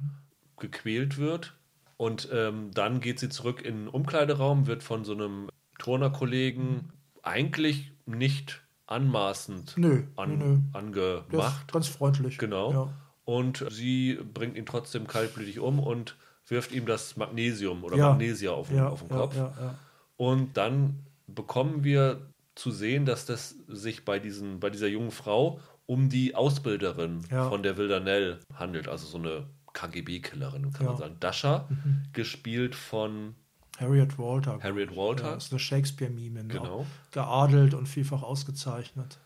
gequält 0.58 1.18
wird. 1.18 1.56
Und 2.02 2.30
ähm, 2.34 2.72
dann 2.74 3.00
geht 3.00 3.20
sie 3.20 3.30
zurück 3.30 3.62
in 3.62 3.82
den 3.82 3.88
Umkleideraum, 3.88 4.66
wird 4.66 4.82
von 4.82 5.06
so 5.06 5.14
einem 5.14 5.52
Turnerkollegen 5.78 6.92
eigentlich 7.22 7.92
nicht 8.08 8.64
anmaßend 8.88 9.78
nö, 9.78 10.06
an, 10.16 10.38
nö. 10.40 10.58
angemacht. 10.74 11.72
ganz 11.72 11.88
freundlich. 11.90 12.40
Genau. 12.40 12.72
Ja. 12.74 12.94
Und 13.24 13.68
sie 13.70 14.18
bringt 14.34 14.58
ihn 14.58 14.66
trotzdem 14.66 15.06
kaltblütig 15.06 15.60
um 15.60 15.78
und 15.78 16.16
wirft 16.48 16.72
ihm 16.72 16.88
das 16.88 17.18
Magnesium 17.18 17.84
oder 17.84 17.98
ja. 17.98 18.10
Magnesia 18.10 18.50
auf, 18.50 18.72
ja, 18.72 18.90
auf 18.90 19.02
den 19.02 19.10
Kopf. 19.10 19.36
Und 20.18 20.58
dann 20.58 21.06
bekommen 21.28 21.84
wir 21.84 22.32
zu 22.56 22.72
sehen, 22.72 23.06
dass 23.06 23.28
das 23.28 23.58
sich 23.68 24.06
bei, 24.06 24.18
diesen, 24.18 24.60
bei 24.60 24.72
dieser 24.72 24.88
jungen 24.88 25.12
Frau 25.12 25.60
um 25.86 26.10
die 26.10 26.34
Ausbilderin 26.34 27.22
von 27.26 27.62
der 27.62 27.78
Wildanelle 27.78 28.40
handelt, 28.56 28.88
also 28.88 29.06
so 29.06 29.20
eine 29.20 29.46
KGB-Killerin, 29.74 30.72
kann 30.72 30.86
ja. 30.86 30.92
man 30.92 30.98
sagen. 30.98 31.16
Dasha, 31.20 31.68
mhm. 31.70 32.04
gespielt 32.14 32.76
von 32.76 33.36
Harriet 33.80 34.18
Walter. 34.20 34.60
Harriet 34.62 34.96
Walter. 34.96 35.32
Ja, 35.32 35.36
ist 35.36 35.52
eine 35.52 35.60
Shakespeare-Mime. 35.60 36.46
Genau. 36.46 36.86
Geadelt 37.12 37.74
und 37.74 37.88
vielfach 37.88 38.22
ausgezeichnet. 38.22 39.18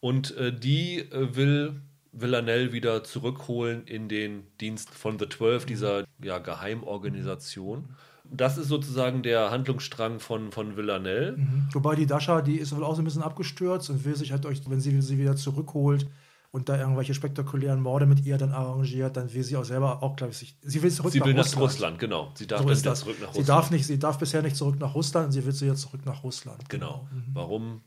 Und 0.00 0.36
äh, 0.36 0.52
die 0.52 0.98
äh, 0.98 1.34
will 1.34 1.80
Villanelle 2.12 2.72
wieder 2.72 3.04
zurückholen 3.04 3.84
in 3.86 4.08
den 4.08 4.44
Dienst 4.60 4.90
von 4.90 5.18
The 5.18 5.26
Twelve, 5.26 5.64
mhm. 5.64 5.68
dieser 5.68 6.04
ja, 6.22 6.38
Geheimorganisation. 6.38 7.88
Das 8.24 8.58
ist 8.58 8.68
sozusagen 8.68 9.22
der 9.22 9.50
Handlungsstrang 9.50 10.18
von, 10.18 10.50
von 10.50 10.76
Villanelle. 10.76 11.36
Mhm. 11.36 11.68
Wobei 11.72 11.94
die 11.94 12.06
Dasha, 12.06 12.42
die 12.42 12.56
ist 12.56 12.74
wohl 12.74 12.84
auch 12.84 12.94
so 12.94 13.02
ein 13.02 13.04
bisschen 13.04 13.22
abgestürzt 13.22 13.90
und 13.90 14.04
will 14.04 14.16
sich 14.16 14.32
halt 14.32 14.46
euch, 14.46 14.68
wenn 14.68 14.80
sie 14.80 15.00
sie 15.00 15.18
wieder 15.18 15.36
zurückholt, 15.36 16.08
und 16.52 16.68
da 16.68 16.78
irgendwelche 16.78 17.14
spektakulären 17.14 17.80
Morde 17.80 18.06
mit 18.06 18.24
ihr 18.24 18.38
dann 18.38 18.52
arrangiert, 18.52 19.16
dann 19.16 19.32
will 19.32 19.42
sie 19.42 19.56
auch 19.56 19.64
selber 19.64 20.02
auch, 20.02 20.16
glaube 20.16 20.32
ich, 20.32 20.56
sie 20.62 20.82
will 20.82 20.90
zurück 20.90 21.12
sie 21.12 21.18
nach 21.18 21.26
will 21.26 21.36
Russland. 21.36 21.56
nach 21.56 21.62
Russland, 21.62 21.98
genau. 21.98 22.32
Sie 22.34 22.46
darf 22.46 22.60
So 22.62 22.68
dann 22.68 22.82
das. 22.82 23.00
zurück 23.00 23.16
nach 23.20 23.32
Sie 23.32 23.38
Russland. 23.40 23.48
darf, 23.48 23.70
nicht, 23.70 23.86
sie 23.86 23.98
darf 23.98 24.18
bisher 24.18 24.42
nicht 24.42 24.56
zurück 24.56 24.76
nach 24.80 24.94
Russland 24.94 25.26
und 25.26 25.32
sie 25.32 25.44
will 25.44 25.52
sie 25.52 25.66
jetzt 25.66 25.82
zurück 25.82 26.04
nach 26.06 26.22
Russland. 26.24 26.68
Genau. 26.68 27.06
Warum 27.32 27.82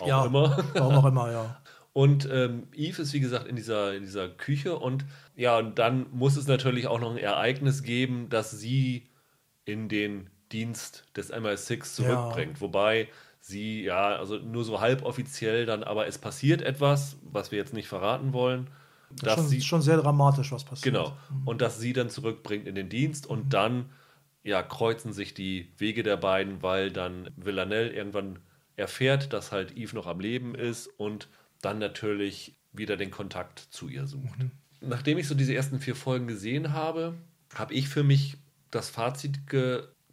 auch 0.00 0.06
Ja, 0.06 0.26
immer. 0.26 0.56
Warum 0.74 0.94
auch 0.96 1.06
immer, 1.06 1.32
ja. 1.32 1.62
Und 1.94 2.28
ähm, 2.30 2.68
Eve 2.74 3.02
ist, 3.02 3.12
wie 3.12 3.18
gesagt, 3.20 3.46
in 3.48 3.56
dieser, 3.56 3.94
in 3.96 4.04
dieser 4.04 4.28
Küche 4.28 4.76
und 4.78 5.04
ja, 5.34 5.58
und 5.58 5.78
dann 5.80 6.06
muss 6.12 6.36
es 6.36 6.46
natürlich 6.46 6.86
auch 6.86 7.00
noch 7.00 7.10
ein 7.10 7.16
Ereignis 7.16 7.82
geben, 7.82 8.28
das 8.28 8.52
sie 8.52 9.08
in 9.64 9.88
den 9.88 10.30
Dienst 10.52 11.06
des 11.16 11.32
MI6 11.32 11.94
zurückbringt. 11.94 12.60
Wobei 12.60 13.08
sie, 13.40 13.82
ja, 13.82 14.16
also 14.16 14.36
nur 14.38 14.64
so 14.64 14.80
halboffiziell 14.80 15.66
dann, 15.66 15.82
aber 15.82 16.06
es 16.06 16.18
passiert 16.18 16.62
etwas, 16.62 17.16
was 17.22 17.50
wir 17.50 17.58
jetzt 17.58 17.74
nicht 17.74 17.88
verraten 17.88 18.32
wollen, 18.32 18.68
dass 19.22 19.36
schon, 19.36 19.48
sie, 19.48 19.60
schon 19.62 19.82
sehr 19.82 19.96
dramatisch, 19.96 20.52
was 20.52 20.64
passiert. 20.64 20.94
genau, 20.94 21.16
und 21.44 21.60
dass 21.60 21.78
sie 21.78 21.92
dann 21.92 22.10
zurückbringt 22.10 22.66
in 22.66 22.74
den 22.74 22.88
Dienst 22.88 23.26
und 23.26 23.54
dann, 23.54 23.90
ja, 24.42 24.62
kreuzen 24.62 25.12
sich 25.12 25.34
die 25.34 25.72
Wege 25.78 26.02
der 26.02 26.16
beiden, 26.16 26.62
weil 26.62 26.90
dann 26.90 27.30
Villanelle 27.36 27.90
irgendwann 27.92 28.38
erfährt, 28.76 29.32
dass 29.32 29.50
halt 29.52 29.76
Eve 29.76 29.94
noch 29.94 30.06
am 30.06 30.20
Leben 30.20 30.54
ist 30.54 30.86
und 30.86 31.28
dann 31.60 31.78
natürlich 31.78 32.56
wieder 32.72 32.96
den 32.96 33.10
Kontakt 33.10 33.58
zu 33.58 33.88
ihr 33.88 34.06
sucht. 34.06 34.38
Nachdem 34.80 35.18
ich 35.18 35.26
so 35.26 35.34
diese 35.34 35.54
ersten 35.54 35.80
vier 35.80 35.96
Folgen 35.96 36.28
gesehen 36.28 36.72
habe, 36.72 37.14
habe 37.54 37.74
ich 37.74 37.88
für 37.88 38.04
mich 38.04 38.36
das 38.70 38.90
Fazit 38.90 39.46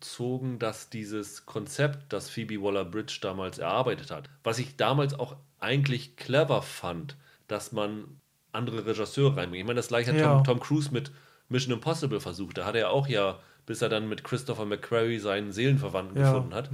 gezogen, 0.05 0.59
dass 0.59 0.89
dieses 0.89 1.45
Konzept, 1.45 2.13
das 2.13 2.29
Phoebe 2.29 2.61
Waller-Bridge 2.61 3.19
damals 3.21 3.57
erarbeitet 3.57 4.11
hat, 4.11 4.29
was 4.43 4.59
ich 4.59 4.75
damals 4.75 5.13
auch 5.13 5.35
eigentlich 5.59 6.15
clever 6.15 6.61
fand, 6.61 7.17
dass 7.47 7.71
man 7.71 8.05
andere 8.51 8.85
Regisseure 8.85 9.37
reinbringt. 9.37 9.61
Ich 9.61 9.67
meine, 9.67 9.77
das 9.77 9.87
gleiche 9.89 10.11
hat 10.11 10.19
Ja. 10.19 10.35
Tom, 10.35 10.43
Tom 10.43 10.59
Cruise 10.59 10.91
mit 10.91 11.11
Mission 11.49 11.73
Impossible 11.73 12.19
versucht. 12.19 12.57
Da 12.57 12.65
hat 12.65 12.75
er 12.75 12.89
auch 12.91 13.07
ja, 13.07 13.39
bis 13.65 13.81
er 13.81 13.89
dann 13.89 14.07
mit 14.07 14.23
Christopher 14.23 14.65
McQuarrie 14.65 15.19
seinen 15.19 15.51
Seelenverwandten 15.51 16.17
Ja. 16.19 16.31
gefunden 16.31 16.53
hat, 16.53 16.69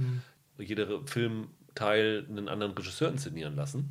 jeder 0.58 0.86
Filmteil 1.06 2.26
einen 2.28 2.48
anderen 2.48 2.72
Regisseur 2.72 3.08
inszenieren 3.08 3.56
lassen. 3.56 3.90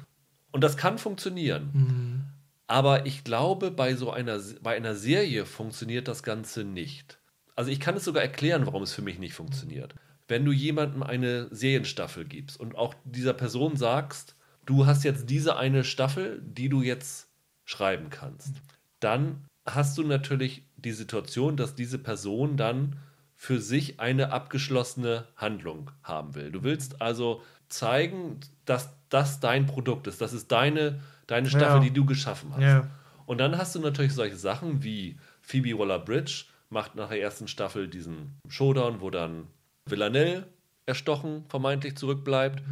Und 0.51 0.63
das 0.63 0.77
kann 0.77 0.97
funktionieren. 0.97 1.69
Mhm. 1.73 2.21
Aber 2.67 3.05
ich 3.05 3.23
glaube, 3.23 3.71
bei 3.71 3.95
so 3.95 4.11
einer, 4.11 4.39
bei 4.61 4.75
einer 4.75 4.95
Serie 4.95 5.45
funktioniert 5.45 6.07
das 6.07 6.23
Ganze 6.23 6.63
nicht. 6.63 7.17
Also 7.61 7.69
ich 7.69 7.79
kann 7.79 7.95
es 7.95 8.05
sogar 8.05 8.23
erklären, 8.23 8.65
warum 8.65 8.81
es 8.81 8.91
für 8.91 9.03
mich 9.03 9.19
nicht 9.19 9.35
funktioniert. 9.35 9.93
Wenn 10.27 10.43
du 10.45 10.51
jemandem 10.51 11.03
eine 11.03 11.47
Serienstaffel 11.51 12.25
gibst 12.25 12.59
und 12.59 12.75
auch 12.75 12.95
dieser 13.05 13.33
Person 13.33 13.75
sagst, 13.77 14.35
du 14.65 14.87
hast 14.87 15.03
jetzt 15.03 15.29
diese 15.29 15.57
eine 15.57 15.83
Staffel, 15.83 16.41
die 16.43 16.69
du 16.69 16.81
jetzt 16.81 17.27
schreiben 17.63 18.09
kannst, 18.09 18.55
dann 18.99 19.45
hast 19.63 19.95
du 19.99 20.01
natürlich 20.01 20.63
die 20.75 20.91
Situation, 20.91 21.55
dass 21.55 21.75
diese 21.75 21.99
Person 21.99 22.57
dann 22.57 22.95
für 23.35 23.61
sich 23.61 23.99
eine 23.99 24.31
abgeschlossene 24.31 25.27
Handlung 25.35 25.91
haben 26.01 26.33
will. 26.33 26.51
Du 26.51 26.63
willst 26.63 26.99
also 26.99 27.43
zeigen, 27.69 28.39
dass 28.65 28.89
das 29.09 29.39
dein 29.39 29.67
Produkt 29.67 30.07
ist, 30.07 30.19
das 30.19 30.33
ist 30.33 30.51
deine, 30.51 30.99
deine 31.27 31.47
Staffel, 31.47 31.75
Ja. 31.75 31.79
die 31.79 31.93
du 31.93 32.05
geschaffen 32.07 32.55
hast. 32.55 32.63
Ja. 32.63 32.87
Und 33.27 33.37
dann 33.37 33.55
hast 33.55 33.75
du 33.75 33.79
natürlich 33.79 34.13
solche 34.13 34.35
Sachen 34.35 34.81
wie 34.81 35.19
Phoebe 35.43 35.77
Waller-Bridge 35.77 36.45
macht 36.71 36.95
nach 36.95 37.09
der 37.09 37.21
ersten 37.21 37.47
Staffel 37.47 37.87
diesen 37.87 38.39
Showdown, 38.47 39.01
wo 39.01 39.09
dann 39.09 39.47
Villanelle 39.85 40.47
erstochen 40.85 41.45
vermeintlich 41.47 41.95
zurückbleibt 41.95 42.63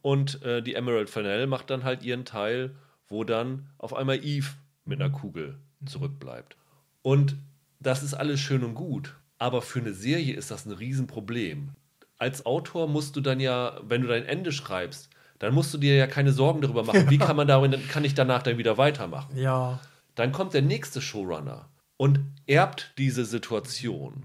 und 0.00 0.42
äh, 0.42 0.62
die 0.62 0.74
Emerald 0.74 1.10
Fennell 1.10 1.46
macht 1.46 1.70
dann 1.70 1.84
halt 1.84 2.02
ihren 2.02 2.24
Teil, 2.24 2.74
wo 3.08 3.24
dann 3.24 3.68
auf 3.78 3.94
einmal 3.94 4.24
Eve 4.24 4.48
mit 4.84 5.00
einer 5.00 5.12
Kugel 5.12 5.58
zurückbleibt. 5.84 6.56
Und 7.02 7.36
das 7.78 8.02
ist 8.02 8.14
alles 8.14 8.40
schön 8.40 8.64
und 8.64 8.74
gut, 8.74 9.16
aber 9.38 9.62
für 9.62 9.80
eine 9.80 9.92
Serie 9.92 10.34
ist 10.34 10.50
das 10.50 10.66
ein 10.66 10.72
Riesenproblem. 10.72 11.70
Als 12.18 12.46
Autor 12.46 12.88
musst 12.88 13.16
du 13.16 13.20
dann 13.20 13.38
ja, 13.38 13.80
wenn 13.82 14.02
du 14.02 14.08
dein 14.08 14.24
Ende 14.24 14.52
schreibst, 14.52 15.10
dann 15.38 15.54
musst 15.54 15.74
du 15.74 15.78
dir 15.78 15.96
ja 15.96 16.06
keine 16.06 16.32
Sorgen 16.32 16.60
darüber 16.62 16.84
machen, 16.84 17.10
wie 17.10 17.18
kann 17.18 17.36
man 17.36 17.48
darin, 17.48 17.76
kann 17.88 18.04
ich 18.04 18.14
danach 18.14 18.42
dann 18.42 18.58
wieder 18.58 18.78
weitermachen. 18.78 19.36
Ja. 19.36 19.80
Dann 20.14 20.32
kommt 20.32 20.54
der 20.54 20.62
nächste 20.62 21.00
Showrunner 21.00 21.68
und 22.02 22.18
erbt 22.48 22.94
diese 22.98 23.24
Situation 23.24 24.24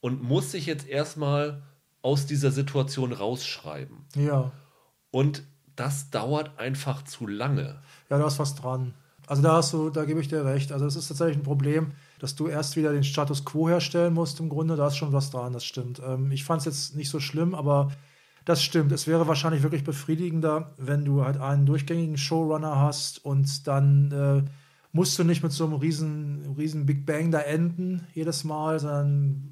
und 0.00 0.24
muss 0.24 0.50
sich 0.50 0.66
jetzt 0.66 0.88
erstmal 0.88 1.62
aus 2.02 2.26
dieser 2.26 2.50
Situation 2.50 3.12
rausschreiben. 3.12 3.98
Ja. 4.16 4.50
Und 5.12 5.44
das 5.76 6.10
dauert 6.10 6.58
einfach 6.58 7.04
zu 7.04 7.28
lange. 7.28 7.80
Ja, 8.10 8.18
da 8.18 8.26
ist 8.26 8.40
was 8.40 8.56
dran. 8.56 8.94
Also 9.28 9.40
da 9.40 9.52
hast 9.52 9.72
du, 9.72 9.90
da 9.90 10.04
gebe 10.04 10.20
ich 10.20 10.26
dir 10.26 10.44
recht. 10.44 10.72
Also 10.72 10.84
es 10.84 10.96
ist 10.96 11.06
tatsächlich 11.06 11.36
ein 11.36 11.44
Problem, 11.44 11.92
dass 12.18 12.34
du 12.34 12.48
erst 12.48 12.74
wieder 12.74 12.92
den 12.92 13.04
Status 13.04 13.44
quo 13.44 13.68
herstellen 13.68 14.14
musst 14.14 14.40
im 14.40 14.48
Grunde. 14.48 14.74
Da 14.74 14.88
ist 14.88 14.96
schon 14.96 15.12
was 15.12 15.30
dran, 15.30 15.52
das 15.52 15.64
stimmt. 15.64 16.02
Ähm, 16.04 16.32
ich 16.32 16.42
fand 16.42 16.58
es 16.58 16.64
jetzt 16.64 16.96
nicht 16.96 17.08
so 17.08 17.20
schlimm, 17.20 17.54
aber 17.54 17.92
das 18.44 18.64
stimmt. 18.64 18.90
Es 18.90 19.06
wäre 19.06 19.28
wahrscheinlich 19.28 19.62
wirklich 19.62 19.84
befriedigender, 19.84 20.72
wenn 20.76 21.04
du 21.04 21.24
halt 21.24 21.36
einen 21.36 21.66
durchgängigen 21.66 22.16
Showrunner 22.16 22.80
hast 22.80 23.24
und 23.24 23.68
dann 23.68 24.10
äh, 24.10 24.50
musst 24.92 25.18
du 25.18 25.24
nicht 25.24 25.42
mit 25.42 25.52
so 25.52 25.64
einem 25.64 25.74
riesen, 25.74 26.54
riesen 26.56 26.84
Big 26.84 27.06
Bang 27.06 27.30
da 27.30 27.40
enden 27.40 28.06
jedes 28.12 28.44
Mal, 28.44 28.78
sondern 28.78 29.50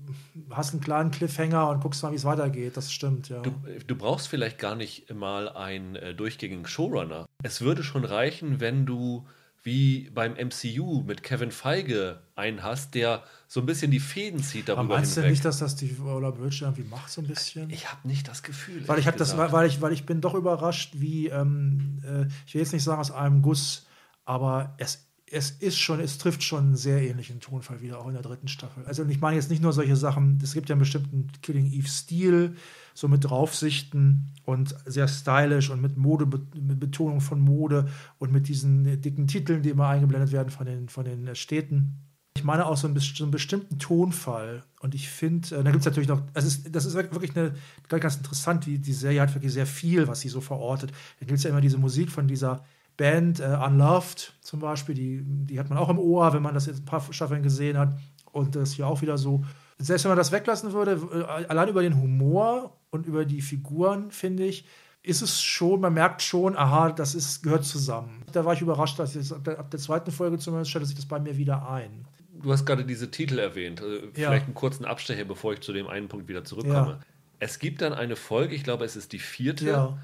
hast 0.50 0.72
einen 0.72 0.82
kleinen 0.82 1.10
Cliffhanger 1.10 1.68
und 1.70 1.80
guckst 1.80 2.02
mal, 2.02 2.12
wie 2.12 2.16
es 2.16 2.24
weitergeht. 2.24 2.76
Das 2.76 2.92
stimmt, 2.92 3.30
ja. 3.30 3.40
Du, 3.40 3.52
du 3.86 3.96
brauchst 3.96 4.28
vielleicht 4.28 4.58
gar 4.58 4.76
nicht 4.76 5.12
mal 5.12 5.48
einen 5.48 5.96
äh, 5.96 6.14
durchgängigen 6.14 6.66
Showrunner. 6.66 7.26
Es 7.42 7.62
würde 7.62 7.82
schon 7.82 8.04
reichen, 8.04 8.60
wenn 8.60 8.84
du 8.84 9.26
wie 9.62 10.10
beim 10.10 10.32
MCU 10.32 11.02
mit 11.02 11.22
Kevin 11.22 11.50
Feige 11.50 12.20
einen 12.34 12.62
hast, 12.62 12.94
der 12.94 13.22
so 13.46 13.60
ein 13.60 13.66
bisschen 13.66 13.90
die 13.90 14.00
Fäden 14.00 14.42
zieht 14.42 14.70
aber 14.70 14.78
darüber 14.78 14.94
meinst 14.96 15.16
du 15.16 15.20
hinweg. 15.20 15.32
nicht, 15.32 15.44
dass 15.44 15.58
das 15.58 15.76
die 15.76 15.98
Ola 16.00 16.30
Bridge 16.30 16.60
irgendwie 16.62 16.84
macht 16.84 17.10
so 17.10 17.20
ein 17.20 17.26
bisschen? 17.26 17.68
ich 17.68 17.90
habe 17.90 18.08
nicht 18.08 18.26
das 18.26 18.42
Gefühl. 18.42 18.88
Weil 18.88 18.98
ich 18.98 19.06
habe 19.06 19.18
das, 19.18 19.36
weil 19.36 19.66
ich, 19.66 19.82
weil 19.82 19.92
ich 19.92 20.06
bin 20.06 20.22
doch 20.22 20.34
überrascht, 20.34 20.94
wie, 20.96 21.28
ähm, 21.28 22.00
äh, 22.04 22.26
ich 22.46 22.54
will 22.54 22.62
jetzt 22.62 22.72
nicht 22.72 22.84
sagen 22.84 23.00
aus 23.00 23.10
einem 23.10 23.42
Guss, 23.42 23.86
aber 24.24 24.74
es, 24.78 25.09
es 25.32 25.50
ist 25.50 25.78
schon, 25.78 26.00
es 26.00 26.18
trifft 26.18 26.42
schon 26.42 26.64
einen 26.64 26.76
sehr 26.76 27.02
ähnlichen 27.02 27.40
Tonfall 27.40 27.80
wieder, 27.80 28.00
auch 28.00 28.08
in 28.08 28.14
der 28.14 28.22
dritten 28.22 28.48
Staffel. 28.48 28.84
Also 28.86 29.04
ich 29.04 29.20
meine 29.20 29.36
jetzt 29.36 29.48
nicht 29.48 29.62
nur 29.62 29.72
solche 29.72 29.94
Sachen, 29.94 30.40
es 30.42 30.54
gibt 30.54 30.68
ja 30.68 30.74
einen 30.74 30.80
bestimmten 30.80 31.28
Killing 31.40 31.70
Eve-Stil, 31.72 32.56
so 32.94 33.06
mit 33.06 33.24
Draufsichten 33.24 34.32
und 34.44 34.74
sehr 34.86 35.06
stylisch 35.06 35.70
und 35.70 35.80
mit 35.80 35.96
Mode, 35.96 36.26
mit 36.26 36.80
Betonung 36.80 37.20
von 37.20 37.40
Mode 37.40 37.88
und 38.18 38.32
mit 38.32 38.48
diesen 38.48 39.00
dicken 39.00 39.28
Titeln, 39.28 39.62
die 39.62 39.70
immer 39.70 39.88
eingeblendet 39.88 40.32
werden 40.32 40.50
von 40.50 40.66
den, 40.66 40.88
von 40.88 41.04
den 41.04 41.34
Städten. 41.36 42.00
Ich 42.36 42.44
meine 42.44 42.66
auch 42.66 42.76
so 42.76 42.88
einen, 42.88 42.98
so 42.98 43.24
einen 43.24 43.30
bestimmten 43.30 43.78
Tonfall. 43.78 44.64
Und 44.80 44.94
ich 44.94 45.08
finde, 45.08 45.56
äh, 45.56 45.62
da 45.62 45.70
gibt 45.70 45.80
es 45.80 45.86
natürlich 45.86 46.08
noch, 46.08 46.22
also 46.34 46.48
ist, 46.48 46.74
das 46.74 46.86
ist 46.86 46.94
wirklich 46.94 47.36
eine, 47.36 47.54
ganz, 47.88 48.02
ganz 48.02 48.16
interessant, 48.16 48.66
wie 48.66 48.78
die 48.78 48.92
Serie 48.92 49.20
hat 49.20 49.34
wirklich 49.34 49.52
sehr 49.52 49.66
viel, 49.66 50.08
was 50.08 50.20
sie 50.20 50.28
so 50.28 50.40
verortet. 50.40 50.90
Da 51.20 51.26
gibt 51.26 51.38
es 51.38 51.44
ja 51.44 51.50
immer 51.50 51.60
diese 51.60 51.78
Musik 51.78 52.10
von 52.10 52.26
dieser 52.26 52.64
Band 53.00 53.40
äh, 53.40 53.56
Unloved 53.66 54.34
zum 54.42 54.60
Beispiel, 54.60 54.94
die, 54.94 55.22
die 55.24 55.58
hat 55.58 55.70
man 55.70 55.78
auch 55.78 55.88
im 55.88 55.98
Ohr, 55.98 56.34
wenn 56.34 56.42
man 56.42 56.52
das 56.52 56.66
jetzt 56.66 56.82
ein 56.82 56.84
paar 56.84 57.00
Staffeln 57.12 57.42
gesehen 57.42 57.78
hat. 57.78 57.98
Und 58.30 58.54
das 58.56 58.72
hier 58.74 58.86
auch 58.86 59.00
wieder 59.00 59.16
so. 59.16 59.42
Selbst 59.78 60.04
wenn 60.04 60.10
man 60.10 60.18
das 60.18 60.32
weglassen 60.32 60.72
würde, 60.74 61.00
äh, 61.12 61.46
allein 61.46 61.68
über 61.68 61.80
den 61.82 61.98
Humor 61.98 62.76
und 62.90 63.06
über 63.06 63.24
die 63.24 63.40
Figuren, 63.40 64.10
finde 64.10 64.44
ich, 64.44 64.66
ist 65.02 65.22
es 65.22 65.40
schon, 65.40 65.80
man 65.80 65.94
merkt 65.94 66.20
schon, 66.20 66.58
aha, 66.58 66.92
das 66.92 67.14
ist, 67.14 67.42
gehört 67.42 67.64
zusammen. 67.64 68.22
Da 68.32 68.44
war 68.44 68.52
ich 68.52 68.60
überrascht, 68.60 68.98
dass 68.98 69.14
jetzt 69.14 69.32
ab 69.32 69.44
der, 69.44 69.58
ab 69.58 69.70
der 69.70 69.80
zweiten 69.80 70.10
Folge 70.10 70.36
zumindest 70.38 70.70
stellte 70.70 70.86
sich 70.86 70.96
das 70.96 71.06
bei 71.06 71.18
mir 71.18 71.38
wieder 71.38 71.70
ein. 71.70 72.04
Du 72.34 72.52
hast 72.52 72.66
gerade 72.66 72.84
diese 72.84 73.10
Titel 73.10 73.38
erwähnt. 73.38 73.80
Äh, 73.80 74.00
Ja. 74.20 74.28
Vielleicht 74.28 74.44
einen 74.44 74.54
kurzen 74.54 74.84
Abstecher, 74.84 75.24
bevor 75.24 75.54
ich 75.54 75.60
zu 75.60 75.72
dem 75.72 75.86
einen 75.86 76.08
Punkt 76.08 76.28
wieder 76.28 76.44
zurückkomme. 76.44 76.90
Ja. 76.90 77.00
Es 77.38 77.58
gibt 77.58 77.80
dann 77.80 77.94
eine 77.94 78.14
Folge, 78.16 78.54
ich 78.54 78.62
glaube, 78.62 78.84
es 78.84 78.94
ist 78.94 79.12
die 79.14 79.18
vierte, 79.18 79.66
Ja, 79.66 79.98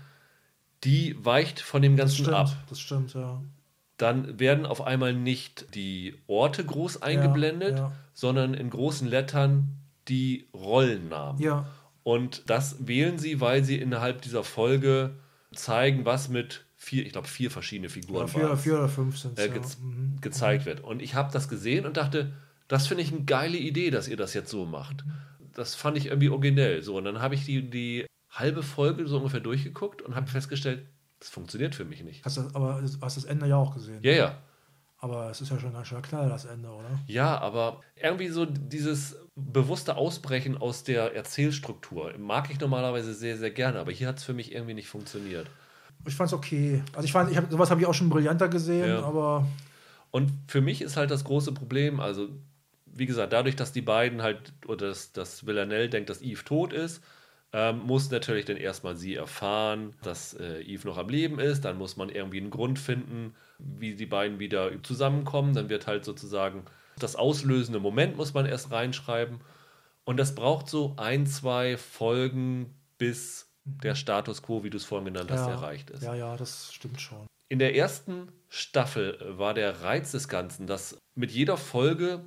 die 0.85 1.17
weicht 1.25 1.61
von 1.61 1.83
dem 1.83 1.97
das 1.97 2.11
Ganzen 2.11 2.25
stimmt. 2.25 2.37
ab. 2.37 2.57
Das 2.69 2.81
stimmt, 2.81 3.15
ja. 3.15 3.43
Dann 3.97 4.39
werden 4.39 4.67
auf 4.67 4.83
einmal 4.83 5.15
nicht 5.15 5.75
die 5.75 6.15
Orte 6.27 6.65
groß 6.65 7.03
eingeblendet, 7.03 7.79
ja. 7.79 7.93
sondern 8.13 8.53
in 8.55 8.69
großen 8.69 9.09
Lettern 9.09 9.69
die 10.09 10.47
Rollennamen. 10.53 11.41
Ja, 11.41 11.67
Und 12.03 12.43
das 12.49 12.87
wählen 12.87 13.19
sie, 13.19 13.41
weil 13.41 13.65
sie 13.65 13.77
innerhalb 13.79 14.23
dieser 14.23 14.45
Folge 14.45 15.15
zeigen, 15.55 16.05
was 16.05 16.29
mit 16.29 16.65
vier, 16.77 17.07
ich 17.07 17.13
glaube, 17.13 17.27
vier 17.27 17.51
verschiedene 17.51 17.89
Figuren 17.89 18.29
vier, 18.29 18.43
waren, 18.43 18.59
vier 18.59 18.75
oder 18.75 18.89
fünf 18.89 19.19
sind 19.19 19.39
äh, 19.39 19.49
ge 19.49 19.61
Ja. 19.61 19.67
Mhm. 19.83 20.21
gezeigt 20.21 20.67
wird. 20.67 20.85
Und 20.85 21.01
ich 21.03 21.15
habe 21.15 21.33
das 21.33 21.49
gesehen 21.49 21.87
und 21.87 21.97
dachte, 21.97 22.33
das 22.69 22.87
finde 22.87 23.03
ich 23.03 23.13
eine 23.13 23.25
geile 23.25 23.57
Idee, 23.57 23.91
dass 23.91 24.09
ihr 24.09 24.17
das 24.17 24.35
jetzt 24.35 24.51
so 24.51 24.67
macht. 24.67 25.05
Das 25.55 25.75
fand 25.75 25.97
ich 25.97 26.07
irgendwie 26.07 26.29
originell. 26.29 26.83
So, 26.83 26.97
und 26.99 27.05
dann 27.05 27.21
habe 27.21 27.35
ich 27.35 27.45
die, 27.47 27.69
die 27.71 28.07
halbe 28.39 28.63
Folge 28.63 29.07
so 29.07 29.19
ungefähr 29.19 29.41
durchgeguckt 29.41 30.03
und 30.03 30.15
habe 30.15 30.27
festgestellt, 30.27 30.87
das 31.21 31.29
funktioniert 31.29 31.75
für 31.75 31.85
mich 31.85 32.03
nicht. 32.05 32.25
Hast 32.25 32.37
das, 32.37 32.55
aber 32.55 32.81
du 32.83 33.01
hast 33.01 33.17
das 33.17 33.25
Ende 33.25 33.47
ja 33.47 33.57
auch 33.57 33.75
gesehen. 33.75 34.01
Ja, 34.03 34.13
ja. 34.13 34.39
Aber 34.99 35.31
es 35.31 35.41
ist 35.41 35.51
ja 35.51 35.59
schon 35.59 35.77
ein 35.77 35.85
schöner 35.85 36.03
Knall, 36.03 36.29
das 36.29 36.47
Ende, 36.47 36.69
oder? 36.69 36.99
Ja, 37.07 37.39
aber 37.39 37.83
irgendwie 37.97 38.29
so 38.29 38.47
dieses 38.47 39.17
bewusste 39.35 39.97
Ausbrechen 39.97 40.57
aus 40.57 40.85
der 40.85 41.15
Erzählstruktur 41.15 42.15
mag 42.19 42.51
ich 42.51 42.59
normalerweise 42.59 43.13
sehr, 43.13 43.37
sehr 43.37 43.51
gerne, 43.51 43.79
aber 43.79 43.93
hier 43.93 44.09
hat 44.09 44.19
es 44.19 44.25
für 44.25 44.33
mich 44.33 44.53
irgendwie 44.53 44.75
nicht 44.75 44.89
funktioniert. 44.89 45.47
Ich 46.07 46.15
fand 46.15 46.29
es 46.29 46.35
okay. 46.35 46.83
Also 46.95 47.05
ich 47.05 47.13
fand, 47.13 47.31
ich 47.31 47.37
hab, 47.37 47.51
sowas 47.51 47.71
habe 47.71 47.81
ich 47.81 47.87
auch 47.87 47.95
schon 47.95 48.09
brillanter 48.09 48.49
gesehen, 48.49 48.89
Ja. 48.89 49.03
aber 49.03 49.47
Und 50.11 50.33
für 50.49 50.61
mich 50.63 50.81
ist 50.81 50.97
halt 50.97 51.11
das 51.11 51.25
große 51.25 51.53
Problem, 51.53 52.01
also 52.01 52.29
wie 52.87 53.07
gesagt, 53.07 53.35
dadurch, 53.35 53.57
dass 53.57 53.73
die 53.73 53.83
beiden 53.83 54.23
halt, 54.23 54.55
oder 54.67 54.89
dass, 54.89 55.13
dass 55.13 55.47
Villanelle 55.47 55.91
denkt, 55.91 56.09
dass 56.09 56.23
Eve 56.23 56.43
tot 56.45 56.73
ist, 56.73 57.03
ähm, 57.53 57.81
muss 57.87 58.11
natürlich 58.11 58.45
dann 58.45 58.57
erstmal 58.57 58.97
sie 58.97 59.15
erfahren, 59.15 59.95
dass 60.03 60.35
äh, 60.35 60.61
Eve 60.63 60.89
noch 60.89 60.99
am 60.99 61.09
Leben 61.09 61.39
ist. 61.39 61.65
Dann 61.65 61.79
muss 61.79 61.97
man 61.97 62.09
irgendwie 62.09 62.41
einen 62.41 62.51
Grund 62.51 62.79
finden, 62.79 63.35
wie 63.59 63.95
die 63.95 64.07
beiden 64.07 64.39
wieder 64.39 64.71
zusammenkommen. 64.83 65.55
Dann 65.55 65.69
wird 65.69 65.87
halt 65.87 66.05
sozusagen 66.05 66.65
das 66.99 67.17
auslösende 67.17 67.79
Moment 67.79 68.17
muss 68.17 68.35
man 68.35 68.47
erst 68.47 68.71
reinschreiben. 68.71 69.41
Und 70.05 70.17
das 70.19 70.35
braucht 70.35 70.69
so 70.69 70.95
ein, 70.97 71.27
zwei 71.27 71.77
Folgen, 71.77 72.75
bis 72.97 73.53
der 73.65 73.95
Status 73.95 74.43
quo, 74.43 74.63
wie 74.63 74.71
du 74.71 74.77
es 74.77 74.85
vorhin 74.85 75.13
genannt 75.13 75.31
hast, 75.31 75.47
ja, 75.47 75.51
erreicht 75.51 75.91
ist. 75.91 76.03
Ja, 76.03 76.15
ja, 76.15 76.37
das 76.37 76.73
stimmt 76.73 77.01
schon. 77.01 77.27
In 77.49 77.59
der 77.59 77.75
ersten 77.75 78.33
Staffel 78.49 79.19
war 79.39 79.55
der 79.55 79.83
Reiz 79.83 80.13
des 80.13 80.29
Ganzen, 80.29 80.67
dass 80.67 80.99
mit 81.15 81.31
jeder 81.31 81.57
Folge 81.57 82.25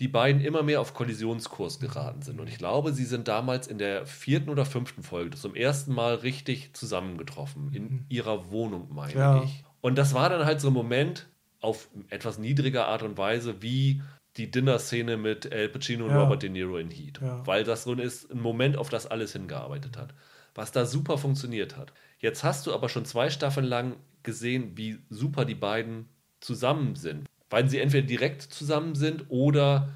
die 0.00 0.08
beiden 0.08 0.42
immer 0.42 0.62
mehr 0.62 0.80
auf 0.80 0.92
Kollisionskurs 0.92 1.80
geraten 1.80 2.20
sind. 2.22 2.38
Und 2.38 2.48
ich 2.48 2.58
glaube, 2.58 2.92
sie 2.92 3.04
sind 3.06 3.28
damals 3.28 3.66
in 3.66 3.78
der 3.78 4.04
vierten 4.06 4.50
oder 4.50 4.66
fünften 4.66 5.02
Folge 5.02 5.36
zum 5.36 5.54
ersten 5.54 5.94
Mal 5.94 6.16
richtig 6.16 6.74
zusammengetroffen. 6.74 7.72
In 7.72 8.04
ihrer 8.08 8.50
Wohnung, 8.50 8.88
meine 8.92 9.14
Ja. 9.14 9.42
ich. 9.42 9.64
Und 9.80 9.96
das 9.96 10.12
war 10.12 10.28
dann 10.28 10.44
halt 10.44 10.60
so 10.60 10.68
ein 10.68 10.74
Moment 10.74 11.28
auf 11.60 11.88
etwas 12.10 12.38
niedriger 12.38 12.86
Art 12.88 13.02
und 13.02 13.16
Weise, 13.16 13.62
wie 13.62 14.02
die 14.36 14.50
Dinner-Szene 14.50 15.16
mit 15.16 15.46
El 15.50 15.70
Pacino 15.70 16.04
und 16.04 16.10
Ja. 16.10 16.22
Robert 16.22 16.42
De 16.42 16.50
Niro 16.50 16.76
in 16.76 16.90
Heat. 16.90 17.18
Ja. 17.22 17.46
Weil 17.46 17.64
das 17.64 17.84
so 17.84 17.94
ist, 17.94 18.30
ein 18.30 18.40
Moment, 18.40 18.76
auf 18.76 18.90
das 18.90 19.06
alles 19.06 19.32
hingearbeitet 19.32 19.96
hat. 19.96 20.12
Was 20.54 20.72
da 20.72 20.84
super 20.84 21.16
funktioniert 21.16 21.76
hat. 21.76 21.92
Jetzt 22.18 22.44
hast 22.44 22.66
du 22.66 22.74
aber 22.74 22.90
schon 22.90 23.06
zwei 23.06 23.30
Staffeln 23.30 23.66
lang 23.66 23.96
gesehen, 24.22 24.72
wie 24.76 24.98
super 25.08 25.44
die 25.46 25.54
beiden 25.54 26.08
zusammen 26.40 26.96
sind. 26.96 27.26
Weil 27.50 27.68
sie 27.68 27.78
entweder 27.78 28.06
direkt 28.06 28.42
zusammen 28.42 28.94
sind 28.94 29.26
oder 29.28 29.88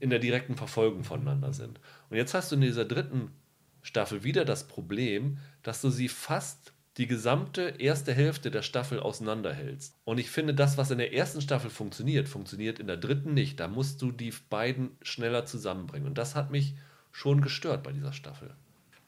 in 0.00 0.10
der 0.10 0.18
direkten 0.18 0.56
Verfolgung 0.56 1.04
voneinander 1.04 1.52
sind. 1.52 1.80
Und 2.10 2.16
jetzt 2.16 2.34
hast 2.34 2.50
du 2.50 2.56
in 2.56 2.62
dieser 2.62 2.84
dritten 2.84 3.30
Staffel 3.82 4.24
wieder 4.24 4.44
das 4.44 4.66
Problem, 4.66 5.38
dass 5.62 5.80
du 5.80 5.90
sie 5.90 6.08
fast 6.08 6.72
die 6.96 7.06
gesamte 7.06 7.74
erste 7.78 8.12
Hälfte 8.12 8.50
der 8.50 8.62
Staffel 8.62 9.00
auseinanderhältst. 9.00 9.94
Und 10.04 10.18
ich 10.18 10.30
finde, 10.30 10.54
das, 10.54 10.78
was 10.78 10.90
in 10.90 10.98
der 10.98 11.12
ersten 11.12 11.42
Staffel 11.42 11.70
funktioniert, 11.70 12.28
funktioniert 12.28 12.78
in 12.78 12.86
der 12.86 12.96
dritten 12.96 13.34
nicht. 13.34 13.60
Da 13.60 13.68
musst 13.68 14.00
du 14.00 14.10
die 14.12 14.32
beiden 14.48 14.96
schneller 15.02 15.44
zusammenbringen. 15.44 16.08
Und 16.08 16.16
das 16.16 16.34
hat 16.34 16.50
mich 16.50 16.74
schon 17.12 17.42
gestört 17.42 17.82
bei 17.82 17.92
dieser 17.92 18.14
Staffel. 18.14 18.54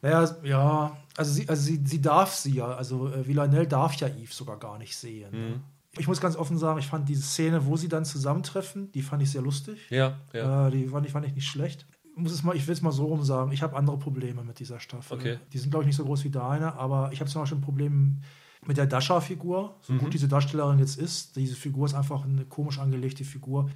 Naja, 0.03 0.36
ja, 0.44 0.96
also 1.16 1.32
sie, 1.32 1.49
also 1.49 1.62
sie, 1.62 1.80
sie 1.84 2.01
darf 2.01 2.34
sie 2.34 2.55
ja, 2.55 2.66
also 2.66 3.09
äh, 3.09 3.26
Villanelle 3.26 3.66
darf 3.66 3.94
ja 3.96 4.07
Eve 4.07 4.32
sogar 4.32 4.59
gar 4.59 4.78
nicht 4.78 4.96
sehen. 4.96 5.30
Mhm. 5.32 5.62
Ich 5.99 6.09
muss 6.09 6.20
ganz 6.20 6.36
offen 6.36 6.59
sagen, 6.59 6.78
ich 6.78 6.86
fand 6.86 7.09
diese 7.09 7.22
Szene, 7.22 7.66
wo 7.66 7.76
sie 7.76 7.88
dann 7.88 8.05
zusammentreffen, 8.05 8.90
die 8.92 9.03
fand 9.03 9.22
ich 9.22 9.30
sehr 9.30 9.42
lustig. 9.42 9.78
Ja, 9.90 10.18
ja. 10.32 10.68
Äh, 10.68 10.70
die 10.70 10.86
fand 10.88 11.07
ich, 11.07 11.12
fand 11.12 11.26
ich 11.26 11.34
nicht 11.34 11.46
schlecht. 11.46 11.86
Ich 12.14 12.22
Muss 12.22 12.32
es 12.32 12.42
mal, 12.42 12.57
ich 12.57 12.66
will 12.66 12.72
es 12.74 12.82
mal 12.82 12.92
so 12.92 13.07
rum 13.07 13.22
sagen, 13.22 13.53
ich 13.53 13.62
habe 13.62 13.76
andere 13.76 13.99
Probleme 13.99 14.42
mit 14.44 14.59
dieser 14.59 14.80
Staffel. 14.80 15.16
Okay. 15.18 15.38
Die 15.53 15.59
sind, 15.59 15.70
glaube 15.70 15.84
ich, 15.84 15.86
nicht 15.88 15.96
so 15.96 16.05
groß 16.05 16.24
wie 16.24 16.30
deine, 16.30 16.74
aber 16.74 17.11
ich 17.12 17.20
habe 17.20 17.30
zum 17.30 17.42
Beispiel 17.42 17.59
ein 17.59 17.62
Problem 17.62 18.20
mit 18.66 18.76
der 18.76 18.86
Dasha-Figur. 18.86 19.76
So 19.82 19.92
Mhm. 19.92 19.99
gut 19.99 20.14
diese 20.14 20.26
Darstellerin 20.28 20.78
jetzt 20.80 20.99
ist, 20.99 21.36
diese 21.36 21.55
Figur 21.55 21.86
ist 21.86 21.94
einfach 21.94 22.24
eine 22.24 22.44
komisch 22.44 22.78
angelegte 22.78 23.24
Figur. 23.24 23.70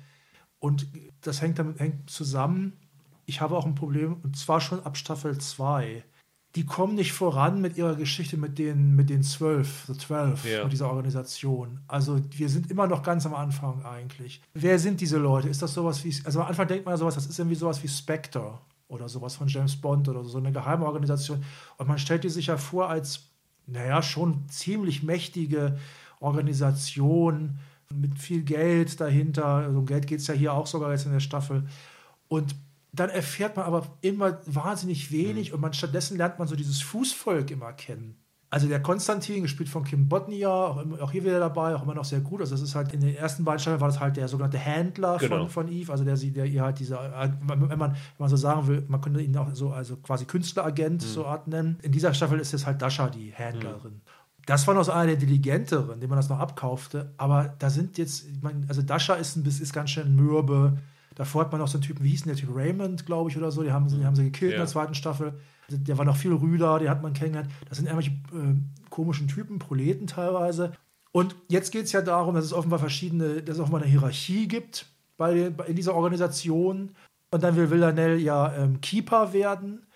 Und 0.59 0.87
das 1.21 1.41
hängt 1.41 1.59
damit 1.59 1.79
hängt 1.81 2.11
zusammen. 2.11 2.73
Ich 3.27 3.41
habe 3.41 3.57
auch 3.57 3.67
ein 3.67 3.75
Problem, 3.77 4.17
und 4.23 4.37
zwar 4.37 4.61
schon 4.61 4.81
ab 4.85 4.97
Staffel 4.97 5.39
2. 5.39 6.05
Die 6.55 6.67
kommen 6.67 6.95
nicht 6.95 7.13
voran 7.13 7.63
mit 7.63 7.79
ihrer 7.79 7.95
Geschichte 7.95 8.37
mit 8.37 8.59
den, 8.59 8.95
mit 8.95 9.09
den 9.09 9.23
zwölf, 9.23 9.85
The 9.87 9.95
Twelve, 9.95 10.37
mit 10.63 10.73
dieser 10.73 10.91
Organisation. 10.91 11.81
Also 11.89 12.21
wir 12.31 12.51
sind 12.51 12.71
immer 12.71 12.87
noch 12.87 13.03
ganz 13.03 13.25
am 13.25 13.35
Anfang 13.35 13.85
eigentlich. 13.87 14.43
Wer 14.53 14.79
sind 14.79 15.01
diese 15.01 15.17
Leute? 15.17 15.49
Ist 15.49 15.63
das 15.63 15.73
sowas 15.73 16.05
wie, 16.05 16.15
also 16.25 16.41
am 16.41 16.49
Anfang 16.49 16.69
denkt 16.69 16.85
man 16.85 16.93
ja 16.93 16.99
sowas, 16.99 17.15
das 17.15 17.27
ist 17.27 17.39
irgendwie 17.39 17.57
sowas 17.57 17.83
wie 17.83 17.89
Spectre 17.89 18.59
oder 18.89 19.09
sowas 19.09 19.37
von 19.37 19.49
James 19.49 19.77
Bond 19.77 20.09
oder 20.11 20.25
so 20.25 20.37
eine 20.37 20.53
geheime 20.53 20.85
Organisation. 20.85 21.43
Und 21.79 21.89
man 21.89 21.99
stellt 21.99 22.25
die 22.25 22.29
sich 22.29 22.49
ja 22.49 22.59
vor 22.59 22.91
als, 22.91 23.31
naja, 23.67 24.03
schon 24.03 24.47
ziemlich 24.49 25.03
mächtige 25.03 25.79
Organisation 26.21 27.59
mit 27.95 28.19
viel 28.19 28.43
Geld 28.43 29.01
dahinter. 29.01 29.47
Also 29.47 29.79
um 29.79 29.87
Geld 29.87 30.07
geht 30.07 30.21
es 30.21 30.27
ja 30.27 30.35
hier 30.35 30.53
auch 30.53 30.67
sogar 30.67 30.91
jetzt 30.93 31.07
in 31.07 31.13
der 31.13 31.21
Staffel. 31.21 31.67
Und 32.29 32.55
dann 32.93 33.09
erfährt 33.11 33.57
man 33.57 33.65
aber 33.65 33.87
immer 34.03 34.39
wahnsinnig 34.47 35.11
wenig 35.11 35.53
und 35.53 35.61
man 35.61 35.73
stattdessen 35.73 36.17
lernt 36.19 36.39
man 36.39 36.47
so 36.49 36.57
dieses 36.57 36.83
Fußvolk 36.83 37.51
immer 37.51 37.73
kennen. 37.73 38.17
Also 38.51 38.69
der 38.69 38.83
Konstantin, 38.83 39.41
gespielt 39.41 39.71
von 39.71 39.83
Kim 39.83 40.11
Bodnia, 40.11 40.51
auch, 40.51 40.83
immer- 40.83 41.01
auch 41.01 41.11
hier 41.11 41.25
wieder 41.25 41.39
dabei, 41.39 41.75
auch 41.75 41.85
immer 41.85 41.95
noch 41.95 42.05
sehr 42.05 42.21
gut. 42.21 42.43
Also 42.43 42.55
das 42.55 42.61
ist 42.61 42.75
halt 42.75 42.93
in 42.93 43.01
den 43.01 43.17
ersten 43.17 43.45
beiden 43.45 43.61
Staffeln 43.61 43.81
war 43.81 43.89
das 43.89 43.99
halt 43.99 44.19
der 44.19 44.29
sogenannte 44.29 44.59
Händler 44.59 45.17
Genau. 45.17 45.39
von, 45.47 45.49
von 45.49 45.69
Eve, 45.73 45.91
also 45.91 46.05
der 46.05 46.19
sie, 46.19 46.33
der 46.33 46.45
ihr 46.45 46.61
halt 46.63 46.79
diese, 46.79 46.99
wenn 47.47 47.59
man, 47.59 47.71
wenn 47.71 47.79
man 48.19 48.29
so 48.29 48.37
sagen 48.37 48.67
will, 48.67 48.85
man 48.89 49.01
könnte 49.01 49.23
ihn 49.23 49.35
auch 49.39 49.49
so 49.55 49.71
also 49.71 49.97
quasi 49.97 50.27
Künstleragent 50.27 51.01
so 51.01 51.25
Art 51.25 51.49
nennen. 51.49 51.79
In 51.81 51.93
dieser 51.93 52.13
Staffel 52.13 52.39
ist 52.41 52.53
es 52.53 52.67
halt 52.67 52.83
Dasha 52.83 53.09
die 53.09 53.33
Händlerin. 53.33 54.03
Das 54.45 54.67
war 54.67 54.75
noch 54.75 54.85
so 54.85 54.93
einer 54.93 55.07
der 55.07 55.15
intelligenteren, 55.15 55.99
dem 56.01 56.11
man 56.11 56.19
das 56.19 56.29
noch 56.29 56.39
abkaufte. 56.41 57.15
Aber 57.17 57.55
da 57.59 57.71
sind 57.71 57.97
jetzt, 57.97 58.29
ich 58.29 58.43
meine, 58.43 58.67
also 58.69 58.83
Dasha 58.83 59.15
ist, 59.15 59.37
ein 59.37 59.45
bisschen, 59.45 59.63
ist 59.63 59.73
ganz 59.73 59.89
schön 59.89 60.15
mürbe. 60.15 60.77
Davor 61.15 61.43
hat 61.43 61.53
man 61.53 61.61
noch 61.61 61.69
so 61.69 61.77
einen 61.79 61.83
Typen, 61.85 62.05
wie 62.05 62.11
hieß 62.11 62.23
denn 62.23 62.35
der 62.35 62.41
Typ? 62.41 62.55
Raymond, 62.55 63.05
glaube 63.07 63.31
ich, 63.31 63.37
oder 63.37 63.51
so. 63.51 63.63
Die 63.63 63.73
haben, 63.73 63.89
sie- 63.89 63.99
die 63.99 64.05
haben 64.05 64.17
sie 64.17 64.25
gekillt 64.25 64.53
in 64.53 64.59
Ja. 64.59 64.65
der 64.65 64.71
zweiten 64.71 64.95
Staffel. 64.95 65.35
Der 65.69 65.97
war 65.99 66.05
noch 66.05 66.17
viel 66.17 66.33
rüder, 66.33 66.79
den 66.79 66.89
hat 66.91 67.03
man 67.03 67.13
kennengelernt. 67.13 67.51
Das 67.69 67.79
sind 67.79 67.87
irgendwelche 67.87 68.11
äh, 68.35 68.55
komischen 68.91 69.29
Typen, 69.29 69.59
Proleten 69.59 70.07
teilweise. 70.07 70.73
Und 71.13 71.35
jetzt 71.49 71.71
geht 71.73 71.85
es 71.85 71.93
ja 71.93 72.01
darum, 72.03 72.35
dass 72.35 72.45
es 72.45 72.53
offenbar 72.53 72.79
verschiedene, 72.79 73.43
dass 73.43 73.57
es 73.57 73.61
offenbar 73.61 73.83
eine 73.83 73.91
Hierarchie 73.91 74.49
gibt 74.49 74.87
bei, 75.19 75.51
bei, 75.51 75.67
in 75.67 75.77
dieser 75.77 75.95
Organisation. 75.95 76.91
Und 77.31 77.43
dann 77.43 77.57
will 77.57 77.71
Villanelle 77.71 78.17
ja 78.17 78.55
ähm, 78.55 78.81
Keeper 78.81 79.33
werden. 79.33 79.87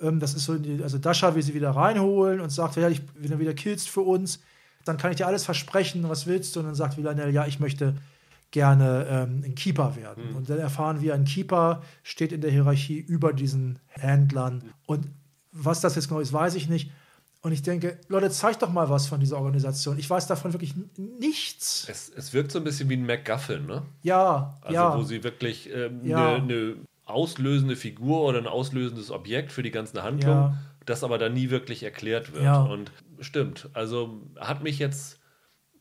Ähm, 0.00 0.18
das 0.20 0.34
ist 0.34 0.44
so, 0.44 0.56
die- 0.58 0.82
also 0.82 0.98
Dasha 0.98 1.34
will 1.34 1.42
sie 1.42 1.54
wieder 1.54 1.70
reinholen 1.70 2.40
und 2.40 2.50
sagt, 2.50 2.76
ja, 2.76 2.88
ich, 2.88 3.02
wenn 3.16 3.30
du 3.30 3.38
wieder 3.38 3.54
killst 3.54 3.88
für 3.88 4.00
uns, 4.00 4.40
dann 4.84 4.96
kann 4.96 5.10
ich 5.12 5.16
dir 5.18 5.26
alles 5.28 5.44
versprechen, 5.44 6.08
was 6.08 6.26
willst 6.26 6.56
du? 6.56 6.60
Und 6.60 6.66
dann 6.66 6.74
sagt 6.74 6.96
Villanelle, 6.96 7.30
ja, 7.30 7.46
ich 7.46 7.60
möchte 7.60 7.94
gerne 8.52 9.06
ähm, 9.10 9.42
ein 9.44 9.54
Keeper 9.56 9.96
werden. 9.96 10.34
Und 10.36 10.48
dann 10.48 10.58
erfahren 10.58 11.00
wir, 11.00 11.14
ein 11.14 11.24
Keeper 11.24 11.82
steht 12.04 12.30
in 12.32 12.40
der 12.40 12.50
Hierarchie 12.50 12.98
über 12.98 13.32
diesen 13.32 13.80
Händlern. 13.88 14.62
Und 14.86 15.08
was 15.50 15.80
das 15.80 15.96
jetzt 15.96 16.08
genau 16.08 16.20
ist, 16.20 16.32
weiß 16.32 16.54
ich 16.54 16.68
nicht. 16.68 16.90
Und 17.40 17.50
ich 17.50 17.62
denke, 17.62 17.98
Leute, 18.08 18.30
zeigt 18.30 18.62
doch 18.62 18.70
mal 18.70 18.88
was 18.88 19.08
von 19.08 19.18
dieser 19.18 19.36
Organisation. 19.38 19.98
Ich 19.98 20.08
weiß 20.08 20.28
davon 20.28 20.52
wirklich 20.52 20.74
nichts. 20.96 21.88
Es, 21.90 22.08
es 22.14 22.32
wirkt 22.32 22.52
so 22.52 22.58
ein 22.58 22.64
bisschen 22.64 22.88
wie 22.88 22.96
ein 22.96 23.04
MacGuffin, 23.04 23.66
ne? 23.66 23.82
Ja, 24.02 24.54
Also 24.62 24.74
ja. 24.74 24.96
wo 24.96 25.02
sie 25.02 25.24
wirklich 25.24 25.68
ähm, 25.74 26.00
eine 26.02 26.08
Ja. 26.08 26.34
eine 26.36 26.76
auslösende 27.04 27.74
Figur 27.74 28.22
oder 28.22 28.38
ein 28.38 28.46
auslösendes 28.46 29.10
Objekt 29.10 29.50
für 29.50 29.62
die 29.64 29.72
ganze 29.72 30.02
Handlung, 30.04 30.30
Ja. 30.34 30.58
das 30.86 31.02
aber 31.02 31.18
dann 31.18 31.32
nie 31.34 31.50
wirklich 31.50 31.82
erklärt 31.82 32.32
wird. 32.32 32.44
Ja. 32.44 32.62
Und 32.62 32.92
stimmt, 33.20 33.68
also 33.72 34.20
hat 34.38 34.62
mich 34.62 34.78
jetzt 34.78 35.18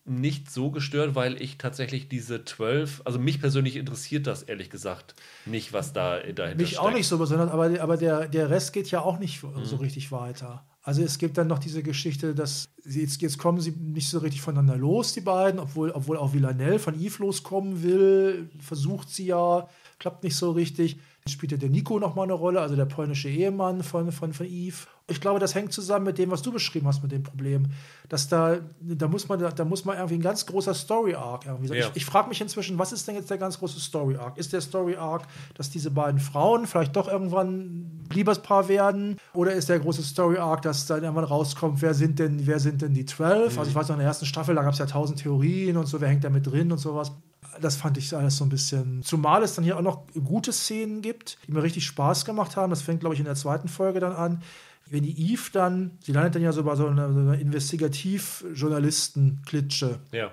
nicht 0.04 0.50
so 0.50 0.72
gestört, 0.72 1.14
weil 1.16 1.40
ich 1.42 1.58
tatsächlich 1.58 2.10
diese 2.10 2.44
zwölf, 2.44 3.02
also 3.06 3.20
mich 3.20 3.40
persönlich 3.40 3.76
interessiert 3.76 4.26
das 4.28 4.42
ehrlich 4.44 4.70
gesagt 4.70 5.14
nicht, 5.46 5.74
was 5.74 5.94
da 5.94 6.20
dahinter 6.20 6.56
Mich 6.62 6.70
steckt. 6.72 6.82
auch 6.82 6.92
nicht 6.94 7.08
so 7.08 7.18
besonders, 7.20 7.52
aber, 7.52 7.80
aber 7.80 7.98
der, 7.98 8.28
der 8.28 8.50
Rest 8.50 8.74
geht 8.74 8.90
ja 8.92 9.02
auch 9.02 9.20
nicht 9.20 9.44
Mhm. 9.44 9.64
so 9.64 9.76
richtig 9.78 10.12
weiter. 10.12 10.66
Also 10.84 11.04
es 11.04 11.20
gibt 11.20 11.38
dann 11.38 11.48
noch 11.48 11.60
diese 11.60 11.84
Geschichte, 11.84 12.34
dass 12.34 12.74
sie, 12.84 13.02
jetzt, 13.02 13.22
jetzt 13.22 13.38
kommen 13.38 13.62
sie 13.62 13.72
nicht 13.72 14.10
so 14.10 14.18
richtig 14.18 14.42
voneinander 14.42 14.76
los, 14.78 15.14
die 15.14 15.22
beiden, 15.22 15.60
obwohl, 15.60 15.92
obwohl 15.92 16.18
auch 16.18 16.34
Villanelle 16.34 16.80
von 16.80 16.96
Yves 17.00 17.20
loskommen 17.20 17.84
will, 17.84 18.50
versucht 18.60 19.10
sie 19.10 19.28
ja, 19.28 19.70
klappt 20.00 20.24
nicht 20.24 20.36
so 20.36 20.50
richtig. 20.52 20.98
Spielt 21.28 21.52
ja 21.52 21.58
der 21.60 21.70
Nico 21.70 22.00
nochmal 22.00 22.24
eine 22.24 22.34
Rolle, 22.34 22.62
also 22.62 22.76
der 22.76 22.86
polnische 22.86 23.30
Ehemann 23.30 23.84
von, 23.84 24.12
von, 24.12 24.34
von 24.34 24.46
Yves. 24.48 24.88
Ich 25.08 25.22
glaube, 25.22 25.40
das 25.40 25.54
hängt 25.54 25.72
zusammen 25.72 26.06
mit 26.06 26.18
dem, 26.18 26.32
was 26.32 26.42
du 26.42 26.52
beschrieben 26.52 26.88
hast, 26.88 27.04
mit 27.04 27.12
dem 27.12 27.22
Problem. 27.22 27.68
Dass 28.10 28.28
da, 28.28 28.58
da 28.80 29.08
muss 29.08 29.28
man, 29.30 29.40
da 29.40 29.66
muss 29.66 29.86
man 29.86 29.98
irgendwie 29.98 30.16
ein 30.16 30.22
ganz 30.22 30.48
großer 30.48 30.74
Story-Arc 30.74 31.46
irgendwie 31.46 31.68
sein. 31.68 31.78
Ja. 31.78 31.88
Ich, 31.90 31.98
ich 31.98 32.06
frage 32.06 32.30
mich 32.30 32.42
inzwischen, 32.42 32.80
was 32.80 32.92
ist 32.92 33.08
denn 33.08 33.16
jetzt 33.16 33.30
der 33.30 33.38
ganz 33.38 33.60
große 33.60 33.80
Story-Arc? 33.80 34.38
Ist 34.38 34.52
der 34.52 34.62
Story-Arc, 34.62 35.28
dass 35.54 35.70
diese 35.70 35.92
beiden 35.92 36.20
Frauen 36.20 36.66
vielleicht 36.66 36.96
doch 36.96 37.08
irgendwann 37.08 38.04
Liebespaar 38.12 38.68
werden? 38.68 39.18
Oder 39.34 39.54
ist 39.54 39.70
der 39.70 39.80
große 39.80 40.02
Story-Arc, 40.02 40.64
dass 40.64 40.88
dann 40.88 41.04
irgendwann 41.04 41.26
rauskommt, 41.26 41.84
wer 41.84 41.94
sind 41.94 42.18
denn, 42.18 42.48
wer 42.48 42.60
sind 42.60 42.82
denn 42.82 42.96
die 42.96 43.06
Twelve? 43.06 43.60
Also 43.60 43.70
ich 43.70 43.76
weiß 43.76 43.90
noch, 43.90 43.96
in 43.96 44.00
der 44.00 44.08
ersten 44.08 44.26
Staffel, 44.26 44.56
da 44.56 44.64
gab 44.64 44.74
es 44.74 44.80
ja 44.80 44.88
tausend 44.88 45.20
Theorien 45.20 45.78
und 45.78 45.86
so, 45.86 46.02
wer 46.02 46.10
hängt 46.10 46.24
da 46.24 46.32
mit 46.32 46.48
drin 46.48 46.72
und 46.72 46.80
sowas. 46.80 47.12
Das 47.60 47.76
fand 47.76 47.98
ich 47.98 48.16
alles 48.16 48.38
so 48.38 48.46
ein 48.46 48.50
bisschen. 48.50 49.02
Zumal 49.04 49.44
es 49.44 49.56
dann 49.56 49.64
hier 49.64 49.78
auch 49.78 49.82
noch 49.82 50.08
gute 50.24 50.54
Szenen 50.54 51.02
gibt, 51.02 51.38
die 51.48 51.52
mir 51.52 51.64
richtig 51.64 51.86
Spaß 51.86 52.26
gemacht 52.26 52.56
haben. 52.56 52.70
Das 52.70 52.82
fängt, 52.82 53.02
glaube 53.02 53.16
ich, 53.16 53.20
in 53.20 53.26
der 53.26 53.36
zweiten 53.36 53.68
Folge 53.68 54.00
dann 54.00 54.14
an. 54.14 54.42
Wenn 54.90 55.04
die 55.04 55.32
Eve 55.32 55.52
dann, 55.54 56.00
sie 56.04 56.12
landet 56.12 56.36
dann 56.36 56.42
ja 56.42 56.52
so 56.52 56.64
bei 56.64 56.76
so 56.76 56.88
einer, 56.88 57.14
so 57.14 57.20
einer 57.20 57.40
Investigativ-Journalisten-Klitsche. 57.40 60.00
Ja. 60.12 60.32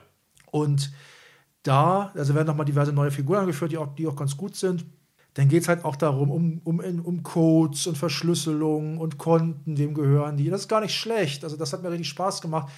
Und 0.50 0.90
da, 1.62 2.12
also 2.14 2.34
werden 2.34 2.46
nochmal 2.46 2.66
diverse 2.66 2.92
neue 2.92 3.10
Figuren 3.10 3.40
angeführt, 3.40 3.72
die 3.72 3.78
auch, 3.78 3.94
die 3.94 4.06
auch 4.06 4.16
ganz 4.16 4.36
gut 4.36 4.56
sind. 4.56 4.84
dann 5.34 5.48
geht 5.48 5.62
es 5.62 5.68
halt 5.68 5.84
auch 5.84 5.96
darum, 5.96 6.30
um, 6.30 6.60
um, 6.64 6.80
um 6.80 7.22
Codes 7.22 7.86
und 7.86 7.96
Verschlüsselung 7.96 8.98
und 8.98 9.18
Konten, 9.18 9.78
wem 9.78 9.94
gehören 9.94 10.36
die. 10.36 10.50
Das 10.50 10.62
ist 10.62 10.68
gar 10.68 10.80
nicht 10.80 10.94
schlecht. 10.94 11.44
Also 11.44 11.56
das 11.56 11.72
hat 11.72 11.82
mir 11.82 11.90
richtig 11.90 12.08
Spaß 12.08 12.40
gemacht. 12.40 12.72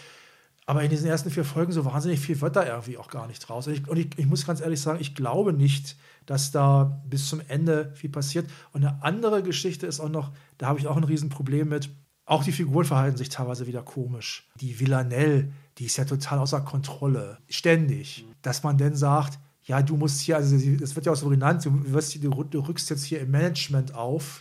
Aber 0.71 0.85
in 0.85 0.91
diesen 0.91 1.09
ersten 1.09 1.33
vier 1.33 1.45
Folgen 1.45 1.73
so 1.73 1.85
wahnsinnig 1.85 2.21
viel 2.21 2.41
wird 2.41 2.55
da 2.55 2.65
irgendwie 2.65 2.97
auch 2.97 3.09
gar 3.09 3.27
nicht 3.27 3.41
draus. 3.41 3.67
Und 3.67 3.73
ich, 3.73 3.89
und 3.89 3.97
ich, 3.97 4.17
ich 4.17 4.27
muss 4.27 4.47
ganz 4.47 4.61
ehrlich 4.61 4.81
sagen, 4.81 5.01
ich 5.01 5.17
glaube 5.17 5.53
nicht, 5.53 5.97
dass 6.27 6.53
da 6.53 7.03
bis 7.09 7.29
zum 7.29 7.41
Ende 7.49 7.91
viel 7.97 8.09
passiert. 8.09 8.49
Und 8.73 8.85
eine 8.85 9.03
andere 9.03 9.43
Geschichte 9.43 9.89
ist 9.89 9.99
auch 9.99 10.09
noch, 10.09 10.31
da 10.59 10.69
habe 10.69 10.79
ich 10.79 10.87
auch 10.87 10.97
ein 10.97 11.03
Riesenproblem 11.03 11.69
mit. 11.69 11.91
Auch 12.25 12.45
die 12.45 12.53
Figuren 12.53 12.85
verhalten 12.85 13.17
sich 13.17 13.31
teilweise 13.31 13.67
wieder 13.67 13.83
komisch. 13.83 14.49
Die 14.61 14.79
Villanelle, 14.79 15.51
die 15.79 15.87
ist 15.87 15.97
ja 15.97 16.05
total 16.05 16.39
außer 16.39 16.61
Kontrolle. 16.61 17.39
Ständig. 17.49 18.25
Dass 18.41 18.63
man 18.63 18.79
denn 18.79 18.95
sagt, 18.95 19.41
ja, 19.65 19.83
du 19.83 19.97
musst 19.97 20.21
hier, 20.21 20.37
also 20.37 20.55
es 20.55 20.95
wird 20.95 21.05
ja 21.05 21.11
auch 21.11 21.17
so 21.17 21.31
genannt, 21.31 21.65
du, 21.65 21.93
wirst, 21.93 22.15
du, 22.23 22.45
du 22.45 22.61
rückst 22.61 22.91
jetzt 22.91 23.03
hier 23.03 23.21
im 23.21 23.33
Management 23.33 23.97
auf. 23.97 24.41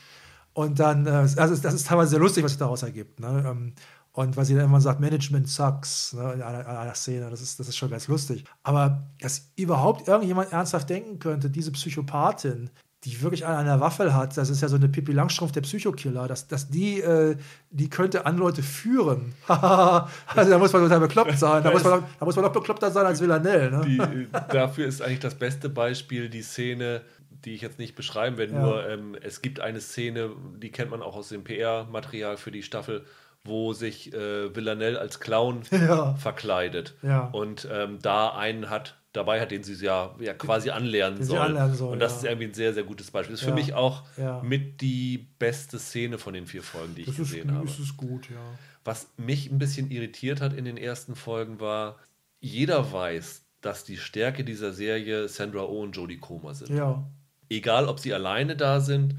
Und 0.53 0.77
dann, 0.77 1.07
äh, 1.07 1.09
also 1.09 1.55
das 1.55 1.73
ist 1.73 1.88
teilweise 1.88 2.11
sehr 2.11 2.19
lustig, 2.19 2.43
was 2.43 2.51
sich 2.51 2.59
daraus 2.59 2.84
ergibt. 2.84 3.19
Ne? 3.19 3.71
Und 4.12 4.36
weil 4.36 4.45
sie 4.45 4.55
dann 4.55 4.66
immer 4.66 4.82
sagt, 4.82 4.99
Management 4.99 5.47
sucks 5.47 6.14
ne, 6.14 6.34
in, 6.34 6.41
einer, 6.41 6.62
in 6.62 6.66
einer 6.66 6.95
Szene, 6.95 7.30
das 7.30 7.41
ist, 7.41 7.60
das 7.60 7.68
ist 7.68 7.78
schon 7.78 7.91
ganz 7.91 8.07
lustig. 8.07 8.43
Aber 8.64 9.07
dass 9.22 9.51
überhaupt 9.55 10.07
irgendjemand 10.07 10.51
ernsthaft 10.51 10.89
denken 10.89 11.20
könnte, 11.20 11.49
diese 11.49 11.72
Psychopathin, 11.72 12.70
die 13.05 13.22
wirklich 13.22 13.45
an 13.45 13.55
einer 13.55 13.80
Waffel 13.80 14.14
hat, 14.14 14.36
das 14.36 14.49
ist 14.49 14.62
ja 14.62 14.68
so 14.68 14.76
eine 14.76 14.89
Pippi 14.89 15.14
Langstrumpf, 15.14 15.53
der 15.53 15.62
Psychokiller, 15.62 16.28
dass, 16.28 16.47
dass 16.47 16.70
die, 16.70 16.99
äh, 16.99 17.38
die 17.70 17.89
könnte 17.89 18.26
an 18.26 18.38
Leute 18.38 18.62
führen. 18.62 19.36
also 19.47 20.49
da 20.49 20.57
muss 20.57 20.74
man 20.74 20.82
total 20.84 20.99
bekloppt 20.99 21.38
sein. 21.39 21.64
Da 21.64 21.72
muss 21.72 21.84
man, 21.84 22.03
da 22.20 22.26
muss 22.26 22.36
man 22.36 22.43
noch 22.43 22.51
bekloppter 22.51 22.91
sein 22.91 23.05
als 23.05 23.22
Villanelle. 23.22 23.72
Ne? 23.72 23.82
Die, 23.86 24.28
dafür 24.51 24.88
ist 24.88 25.01
eigentlich 25.01 25.20
das 25.20 25.36
beste 25.36 25.70
Beispiel 25.70 26.30
die 26.30 26.41
Szene, 26.41 27.03
die 27.45 27.53
ich 27.53 27.62
jetzt 27.62 27.80
nicht 27.80 27.95
beschreiben 27.95 28.38
werde, 28.38 28.53
ja. 28.53 28.62
nur 28.62 28.89
ähm, 28.89 29.16
es 29.22 29.41
gibt 29.41 29.62
eine 29.62 29.80
Szene, 29.80 30.32
die 30.62 30.72
kennt 30.72 30.91
man 30.91 31.01
auch 31.01 31.16
aus 31.16 31.30
dem 31.30 31.45
PR-Material 31.45 32.36
für 32.36 32.51
die 32.51 32.64
Staffel, 32.64 33.05
wo 33.43 33.73
sich 33.73 34.13
äh, 34.13 34.55
Villanelle 34.55 34.99
als 34.99 35.19
Clown 35.19 35.63
ja. 35.71 36.15
verkleidet 36.15 36.95
ja. 37.01 37.25
und 37.31 37.67
ähm, 37.71 37.99
da 38.01 38.35
einen 38.35 38.69
hat, 38.69 38.97
dabei 39.13 39.41
hat, 39.41 39.51
den 39.51 39.63
sie 39.63 39.73
ja, 39.83 40.15
ja 40.19 40.33
quasi 40.33 40.69
anlernen 40.69 41.23
soll. 41.23 41.39
anlernen 41.39 41.75
soll. 41.75 41.93
Und 41.93 41.99
das 41.99 42.17
ist 42.17 42.25
irgendwie 42.25 42.47
ein 42.47 42.53
sehr, 42.53 42.73
sehr 42.73 42.83
gutes 42.83 43.11
Beispiel. 43.11 43.33
Das 43.33 43.41
ist 43.41 43.47
für 43.47 43.55
mich 43.55 43.73
auch 43.73 44.03
mit 44.43 44.81
die 44.81 45.29
beste 45.39 45.79
Szene 45.79 46.17
von 46.17 46.33
den 46.33 46.45
vier 46.45 46.63
Folgen, 46.63 46.95
die 46.95 47.05
das 47.05 47.13
ich 47.13 47.17
gesehen 47.19 47.49
ist, 47.49 47.55
habe. 47.55 47.65
Das 47.65 47.79
ist 47.79 47.97
gut, 47.97 48.29
ja. 48.29 48.37
Was 48.85 49.07
mich 49.17 49.51
ein 49.51 49.57
bisschen 49.57 49.91
irritiert 49.91 50.41
hat 50.41 50.53
in 50.53 50.65
den 50.65 50.77
ersten 50.77 51.15
Folgen 51.15 51.59
war, 51.59 51.97
jeder 52.39 52.91
weiß, 52.93 53.45
dass 53.61 53.83
die 53.83 53.97
Stärke 53.97 54.43
dieser 54.43 54.71
Serie 54.73 55.27
Sandra 55.27 55.63
Oh 55.63 55.81
und 55.81 55.95
Jodie 55.95 56.17
Comer 56.17 56.53
sind. 56.53 56.69
Ja. 56.69 57.03
Egal, 57.49 57.87
ob 57.87 57.99
sie 57.99 58.13
alleine 58.13 58.55
da 58.55 58.79
sind 58.79 59.15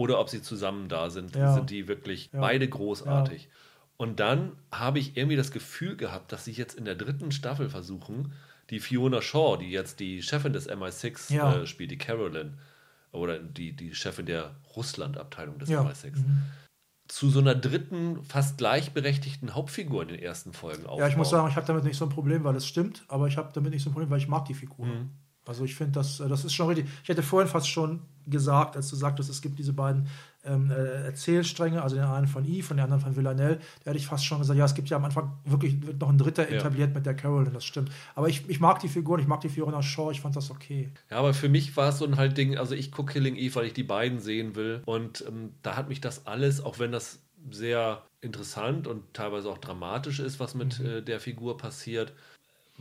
oder 0.00 0.18
ob 0.18 0.30
sie 0.30 0.40
zusammen 0.40 0.88
da 0.88 1.10
sind, 1.10 1.36
ja. 1.36 1.52
sind 1.52 1.68
die 1.68 1.86
wirklich 1.86 2.30
ja. 2.32 2.40
beide 2.40 2.66
großartig. 2.66 3.44
Ja. 3.44 3.50
Und 3.98 4.18
dann 4.18 4.52
habe 4.72 4.98
ich 4.98 5.14
irgendwie 5.14 5.36
das 5.36 5.50
Gefühl 5.50 5.94
gehabt, 5.94 6.32
dass 6.32 6.46
sie 6.46 6.52
jetzt 6.52 6.74
in 6.74 6.86
der 6.86 6.94
dritten 6.94 7.32
Staffel 7.32 7.68
versuchen, 7.68 8.32
die 8.70 8.80
Fiona 8.80 9.20
Shaw, 9.20 9.58
die 9.58 9.70
jetzt 9.70 10.00
die 10.00 10.22
Chefin 10.22 10.54
des 10.54 10.70
MI6 10.70 11.34
ja. 11.34 11.54
äh, 11.54 11.66
spielt, 11.66 11.90
die 11.90 11.98
Carolyn, 11.98 12.56
oder 13.12 13.38
die, 13.38 13.76
die 13.76 13.94
Chefin 13.94 14.24
der 14.24 14.56
Russland-Abteilung 14.74 15.58
des 15.58 15.68
ja. 15.68 15.82
MI6, 15.82 16.16
mhm. 16.16 16.44
zu 17.08 17.28
so 17.28 17.40
einer 17.40 17.54
dritten, 17.54 18.24
fast 18.24 18.56
gleichberechtigten 18.56 19.54
Hauptfigur 19.54 20.00
in 20.00 20.08
den 20.08 20.20
ersten 20.20 20.54
Folgen 20.54 20.86
aufbauen. 20.86 21.00
Ja, 21.00 21.08
ich 21.08 21.18
muss 21.18 21.28
sagen, 21.28 21.46
ich 21.50 21.56
habe 21.56 21.66
damit 21.66 21.84
nicht 21.84 21.98
so 21.98 22.06
ein 22.06 22.10
Problem, 22.10 22.42
weil 22.44 22.56
es 22.56 22.66
stimmt, 22.66 23.04
aber 23.08 23.26
ich 23.26 23.36
habe 23.36 23.50
damit 23.52 23.72
nicht 23.74 23.82
so 23.82 23.90
ein 23.90 23.92
Problem, 23.92 24.08
weil 24.08 24.18
ich 24.18 24.28
mag 24.28 24.46
die 24.46 24.54
Figur. 24.54 24.86
Mhm. 24.86 25.10
Also 25.50 25.64
ich 25.64 25.74
finde, 25.74 25.92
das, 25.92 26.18
das 26.18 26.44
ist 26.44 26.54
schon 26.54 26.68
richtig. 26.68 26.86
Ich 27.02 27.08
hätte 27.08 27.24
vorhin 27.24 27.50
fast 27.50 27.68
schon 27.68 28.02
gesagt, 28.24 28.76
als 28.76 28.88
du 28.88 28.94
sagtest, 28.94 29.28
es 29.28 29.42
gibt 29.42 29.58
diese 29.58 29.72
beiden 29.72 30.06
ähm, 30.44 30.70
äh, 30.70 31.06
Erzählstränge, 31.06 31.82
also 31.82 31.96
den 31.96 32.04
einen 32.04 32.28
von 32.28 32.44
Eve 32.44 32.70
und 32.70 32.76
den 32.76 32.84
anderen 32.84 33.02
von 33.02 33.16
Villanelle, 33.16 33.58
da 33.82 33.90
hätte 33.90 33.98
ich 33.98 34.06
fast 34.06 34.24
schon 34.24 34.38
gesagt, 34.38 34.56
ja, 34.56 34.64
es 34.64 34.74
gibt 34.74 34.88
ja 34.88 34.96
am 34.96 35.04
Anfang 35.04 35.38
wirklich 35.44 35.76
noch 35.98 36.08
ein 36.08 36.18
dritter 36.18 36.48
ja. 36.48 36.58
etabliert 36.58 36.94
mit 36.94 37.04
der 37.04 37.14
Carolyn, 37.14 37.52
das 37.52 37.64
stimmt. 37.64 37.90
Aber 38.14 38.28
ich, 38.28 38.48
ich 38.48 38.60
mag 38.60 38.78
die 38.78 38.88
Figuren, 38.88 39.20
ich 39.20 39.26
mag 39.26 39.40
die 39.40 39.48
Fiona 39.48 39.82
Shaw, 39.82 40.12
ich 40.12 40.20
fand 40.20 40.36
das 40.36 40.52
okay. 40.52 40.92
Ja, 41.10 41.16
aber 41.16 41.34
für 41.34 41.48
mich 41.48 41.76
war 41.76 41.88
es 41.88 41.98
so 41.98 42.06
ein 42.06 42.16
halt 42.16 42.38
Ding, 42.38 42.56
also 42.56 42.76
ich 42.76 42.92
gucke 42.92 43.14
Killing 43.14 43.34
Eve, 43.34 43.56
weil 43.56 43.66
ich 43.66 43.74
die 43.74 43.82
beiden 43.82 44.20
sehen 44.20 44.54
will 44.54 44.82
und 44.86 45.24
ähm, 45.26 45.50
da 45.62 45.76
hat 45.76 45.88
mich 45.88 46.00
das 46.00 46.26
alles, 46.26 46.62
auch 46.62 46.78
wenn 46.78 46.92
das 46.92 47.18
sehr 47.50 48.02
interessant 48.20 48.86
und 48.86 49.14
teilweise 49.14 49.50
auch 49.50 49.58
dramatisch 49.58 50.20
ist, 50.20 50.38
was 50.38 50.54
mit 50.54 50.78
mhm. 50.78 50.86
äh, 50.86 51.02
der 51.02 51.20
Figur 51.20 51.56
passiert, 51.56 52.12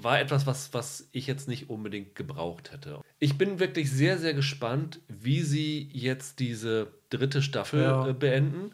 war 0.03 0.19
etwas, 0.19 0.47
was, 0.47 0.73
was 0.73 1.09
ich 1.11 1.27
jetzt 1.27 1.47
nicht 1.47 1.69
unbedingt 1.69 2.15
gebraucht 2.15 2.71
hätte. 2.71 3.01
Ich 3.19 3.37
bin 3.37 3.59
wirklich 3.59 3.91
sehr, 3.91 4.17
sehr 4.17 4.33
gespannt, 4.33 4.99
wie 5.07 5.41
sie 5.41 5.89
jetzt 5.93 6.39
diese 6.39 6.87
dritte 7.09 7.41
Staffel 7.41 7.81
ja. 7.81 8.07
äh, 8.07 8.13
beenden, 8.13 8.71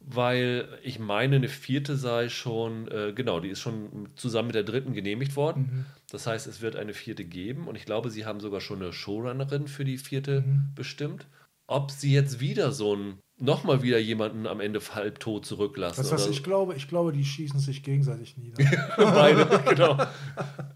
weil 0.00 0.68
ich 0.82 0.98
meine, 0.98 1.36
eine 1.36 1.48
vierte 1.48 1.96
sei 1.96 2.28
schon, 2.28 2.88
äh, 2.88 3.12
genau, 3.14 3.40
die 3.40 3.50
ist 3.50 3.60
schon 3.60 4.08
zusammen 4.16 4.48
mit 4.48 4.54
der 4.54 4.64
dritten 4.64 4.94
genehmigt 4.94 5.36
worden. 5.36 5.70
Mhm. 5.72 5.84
Das 6.10 6.26
heißt, 6.26 6.46
es 6.46 6.60
wird 6.60 6.76
eine 6.76 6.94
vierte 6.94 7.24
geben 7.24 7.68
und 7.68 7.76
ich 7.76 7.84
glaube, 7.84 8.10
sie 8.10 8.26
haben 8.26 8.40
sogar 8.40 8.60
schon 8.60 8.82
eine 8.82 8.92
Showrunnerin 8.92 9.68
für 9.68 9.84
die 9.84 9.98
vierte 9.98 10.42
mhm. 10.42 10.70
bestimmt. 10.74 11.26
Ob 11.66 11.90
sie 11.90 12.12
jetzt 12.12 12.40
wieder 12.40 12.72
so 12.72 12.94
ein 12.96 13.18
nochmal 13.38 13.82
wieder 13.82 13.98
jemanden 13.98 14.46
am 14.46 14.60
Ende 14.60 14.80
halbtot 14.94 15.44
zurücklassen. 15.44 16.02
Das 16.02 16.12
heißt, 16.12 16.30
ich 16.30 16.42
glaube, 16.42 16.74
ich 16.74 16.88
glaube, 16.88 17.12
die 17.12 17.24
schießen 17.24 17.58
sich 17.60 17.82
gegenseitig 17.82 18.36
nieder. 18.36 18.62
Beide, 18.96 19.62
genau. 19.68 19.98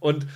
Und 0.01 0.27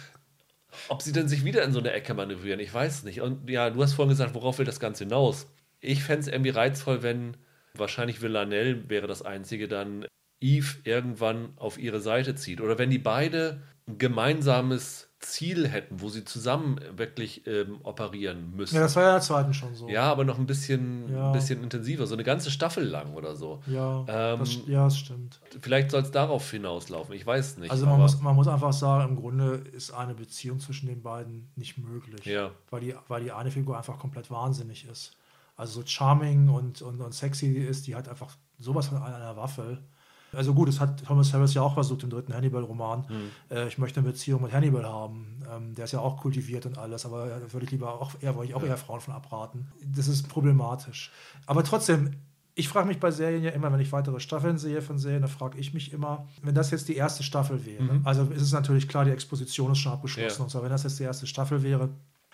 ob 0.89 1.03
sie 1.03 1.13
dann 1.13 1.29
sich 1.29 1.45
wieder 1.45 1.65
in 1.65 1.73
so 1.73 1.81
eine 1.81 1.93
Ecke 1.93 2.15
manövrieren, 2.15 2.61
ich 2.61 2.73
weiß 2.73 3.03
nicht. 3.05 3.21
Und 3.21 3.51
ja, 3.51 3.71
du 3.71 3.83
hast 3.83 3.95
vorhin 3.95 4.11
gesagt, 4.11 4.35
worauf 4.35 4.59
will 4.59 4.65
das 4.65 4.81
Ganze 4.81 5.05
hinaus? 5.05 5.53
Ich 5.81 6.03
fände 6.03 6.23
es 6.23 6.29
irgendwie 6.29 6.51
reizvoll, 6.51 7.03
wenn 7.03 7.37
wahrscheinlich 7.75 8.23
Villanelle 8.23 8.89
wäre 8.89 9.07
das 9.07 9.23
Einzige, 9.23 9.67
dann 9.67 10.07
Eve 10.41 10.79
irgendwann 10.85 11.53
auf 11.57 11.79
ihre 11.79 12.01
Seite 12.01 12.35
zieht. 12.35 12.61
Oder 12.61 12.79
wenn 12.79 12.91
die 12.91 12.99
beide 12.99 13.63
ein 13.87 13.99
gemeinsames 13.99 15.10
Ziel 15.21 15.69
hätten, 15.69 16.01
wo 16.01 16.09
sie 16.09 16.25
zusammen 16.25 16.81
wirklich 16.97 17.47
ähm, 17.47 17.79
operieren 17.83 18.57
müssen. 18.57 18.77
Ja, 18.77 18.83
das 18.83 18.97
war 18.97 19.03
ja 19.03 19.09
in 19.11 19.15
der 19.17 19.23
zweiten 19.23 19.55
schon 19.55 19.75
so. 19.75 19.89
Ja, 19.89 20.11
aber 20.11 20.25
noch 20.25 20.39
ein 20.39 20.47
bisschen, 20.47 21.13
ja. 21.13 21.27
ein 21.27 21.33
bisschen 21.33 21.63
intensiver, 21.63 22.07
so 22.07 22.15
eine 22.15 22.25
ganze 22.25 22.51
Staffel 22.51 22.85
lang 22.85 23.13
oder 23.13 23.37
so. 23.37 23.63
Ja, 23.67 24.05
ähm, 24.09 24.39
das, 24.41 24.59
ja 24.67 24.85
das 24.85 24.99
stimmt. 24.99 25.39
Vielleicht 25.61 25.91
soll 25.91 26.03
es 26.03 26.11
darauf 26.11 26.51
hinauslaufen, 26.51 27.15
ich 27.15 27.27
weiß 27.27 27.59
nicht. 27.59 27.71
Also 27.71 27.85
man 27.87 28.01
muss, 28.01 28.21
man 28.21 28.35
muss 28.35 28.49
einfach 28.49 28.73
sagen, 28.73 29.11
im 29.11 29.17
Grunde 29.17 29.63
ist 29.73 29.93
eine 29.93 30.15
Beziehung 30.15 30.59
zwischen 30.59 30.87
den 30.87 31.03
beiden 31.03 31.51
nicht 31.55 31.77
möglich. 31.77 32.25
Ja. 32.25 32.51
Weil 32.71 32.81
die, 32.81 32.95
weil 33.09 33.23
die 33.23 33.33
eine 33.33 33.51
Figur 33.51 33.77
einfach 33.77 33.99
komplett 33.99 34.31
wahnsinnig 34.31 34.89
ist. 34.89 35.13
Also 35.55 35.81
so 35.81 35.87
charming 35.87 36.49
und, 36.49 36.81
und, 36.81 37.01
und 37.01 37.13
sexy 37.13 37.49
ist, 37.49 37.87
die 37.87 37.95
hat 37.95 38.09
einfach 38.09 38.35
sowas 38.59 38.87
von 38.89 39.03
einer 39.03 39.37
Waffe. 39.37 39.83
Also 40.33 40.55
gut, 40.55 40.69
das 40.69 40.81
hat 40.81 41.05
Thomas 41.05 41.33
Harris 41.33 41.55
ja 41.55 41.63
auch 41.63 41.75
versucht 41.75 42.03
im 42.03 42.11
dritten 42.11 42.35
Hannibal-Roman. 42.35 43.07
Mhm. 43.09 43.55
Äh, 43.57 43.69
ich 43.69 43.79
möchte 43.79 44.01
eine 44.01 44.09
Beziehung 44.09 44.43
mit 44.43 44.53
Hannibal 44.53 44.85
haben. 44.85 45.43
Ähm, 45.51 45.75
der 45.75 45.85
ist 45.85 45.93
ja 45.93 46.01
auch 46.01 46.19
kultiviert 46.19 46.67
und 46.67 46.79
alles, 46.79 47.07
aber 47.07 47.27
da 47.27 47.53
würde 47.53 47.65
ich 47.65 47.73
lieber 47.73 48.01
auch 48.01 48.13
eher, 48.21 48.35
ich 48.43 48.55
auch 48.55 48.63
ja. 48.63 48.69
eher 48.69 48.77
Frauen 48.77 49.01
von 49.01 49.15
abraten. 49.15 49.69
Das 49.85 50.09
ist 50.09 50.29
problematisch. 50.29 51.11
Aber 51.47 51.65
trotzdem, 51.65 52.13
ich 52.55 52.69
frage 52.69 52.89
mich 52.89 53.01
bei 53.01 53.11
Serien 53.11 53.43
ja 53.43 53.51
immer, 53.51 53.73
wenn 53.73 53.81
ich 53.81 53.93
weitere 53.93 54.21
Staffeln 54.21 54.59
sehe 54.59 54.83
von 54.83 54.99
Serien, 54.99 55.23
da 55.23 55.29
frage 55.29 55.59
ich 55.59 55.75
mich 55.75 55.93
immer, 55.93 56.29
wenn 56.43 56.55
das 56.55 56.71
jetzt 56.71 56.89
die 56.89 56.97
erste 56.97 57.23
Staffel 57.23 57.65
wäre, 57.65 57.83
mhm. 57.83 58.01
also 58.05 58.25
ist 58.25 58.43
es 58.43 58.53
natürlich 58.53 58.89
klar, 58.89 59.05
die 59.05 59.13
Exposition 59.13 59.73
ist 59.73 59.79
schon 59.79 59.93
abgeschlossen 59.93 60.39
ja. 60.39 60.45
und 60.45 60.51
so, 60.51 60.63
wenn 60.63 60.71
das 60.71 60.83
jetzt 60.83 60.99
die 60.99 61.05
erste 61.05 61.27
Staffel 61.27 61.63
wäre, 61.63 61.91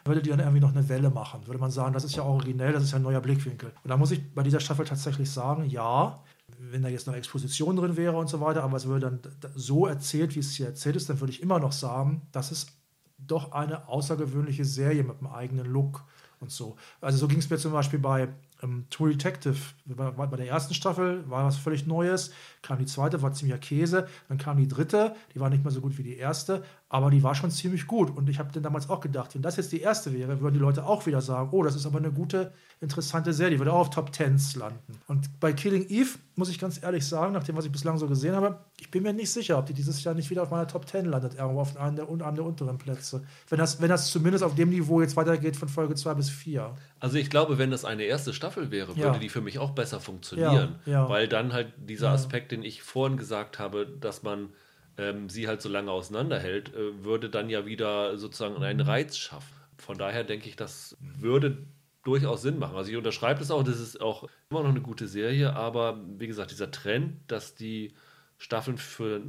würde 0.06 0.22
die 0.22 0.30
dann 0.30 0.40
irgendwie 0.40 0.60
noch 0.60 0.74
eine 0.74 0.88
Welle 0.88 1.10
machen. 1.10 1.46
Würde 1.46 1.58
man 1.58 1.70
sagen, 1.70 1.92
das 1.92 2.04
ist 2.04 2.16
ja 2.16 2.22
originell, 2.22 2.72
das 2.72 2.84
ist 2.84 2.92
ja 2.92 2.96
ein 2.96 3.02
neuer 3.02 3.20
Blickwinkel. 3.20 3.72
Und 3.82 3.90
da 3.90 3.96
muss 3.96 4.10
ich 4.10 4.34
bei 4.34 4.42
dieser 4.42 4.60
Staffel 4.60 4.84
tatsächlich 4.84 5.30
sagen, 5.30 5.64
ja, 5.66 6.22
wenn 6.58 6.82
da 6.82 6.88
jetzt 6.88 7.06
noch 7.06 7.14
Exposition 7.14 7.76
drin 7.76 7.96
wäre 7.96 8.16
und 8.16 8.28
so 8.28 8.40
weiter, 8.40 8.62
aber 8.62 8.76
es 8.76 8.86
würde 8.86 9.10
dann 9.10 9.20
so 9.54 9.86
erzählt, 9.86 10.34
wie 10.34 10.40
es 10.40 10.52
hier 10.52 10.66
erzählt 10.66 10.96
ist, 10.96 11.08
dann 11.08 11.20
würde 11.20 11.32
ich 11.32 11.42
immer 11.42 11.58
noch 11.58 11.72
sagen, 11.72 12.22
das 12.32 12.52
ist 12.52 12.72
doch 13.18 13.52
eine 13.52 13.88
außergewöhnliche 13.88 14.64
Serie 14.64 15.02
mit 15.02 15.18
einem 15.18 15.28
eigenen 15.28 15.66
Look 15.66 16.04
und 16.40 16.50
so. 16.50 16.76
Also 17.00 17.18
so 17.18 17.28
ging 17.28 17.38
es 17.38 17.48
mir 17.48 17.58
zum 17.58 17.72
Beispiel 17.72 17.98
bei 17.98 18.28
ähm, 18.62 18.86
True 18.90 19.10
Detective. 19.10 19.56
Bei, 19.86 20.10
bei, 20.10 20.36
der 20.36 20.48
ersten 20.48 20.74
Staffel 20.74 21.28
war 21.28 21.44
was 21.46 21.56
völlig 21.56 21.86
Neues, 21.86 22.30
kam 22.62 22.78
die 22.78 22.86
zweite, 22.86 23.22
war 23.22 23.32
ziemlicher 23.32 23.58
Käse, 23.58 24.06
dann 24.28 24.38
kam 24.38 24.58
die 24.58 24.68
dritte, 24.68 25.14
die 25.34 25.40
war 25.40 25.50
nicht 25.50 25.64
mehr 25.64 25.72
so 25.72 25.80
gut 25.80 25.96
wie 25.98 26.02
die 26.02 26.16
erste, 26.16 26.62
aber 26.88 27.10
die 27.10 27.22
war 27.22 27.34
schon 27.34 27.50
ziemlich 27.50 27.86
gut. 27.86 28.16
Und 28.16 28.28
ich 28.28 28.38
habe 28.38 28.52
dann 28.52 28.62
damals 28.62 28.88
auch 28.88 29.00
gedacht, 29.00 29.34
wenn 29.34 29.42
das 29.42 29.56
jetzt 29.56 29.72
die 29.72 29.80
erste 29.80 30.12
wäre, 30.12 30.40
würden 30.40 30.54
die 30.54 30.60
Leute 30.60 30.86
auch 30.86 31.04
wieder 31.06 31.20
sagen, 31.20 31.48
oh, 31.50 31.64
das 31.64 31.74
ist 31.74 31.84
aber 31.84 31.98
eine 31.98 32.12
gute, 32.12 32.52
interessante 32.80 33.32
Serie, 33.32 33.52
die 33.52 33.58
würde 33.58 33.72
auch 33.72 33.80
auf 33.80 33.90
Top 33.90 34.12
Tens 34.12 34.54
landen. 34.54 35.00
Und 35.08 35.40
bei 35.40 35.52
Killing 35.52 35.88
Eve 35.88 36.10
muss 36.36 36.48
ich 36.48 36.60
ganz 36.60 36.80
ehrlich 36.80 37.04
sagen, 37.04 37.32
nach 37.32 37.42
dem, 37.42 37.56
was 37.56 37.64
ich 37.64 37.72
bislang 37.72 37.98
so 37.98 38.06
gesehen 38.06 38.36
habe, 38.36 38.60
ich 38.78 38.90
bin 38.90 39.02
mir 39.02 39.12
nicht 39.12 39.30
sicher, 39.30 39.58
ob 39.58 39.66
die 39.66 39.74
dieses 39.74 40.04
Jahr 40.04 40.14
nicht 40.14 40.30
wieder 40.30 40.42
auf 40.42 40.50
meiner 40.50 40.68
Top 40.68 40.86
Ten 40.86 41.06
landet, 41.06 41.34
irgendwo 41.34 41.60
auf 41.60 41.76
einem 41.76 41.96
der, 41.96 42.08
einem 42.08 42.36
der 42.36 42.44
unteren 42.44 42.78
Plätze. 42.78 43.24
Wenn 43.48 43.58
das, 43.58 43.80
wenn 43.80 43.88
das 43.88 44.10
zumindest 44.12 44.44
auf 44.44 44.54
dem 44.54 44.68
Niveau 44.68 45.00
jetzt 45.00 45.16
weitergeht 45.16 45.56
von 45.56 45.68
Folge 45.68 45.96
2 45.96 46.14
bis 46.14 46.30
4. 46.30 46.72
Also 47.00 47.16
ich 47.16 47.30
glaube, 47.30 47.58
wenn 47.58 47.72
das 47.72 47.84
eine 47.84 48.04
erste 48.04 48.32
Staffel 48.32 48.70
wäre, 48.70 48.88
würde 48.90 49.00
ja. 49.00 49.18
die 49.18 49.28
für 49.28 49.40
mich 49.40 49.58
auch 49.58 49.70
besser 49.70 49.98
funktionieren. 49.98 50.76
Ja, 50.86 50.92
ja. 50.92 51.08
Weil 51.08 51.26
dann 51.26 51.52
halt 51.52 51.72
dieser 51.78 52.10
Aspekt, 52.10 52.52
den 52.52 52.62
ich 52.62 52.82
vorhin 52.82 53.16
gesagt 53.16 53.58
habe, 53.58 53.86
dass 53.86 54.22
man 54.22 54.50
ähm, 54.98 55.28
sie 55.28 55.48
halt 55.48 55.62
so 55.62 55.68
lange 55.68 55.90
auseinanderhält, 55.90 56.74
äh, 56.74 57.04
würde 57.04 57.28
dann 57.28 57.50
ja 57.50 57.66
wieder 57.66 58.16
sozusagen 58.18 58.62
einen 58.62 58.80
Reiz 58.80 59.16
schaffen. 59.16 59.54
Von 59.78 59.98
daher 59.98 60.24
denke 60.24 60.48
ich, 60.48 60.56
das 60.56 60.96
würde 61.00 61.58
durchaus 62.02 62.42
Sinn 62.42 62.58
machen. 62.58 62.76
Also 62.76 62.90
ich 62.90 62.96
unterschreibe 62.96 63.40
das 63.40 63.50
auch, 63.50 63.62
das 63.62 63.80
ist 63.80 64.00
auch 64.00 64.28
immer 64.48 64.62
noch 64.62 64.70
eine 64.70 64.80
gute 64.80 65.08
Serie, 65.08 65.54
aber 65.54 66.00
wie 66.18 66.26
gesagt, 66.26 66.50
dieser 66.50 66.70
Trend, 66.70 67.18
dass 67.26 67.54
die 67.54 67.92
Staffeln 68.38 68.78
für 68.78 69.22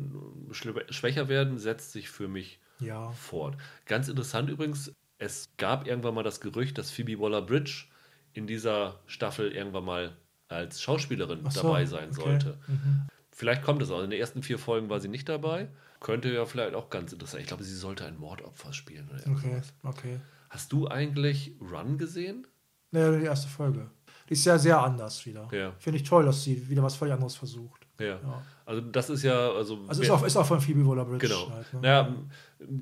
schwächer 0.51 1.27
werden, 1.27 1.57
setzt 1.57 1.91
sich 1.91 2.09
für 2.09 2.27
mich 2.27 2.59
ja. 2.79 3.11
fort. 3.11 3.57
Ganz 3.85 4.09
interessant 4.09 4.49
übrigens, 4.49 4.93
es 5.17 5.49
gab 5.57 5.87
irgendwann 5.87 6.13
mal 6.13 6.23
das 6.23 6.39
Gerücht, 6.39 6.77
dass 6.77 6.91
Phoebe 6.91 7.19
Waller-Bridge 7.19 7.85
in 8.33 8.45
dieser 8.45 8.99
Staffel 9.07 9.51
irgendwann 9.51 9.85
mal 9.85 10.17
als 10.47 10.81
Schauspielerin 10.81 11.49
so, 11.49 11.61
dabei 11.61 11.85
sein 11.85 12.09
okay. 12.09 12.21
sollte. 12.21 12.57
Mhm. 12.67 13.07
Vielleicht 13.37 13.61
kommt 13.61 13.83
es 13.83 13.91
auch. 13.91 14.01
In 14.01 14.09
den 14.09 14.19
ersten 14.19 14.41
vier 14.41 14.57
Folgen 14.57 14.89
war 14.89 14.99
sie 14.99 15.09
nicht 15.09 15.29
dabei. 15.29 15.67
Könnte 15.99 16.33
ja 16.33 16.43
vielleicht 16.45 16.73
auch 16.73 16.89
ganz 16.89 17.13
interessant. 17.13 17.43
Ich 17.43 17.47
glaube, 17.47 17.63
sie 17.63 17.75
sollte 17.75 18.03
ein 18.03 18.17
Mordopfer 18.17 18.73
spielen. 18.73 19.07
Oder 19.13 19.31
okay, 19.31 19.61
okay. 19.83 20.19
Hast 20.49 20.73
du 20.73 20.87
eigentlich 20.87 21.51
Run 21.61 21.99
gesehen? 21.99 22.47
Naja, 22.89 23.15
die 23.15 23.25
erste 23.25 23.47
Folge. 23.47 23.91
Die 24.27 24.33
ist 24.33 24.43
ja 24.43 24.57
sehr 24.57 24.81
anders 24.81 25.23
wieder. 25.27 25.47
Ja. 25.51 25.71
Finde 25.77 25.99
ich 25.99 26.09
toll, 26.09 26.25
dass 26.25 26.43
sie 26.43 26.67
wieder 26.67 26.81
was 26.81 26.95
völlig 26.95 27.13
anderes 27.13 27.35
versucht. 27.35 27.85
Ja. 27.99 28.07
ja. 28.07 28.43
Also 28.65 28.81
das 28.81 29.11
ist 29.11 29.21
ja, 29.21 29.51
also. 29.51 29.81
Also 29.87 30.01
ist 30.01 30.09
auch, 30.09 30.23
ist 30.25 30.35
auch 30.35 30.45
von 30.47 30.59
Phoebe 30.59 30.83
Waller-Bridge. 30.87 31.27
Genau. 31.27 31.51
Halt, 31.51 31.73
ne? 31.73 31.79
Naja, 31.81 32.15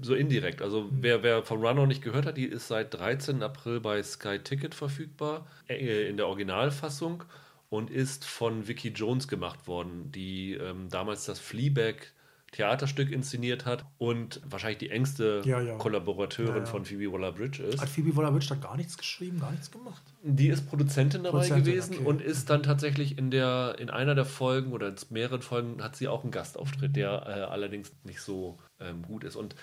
so 0.03 0.15
indirekt. 0.15 0.61
Also 0.61 0.83
mhm. 0.83 0.99
wer, 1.01 1.21
wer 1.21 1.43
von 1.43 1.59
Run 1.59 1.75
noch 1.75 1.85
nicht 1.85 2.01
gehört 2.01 2.25
hat, 2.25 2.37
die 2.37 2.45
ist 2.45 2.69
seit 2.69 2.93
13. 2.93 3.43
April 3.43 3.81
bei 3.81 4.01
Sky 4.01 4.39
Ticket 4.39 4.73
verfügbar, 4.73 5.45
äh, 5.67 6.07
in 6.07 6.15
der 6.15 6.27
Originalfassung 6.27 7.25
und 7.69 7.89
ist 7.89 8.25
von 8.25 8.67
Vicky 8.67 8.89
Jones 8.89 9.27
gemacht 9.27 9.67
worden, 9.67 10.11
die 10.11 10.53
ähm, 10.53 10.89
damals 10.89 11.25
das 11.25 11.39
Fleabag 11.39 12.13
Theaterstück 12.55 13.11
inszeniert 13.11 13.65
hat 13.65 13.83
und 13.97 14.39
wahrscheinlich 14.45 14.77
die 14.77 14.89
engste 14.89 15.41
ja, 15.43 15.59
ja. 15.59 15.77
Kollaborateurin 15.77 16.63
ja, 16.63 16.65
von 16.65 16.85
Phoebe 16.85 17.11
Waller-Bridge 17.11 17.61
ist. 17.63 17.81
Hat 17.81 17.89
Phoebe 17.89 18.15
Waller-Bridge 18.15 18.47
da 18.47 18.55
gar 18.55 18.77
nichts 18.77 18.97
geschrieben, 18.97 19.39
gar 19.39 19.51
nichts 19.51 19.69
gemacht? 19.71 20.01
Die 20.23 20.47
ist 20.47 20.65
Produzentin 20.69 21.23
dabei 21.23 21.39
Produzentin, 21.39 21.65
gewesen 21.65 21.95
okay. 21.95 22.05
und 22.05 22.21
ist 22.21 22.49
dann 22.49 22.63
tatsächlich 22.63 23.17
in 23.17 23.29
der 23.29 23.75
in 23.77 23.89
einer 23.89 24.15
der 24.15 24.23
Folgen 24.23 24.71
oder 24.71 24.87
in 24.87 24.95
mehreren 25.09 25.41
Folgen 25.41 25.83
hat 25.83 25.97
sie 25.97 26.07
auch 26.07 26.23
einen 26.23 26.31
Gastauftritt, 26.31 26.95
der 26.95 27.09
äh, 27.27 27.41
allerdings 27.51 27.91
nicht 28.05 28.21
so 28.21 28.57
ähm, 28.79 29.01
gut 29.01 29.25
ist. 29.25 29.35
Und 29.35 29.55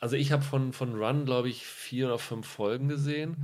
also 0.00 0.16
ich 0.16 0.32
habe 0.32 0.42
von, 0.42 0.72
von 0.72 0.94
Run, 0.94 1.26
glaube 1.26 1.50
ich, 1.50 1.66
vier 1.66 2.06
oder 2.06 2.18
fünf 2.18 2.46
Folgen 2.46 2.88
gesehen. 2.88 3.36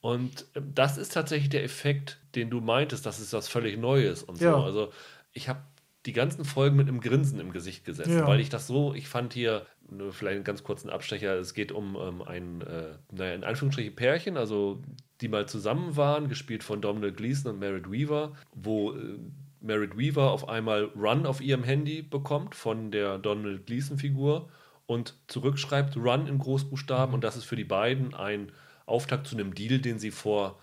Und 0.00 0.46
äh, 0.54 0.60
das 0.74 0.98
ist 0.98 1.12
tatsächlich 1.12 1.48
der 1.50 1.64
Effekt, 1.64 2.18
den 2.34 2.50
du 2.50 2.60
meintest, 2.60 3.06
dass 3.06 3.18
es 3.18 3.32
was 3.32 3.48
völlig 3.48 3.78
Neues 3.78 4.22
und 4.22 4.36
so. 4.36 4.44
Ja. 4.44 4.62
Also 4.62 4.92
ich 5.32 5.48
habe 5.48 5.60
die 6.06 6.12
ganzen 6.12 6.44
Folgen 6.44 6.76
mit 6.76 6.88
einem 6.88 7.00
Grinsen 7.00 7.40
im 7.40 7.52
Gesicht 7.52 7.84
gesetzt, 7.84 8.10
Ja. 8.10 8.26
weil 8.26 8.40
ich 8.40 8.48
das 8.48 8.66
so, 8.66 8.94
ich 8.94 9.08
fand 9.08 9.34
hier, 9.34 9.66
nur 9.90 10.12
vielleicht 10.12 10.36
einen 10.36 10.44
ganz 10.44 10.62
kurzen 10.62 10.90
Abstecher, 10.90 11.34
es 11.34 11.54
geht 11.54 11.72
um 11.72 11.96
ähm, 11.96 12.22
ein, 12.22 12.60
äh, 12.62 12.94
naja, 13.10 13.34
in 13.34 13.44
Anführungsstrichen 13.44 13.94
Pärchen, 13.94 14.36
also 14.36 14.82
die 15.20 15.28
mal 15.28 15.48
zusammen 15.48 15.96
waren, 15.96 16.28
gespielt 16.28 16.62
von 16.62 16.80
Domhnall 16.80 17.12
Gleeson 17.12 17.52
und 17.52 17.58
Merritt 17.58 17.90
Weaver, 17.90 18.32
wo 18.54 18.92
äh, 18.92 19.18
Merritt 19.60 19.98
Weaver 19.98 20.30
auf 20.30 20.48
einmal 20.48 20.84
Run 20.94 21.26
auf 21.26 21.40
ihrem 21.40 21.64
Handy 21.64 22.02
bekommt 22.02 22.54
von 22.54 22.90
der 22.90 23.18
Donald 23.18 23.66
Gleason-Figur 23.66 24.48
und 24.86 25.14
zurückschreibt 25.26 25.96
Run 25.96 26.26
in 26.26 26.38
Großbuchstaben 26.38 27.14
und 27.14 27.24
das 27.24 27.36
ist 27.36 27.44
für 27.44 27.56
die 27.56 27.64
beiden 27.64 28.14
ein 28.14 28.52
Auftakt 28.88 29.26
zu 29.26 29.36
einem 29.36 29.54
Deal, 29.54 29.78
den 29.78 29.98
sie 29.98 30.10
vor 30.10 30.58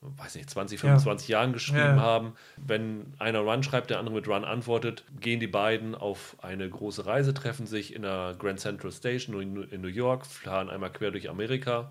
weiß 0.00 0.36
nicht, 0.36 0.48
20, 0.48 0.78
25 0.78 1.26
Jahren 1.28 1.52
geschrieben 1.52 1.78
Ja. 1.96 2.00
haben. 2.00 2.34
Wenn 2.56 3.14
einer 3.18 3.40
Run 3.40 3.64
schreibt, 3.64 3.90
der 3.90 3.98
andere 3.98 4.14
mit 4.14 4.28
Run 4.28 4.44
antwortet, 4.44 5.04
gehen 5.20 5.40
die 5.40 5.48
beiden 5.48 5.96
auf 5.96 6.36
eine 6.40 6.70
große 6.70 7.04
Reise, 7.04 7.34
treffen 7.34 7.66
sich 7.66 7.94
in 7.94 8.02
der 8.02 8.36
Grand 8.38 8.60
Central 8.60 8.92
Station 8.92 9.40
in 9.40 9.62
in 9.64 9.80
New 9.80 9.88
York, 9.88 10.24
fahren 10.24 10.70
einmal 10.70 10.92
quer 10.92 11.10
durch 11.10 11.28
Amerika 11.28 11.90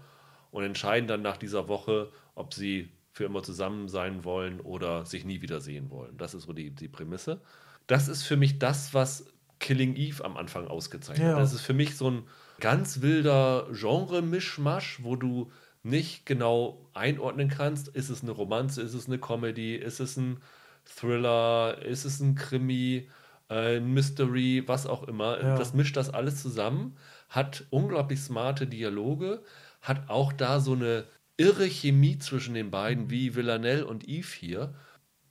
und 0.51 0.63
entscheiden 0.63 1.07
dann 1.07 1.21
nach 1.21 1.35
dieser 1.35 1.67
Woche, 1.67 2.09
ob 2.33 2.53
sie 2.53 2.89
für 3.11 3.25
immer 3.25 3.43
zusammen 3.43 3.89
sein 3.89 4.23
wollen 4.23 4.61
oder 4.61 5.05
sich 5.05 5.25
nie 5.25 5.41
wiedersehen 5.41 5.89
wollen. 5.89 6.15
Das 6.17 6.33
ist 6.33 6.43
so 6.43 6.53
die, 6.53 6.69
die 6.69 6.88
Prämisse. 6.88 7.41
Das 7.88 8.07
ist 8.07 8.23
für 8.23 8.38
mich 8.38 8.57
das, 8.57 8.93
was 8.93 9.25
Killing 9.59 9.95
Eve 9.95 10.23
am 10.23 10.38
Anfang 10.38 10.67
ausgezeichnet 10.67 11.27
hat. 11.27 11.33
Ja. 11.33 11.39
Das 11.39 11.51
ist 11.51 11.61
für 11.61 11.73
mich 11.73 11.97
so 11.97 12.09
ein 12.09 12.23
ganz 12.61 13.01
wilder 13.01 13.67
Genre-Mischmasch, 13.73 14.99
wo 15.03 15.15
du 15.15 15.51
nicht 15.88 16.25
genau 16.25 16.89
einordnen 16.93 17.49
kannst, 17.49 17.88
ist 17.88 18.09
es 18.09 18.23
eine 18.23 18.31
Romanze, 18.31 18.81
ist 18.81 18.93
es 18.93 19.07
eine 19.07 19.17
Comedy, 19.17 19.75
ist 19.75 19.99
es 19.99 20.17
ein 20.17 20.41
Thriller, 20.85 21.81
ist 21.83 22.05
es 22.05 22.19
ein 22.19 22.35
Krimi, 22.35 23.09
äh, 23.49 23.77
ein 23.77 23.93
Mystery, 23.93 24.63
was 24.67 24.88
auch 24.88 25.03
immer. 25.03 25.41
Ja. 25.41 25.57
Das 25.57 25.73
mischt 25.73 25.97
das 25.97 26.09
alles 26.09 26.41
zusammen, 26.41 26.97
hat 27.29 27.65
unglaublich 27.69 28.19
smarte 28.19 28.67
Dialoge, 28.67 29.43
hat 29.81 30.09
auch 30.09 30.33
da 30.33 30.59
so 30.59 30.73
eine 30.73 31.05
irre 31.38 31.65
Chemie 31.65 32.17
zwischen 32.17 32.53
den 32.53 32.71
beiden, 32.71 33.09
wie 33.09 33.35
Villanelle 33.35 33.85
und 33.85 34.07
Eve 34.07 34.27
hier. 34.39 34.73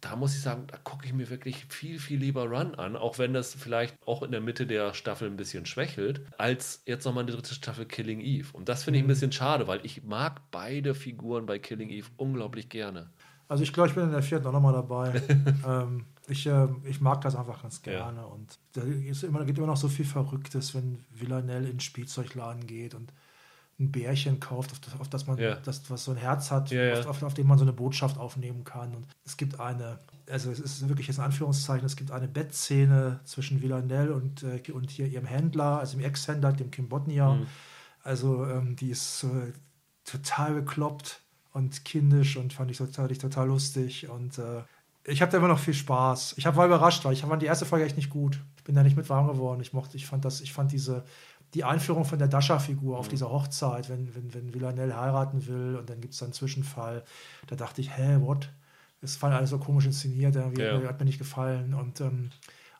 Da 0.08 0.14
muss 0.14 0.36
ich 0.36 0.40
sagen, 0.40 0.68
da 0.68 0.76
gucke 0.76 1.04
ich 1.04 1.12
mir 1.12 1.28
wirklich 1.30 1.66
viel, 1.68 1.98
viel 1.98 2.20
lieber 2.20 2.44
Run 2.44 2.76
an, 2.76 2.94
auch 2.94 3.18
wenn 3.18 3.34
das 3.34 3.54
vielleicht 3.54 3.96
auch 4.06 4.22
in 4.22 4.30
der 4.30 4.40
Mitte 4.40 4.64
der 4.64 4.94
Staffel 4.94 5.28
ein 5.28 5.36
bisschen 5.36 5.66
schwächelt, 5.66 6.20
als 6.38 6.80
jetzt 6.86 7.04
nochmal 7.04 7.24
eine 7.24 7.32
dritte 7.32 7.54
Staffel 7.54 7.86
Killing 7.86 8.20
Eve. 8.20 8.46
Und 8.52 8.68
das 8.68 8.84
finde 8.84 9.00
ich 9.00 9.04
ein 9.04 9.08
bisschen 9.08 9.32
schade, 9.32 9.66
weil 9.66 9.80
ich 9.82 10.04
mag 10.04 10.42
beide 10.52 10.94
Figuren 10.94 11.44
bei 11.44 11.58
Killing 11.58 11.90
Eve 11.90 12.06
unglaublich 12.18 12.68
gerne. 12.68 13.10
Also 13.48 13.64
ich 13.64 13.72
glaube, 13.72 13.88
ich 13.88 13.96
bin 13.96 14.04
in 14.04 14.12
der 14.12 14.22
vierten 14.22 14.46
auch 14.46 14.52
nochmal 14.52 14.74
dabei. 14.74 15.20
ähm, 15.66 16.04
ich, 16.28 16.46
äh, 16.46 16.68
ich 16.84 17.00
mag 17.00 17.20
das 17.22 17.34
einfach 17.34 17.62
ganz 17.62 17.82
gerne. 17.82 18.28
Und 18.28 18.60
da 18.74 18.82
immer, 19.26 19.44
gibt 19.44 19.58
immer 19.58 19.66
noch 19.66 19.76
so 19.76 19.88
viel 19.88 20.04
Verrücktes, 20.04 20.72
wenn 20.76 21.04
Villanelle 21.10 21.66
in 21.66 21.78
den 21.78 21.80
Spielzeugladen 21.80 22.68
geht 22.68 22.94
und 22.94 23.12
ein 23.78 23.92
Bärchen 23.92 24.40
kauft, 24.40 24.72
auf 24.72 24.80
das, 24.80 24.98
auf 25.00 25.08
das 25.08 25.26
man, 25.26 25.36
Ja. 25.38 25.56
das, 25.56 25.90
was 25.90 26.04
so 26.04 26.10
ein 26.12 26.16
Herz 26.16 26.50
hat, 26.50 26.70
Ja. 26.70 26.98
Auf, 27.00 27.06
auf, 27.06 27.22
auf 27.22 27.34
dem 27.34 27.46
man 27.46 27.58
so 27.58 27.64
eine 27.64 27.72
Botschaft 27.72 28.18
aufnehmen 28.18 28.64
kann. 28.64 28.94
Und 28.94 29.06
es 29.24 29.36
gibt 29.36 29.60
eine, 29.60 29.98
also 30.30 30.50
es 30.50 30.60
ist 30.60 30.88
wirklich 30.88 31.08
jetzt 31.08 31.18
ein 31.18 31.26
Anführungszeichen, 31.26 31.84
es 31.84 31.96
gibt 31.96 32.10
eine 32.10 32.26
Bettszene 32.28 33.20
zwischen 33.24 33.60
Villanelle 33.60 34.14
und, 34.14 34.42
äh, 34.42 34.62
und 34.72 34.90
hier 34.90 35.06
ihrem 35.06 35.26
Händler, 35.26 35.78
also 35.80 35.98
dem 35.98 36.04
Ex-Händler, 36.06 36.52
dem 36.52 36.70
Kim 36.70 36.88
Bodnia. 36.88 37.34
Mhm. 37.34 37.46
Also 38.02 38.46
ähm, 38.46 38.76
die 38.76 38.90
ist 38.90 39.18
so 39.20 39.30
total 40.04 40.54
bekloppt 40.54 41.20
und 41.52 41.84
kindisch 41.84 42.36
und 42.36 42.52
fand 42.52 42.70
ich 42.70 42.78
total, 42.78 43.10
ich 43.10 43.18
total 43.18 43.48
lustig. 43.48 44.08
Und 44.08 44.38
äh, 44.38 44.62
ich 45.04 45.20
habe 45.22 45.30
da 45.30 45.38
immer 45.38 45.48
noch 45.48 45.58
viel 45.58 45.74
Spaß. 45.74 46.34
Ich 46.36 46.46
hab, 46.46 46.56
war 46.56 46.66
überrascht, 46.66 47.04
weil 47.04 47.12
ich 47.12 47.22
fand 47.22 47.42
die 47.42 47.46
erste 47.46 47.66
Folge 47.66 47.84
echt 47.84 47.96
nicht 47.96 48.10
gut. 48.10 48.40
Ich 48.56 48.64
bin 48.64 48.74
da 48.74 48.82
nicht 48.82 48.96
mit 48.96 49.08
warm 49.08 49.26
geworden. 49.28 49.60
Ich 49.60 49.72
mochte, 49.72 49.96
ich 49.96 50.06
fand 50.06 50.24
das, 50.24 50.40
ich 50.40 50.52
fand 50.52 50.72
diese, 50.72 51.04
die 51.54 51.64
Einführung 51.64 52.04
von 52.04 52.18
der 52.18 52.28
Dasha-Figur 52.28 52.98
auf 52.98 53.08
dieser 53.08 53.30
Hochzeit, 53.30 53.88
wenn, 53.88 54.14
wenn, 54.14 54.34
wenn 54.34 54.52
Villanelle 54.54 54.98
heiraten 55.00 55.46
will 55.46 55.76
und 55.76 55.88
dann 55.88 56.00
gibt 56.00 56.12
es 56.14 56.20
dann 56.20 56.26
einen 56.26 56.32
Zwischenfall, 56.34 57.04
da 57.46 57.56
dachte 57.56 57.80
ich, 57.80 57.96
hä, 57.96 58.18
what? 58.20 58.50
Es 59.00 59.16
fand 59.16 59.34
alles 59.34 59.50
so 59.50 59.58
komisch 59.58 59.86
inszeniert, 59.86 60.34
irgendwie 60.36 60.62
Ja. 60.62 60.82
hat 60.82 60.98
mir 60.98 61.06
nicht 61.06 61.18
gefallen. 61.18 61.74
Und, 61.74 62.00
ähm, 62.00 62.30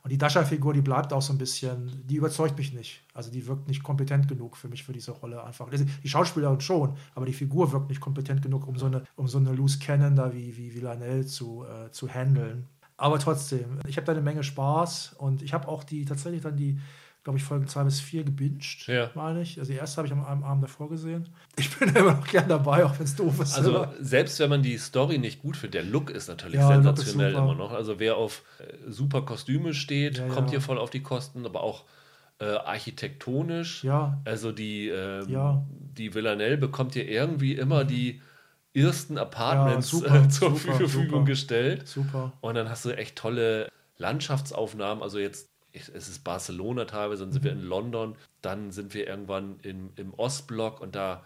und 0.03 0.11
die 0.13 0.19
Dasha-Figur, 0.19 0.73
die 0.73 0.81
bleibt 0.83 1.13
auch 1.13 1.23
so 1.23 1.33
ein 1.33 1.39
bisschen, 1.39 2.03
die 2.07 2.17
überzeugt 2.17 2.57
mich 2.59 2.73
nicht. 2.73 3.03
Also 3.15 3.31
die 3.31 3.47
wirkt 3.47 3.69
nicht 3.69 3.83
kompetent 3.83 4.29
genug 4.29 4.57
für 4.57 4.69
mich 4.69 4.83
für 4.85 4.93
diese 4.93 5.13
Rolle 5.13 5.43
einfach. 5.45 5.71
Also 5.71 5.85
Die 6.03 6.09
Schauspielerin 6.09 6.61
schon, 6.61 6.97
aber 7.15 7.27
die 7.27 7.33
Figur 7.33 7.73
wirkt 7.73 7.89
nicht 7.89 8.01
kompetent 8.01 8.43
genug, 8.43 8.67
um 8.67 8.77
so 8.77 8.87
eine, 8.87 9.03
um 9.15 9.29
so 9.29 9.39
eine 9.39 9.53
Loose 9.53 9.79
Cannon 9.79 10.17
da 10.17 10.33
wie, 10.33 10.57
wie 10.57 10.75
Villanelle 10.75 11.27
zu, 11.27 11.65
äh, 11.65 11.91
zu 11.91 12.09
handeln. 12.09 12.67
Aber 12.99 13.19
trotzdem, 13.19 13.79
ich 13.87 13.97
habe 13.99 14.07
da 14.07 14.13
eine 14.13 14.23
Menge 14.23 14.43
Spaß 14.43 15.17
und 15.19 15.43
ich 15.43 15.53
habe 15.53 15.69
auch 15.69 15.85
die 15.85 16.05
tatsächlich 16.07 16.41
dann 16.43 16.57
die, 16.57 16.79
glaube 17.27 17.39
ich, 17.41 17.45
Folgen 17.45 17.67
2 17.67 17.83
bis 17.83 17.99
4 18.01 18.23
gebinged, 18.23 18.87
Ja. 18.87 19.11
meine 19.17 19.43
ich. 19.43 19.59
Also 19.59 19.73
die 19.73 19.79
erste 19.79 19.97
habe 19.97 20.07
ich 20.07 20.13
am 20.13 20.23
Abend 20.45 20.63
davor 20.63 20.89
gesehen. 20.89 21.29
Ich 21.57 21.77
bin 21.77 21.89
immer 21.97 22.13
noch 22.13 22.27
gern 22.29 22.49
dabei, 22.49 22.85
auch 22.85 22.97
wenn 22.99 23.05
es 23.05 23.17
doof 23.17 23.41
ist. 23.41 23.57
Also 23.57 23.75
aber- 23.83 23.95
selbst 24.01 24.39
wenn 24.39 24.49
man 24.49 24.63
die 24.63 24.79
Story 24.79 25.19
nicht 25.19 25.43
gut 25.43 25.57
findet, 25.57 25.75
der 25.75 25.83
Look 25.91 26.11
ist 26.11 26.29
natürlich 26.29 26.55
Ja, 26.61 26.71
ist 26.71 26.85
sensationell 26.85 27.33
super. 27.33 27.43
immer 27.43 27.55
noch. 27.57 27.73
Also 27.73 27.99
wer 27.99 28.17
auf 28.17 28.43
äh, 28.61 28.91
super 28.91 29.23
Kostüme 29.23 29.75
steht, 29.75 30.19
Ja, 30.19 30.29
kommt 30.29 30.51
hier 30.51 30.61
voll 30.61 30.79
auf 30.79 30.91
die 30.91 31.03
Kosten, 31.03 31.45
aber 31.45 31.65
auch 31.65 31.85
äh, 32.39 32.45
architektonisch. 32.45 33.83
ja, 33.83 34.21
Also 34.25 34.53
die, 34.53 34.89
ähm, 34.89 35.29
Ja. 35.29 35.65
die 35.97 36.15
Villanelle 36.15 36.57
bekommt 36.59 36.95
hier 36.95 37.09
irgendwie 37.09 37.55
immer 37.55 37.85
die 37.85 38.21
ersten 38.73 39.19
Apartments 39.19 39.91
Ja, 39.91 39.99
super, 39.99 40.15
äh, 40.25 40.29
zur 40.29 40.51
super, 40.57 40.75
Verfügung 40.75 41.09
super. 41.11 41.25
gestellt. 41.25 41.89
super. 41.89 42.33
Und 42.41 42.55
dann 42.55 42.69
hast 42.69 42.85
du 42.85 42.91
echt 42.91 43.17
tolle 43.17 43.69
Landschaftsaufnahmen. 43.99 45.03
Also 45.03 45.19
jetzt, 45.19 45.49
es 45.77 46.09
ist 46.09 46.25
Barcelona 46.25 46.85
teilweise, 46.85 47.25
dann 47.25 47.33
sind 47.33 47.45
wir 47.45 47.53
in 47.53 47.63
London, 47.63 48.17
dann 48.43 48.71
sind 48.71 48.95
wir 48.95 49.07
irgendwann 49.07 49.59
in, 49.63 49.91
im 49.97 50.15
Ostblock 50.15 50.81
und 50.81 50.95
da 50.97 51.25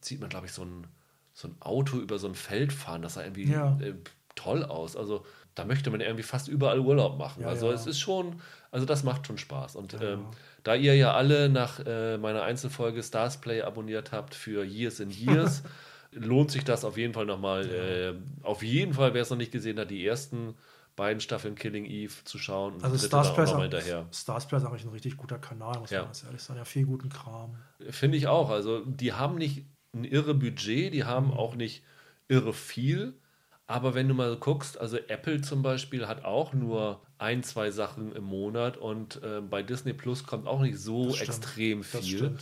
sieht 0.00 0.20
man, 0.20 0.28
glaube 0.28 0.46
ich, 0.46 0.52
so 0.52 0.64
ein, 0.64 0.86
so 1.32 1.48
ein 1.48 1.56
Auto 1.60 1.98
über 1.98 2.18
so 2.18 2.28
ein 2.28 2.34
Feld 2.34 2.72
fahren. 2.72 3.02
Das 3.02 3.14
sah 3.14 3.22
irgendwie 3.22 3.50
Ja. 3.50 3.78
äh, 3.80 3.94
toll 4.34 4.64
aus. 4.64 4.96
Also 4.96 5.24
da 5.54 5.64
möchte 5.64 5.90
man 5.90 6.00
irgendwie 6.00 6.22
fast 6.22 6.48
überall 6.48 6.80
Urlaub 6.80 7.18
machen. 7.18 7.42
Ja, 7.42 7.48
also 7.48 7.68
ja. 7.68 7.74
es 7.74 7.86
ist 7.86 8.00
schon, 8.00 8.40
also 8.70 8.86
das 8.86 9.04
macht 9.04 9.26
schon 9.26 9.38
Spaß. 9.38 9.76
Und 9.76 9.94
ähm, 10.00 10.26
da 10.64 10.74
ihr 10.74 10.96
ja 10.96 11.14
alle 11.14 11.48
nach 11.48 11.80
äh, 11.84 12.18
meiner 12.18 12.42
Einzelfolge 12.42 13.02
Stars 13.02 13.40
Play 13.40 13.62
abonniert 13.62 14.12
habt 14.12 14.34
für 14.34 14.64
Years 14.64 15.00
and 15.00 15.16
Years, 15.16 15.62
lohnt 16.12 16.50
sich 16.50 16.64
das 16.64 16.84
auf 16.84 16.96
jeden 16.96 17.14
Fall 17.14 17.26
nochmal. 17.26 17.68
Äh, 17.68 18.14
auf 18.44 18.62
jeden 18.62 18.94
Fall, 18.94 19.14
wer 19.14 19.22
es 19.22 19.30
noch 19.30 19.36
nicht 19.36 19.52
gesehen 19.52 19.78
hat, 19.78 19.90
die 19.90 20.04
ersten 20.04 20.54
beiden 20.96 21.20
Staffeln 21.20 21.54
Killing 21.56 21.84
Eve 21.86 22.12
zu 22.24 22.38
schauen 22.38 22.74
und 22.74 22.84
Also 22.84 22.98
Stars 23.04 23.34
Plus, 23.34 23.50
auch 23.50 23.60
hinterher. 23.60 24.06
Stars 24.12 24.46
Plus 24.46 24.62
ist 24.62 24.68
eigentlich 24.68 24.84
ein 24.84 24.90
richtig 24.90 25.16
guter 25.16 25.38
Kanal, 25.38 25.78
muss 25.80 25.90
Ja. 25.90 26.00
man 26.00 26.08
ganz 26.08 26.24
ehrlich 26.24 26.42
sagen. 26.42 26.58
Ja, 26.58 26.64
viel 26.64 26.86
guten 26.86 27.08
Kram. 27.08 27.56
Finde 27.90 28.16
ich 28.16 28.26
auch. 28.28 28.50
Also 28.50 28.84
die 28.84 29.12
haben 29.12 29.36
nicht 29.36 29.66
ein 29.92 30.04
irre 30.04 30.34
Budget, 30.34 30.92
die 30.94 31.04
haben 31.04 31.28
Mhm. 31.28 31.34
auch 31.34 31.54
nicht 31.56 31.82
irre 32.28 32.52
viel. 32.52 33.18
Aber 33.66 33.94
wenn 33.94 34.08
du 34.08 34.14
mal 34.14 34.36
guckst, 34.36 34.78
also 34.78 34.98
Apple 34.98 35.40
zum 35.40 35.62
Beispiel 35.62 36.06
hat 36.06 36.24
auch 36.24 36.52
nur 36.52 37.02
ein, 37.18 37.42
zwei 37.42 37.70
Sachen 37.70 38.12
im 38.12 38.24
Monat 38.24 38.76
und 38.76 39.22
äh, 39.22 39.40
bei 39.40 39.62
Disney 39.62 39.94
Plus 39.94 40.24
kommt 40.26 40.46
auch 40.46 40.60
nicht 40.60 40.78
so 40.78 41.14
extrem 41.16 41.82
viel. 41.82 42.36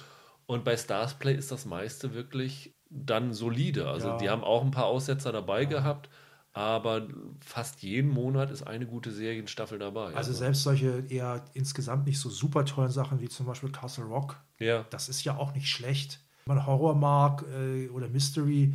Und 0.46 0.64
bei 0.64 0.76
Stars 0.76 1.14
Play 1.18 1.34
ist 1.34 1.52
das 1.52 1.64
meiste 1.64 2.12
wirklich 2.14 2.74
dann 2.90 3.32
solide. 3.32 3.88
Also 3.88 4.08
ja. 4.08 4.16
die 4.18 4.28
haben 4.30 4.42
auch 4.42 4.62
ein 4.62 4.72
paar 4.72 4.86
Aussetzer 4.86 5.30
dabei 5.32 5.62
ja. 5.62 5.68
gehabt, 5.68 6.08
aber 6.52 7.08
fast 7.40 7.82
jeden 7.82 8.10
Monat 8.10 8.50
ist 8.50 8.62
eine 8.62 8.86
gute 8.86 9.10
Serienstaffel 9.10 9.78
dabei. 9.78 10.06
Also, 10.06 10.16
also, 10.16 10.32
selbst 10.34 10.62
solche 10.62 11.04
eher 11.08 11.44
insgesamt 11.54 12.06
nicht 12.06 12.18
so 12.18 12.28
super 12.28 12.64
tollen 12.64 12.90
Sachen 12.90 13.20
wie 13.20 13.28
zum 13.28 13.46
Beispiel 13.46 13.70
Castle 13.70 14.04
Rock, 14.04 14.40
ja. 14.58 14.84
das 14.90 15.08
ist 15.08 15.24
ja 15.24 15.36
auch 15.36 15.54
nicht 15.54 15.68
schlecht. 15.68 16.20
Wenn 16.44 16.56
man 16.56 16.66
Horror 16.66 16.94
mag 16.94 17.44
äh, 17.54 17.88
oder 17.88 18.08
Mystery, 18.08 18.74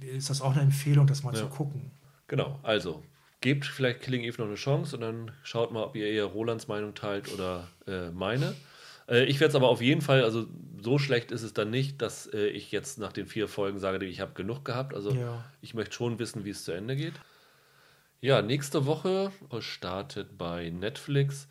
ist 0.00 0.30
das 0.30 0.42
auch 0.42 0.52
eine 0.52 0.60
Empfehlung, 0.60 1.06
das 1.06 1.22
mal 1.22 1.34
ja. 1.34 1.40
zu 1.40 1.48
gucken. 1.48 1.90
Genau, 2.28 2.58
also 2.62 3.02
gebt 3.40 3.64
vielleicht 3.64 4.00
Killing 4.00 4.22
Eve 4.22 4.40
noch 4.40 4.46
eine 4.46 4.56
Chance 4.56 4.96
und 4.96 5.02
dann 5.02 5.30
schaut 5.42 5.72
mal, 5.72 5.84
ob 5.84 5.96
ihr 5.96 6.06
eher 6.06 6.24
Rolands 6.24 6.68
Meinung 6.68 6.94
teilt 6.94 7.32
oder 7.32 7.68
äh, 7.86 8.10
meine. 8.10 8.54
Äh, 9.08 9.24
ich 9.24 9.40
werde 9.40 9.50
es 9.50 9.56
aber 9.56 9.68
auf 9.68 9.80
jeden 9.80 10.00
Fall, 10.00 10.22
also 10.22 10.46
so 10.80 10.98
schlecht 10.98 11.32
ist 11.32 11.42
es 11.42 11.54
dann 11.54 11.70
nicht, 11.70 12.00
dass 12.02 12.26
äh, 12.32 12.46
ich 12.48 12.70
jetzt 12.70 12.98
nach 12.98 13.12
den 13.12 13.26
vier 13.26 13.48
Folgen 13.48 13.78
sage, 13.78 14.04
ich 14.04 14.20
habe 14.20 14.34
genug 14.34 14.64
gehabt. 14.64 14.94
Also 14.94 15.12
ja. 15.12 15.44
ich 15.60 15.74
möchte 15.74 15.94
schon 15.94 16.18
wissen, 16.18 16.44
wie 16.44 16.50
es 16.50 16.64
zu 16.64 16.72
Ende 16.72 16.96
geht. 16.96 17.14
Ja, 18.20 18.42
nächste 18.42 18.86
Woche 18.86 19.30
startet 19.60 20.36
bei 20.38 20.70
Netflix 20.70 21.48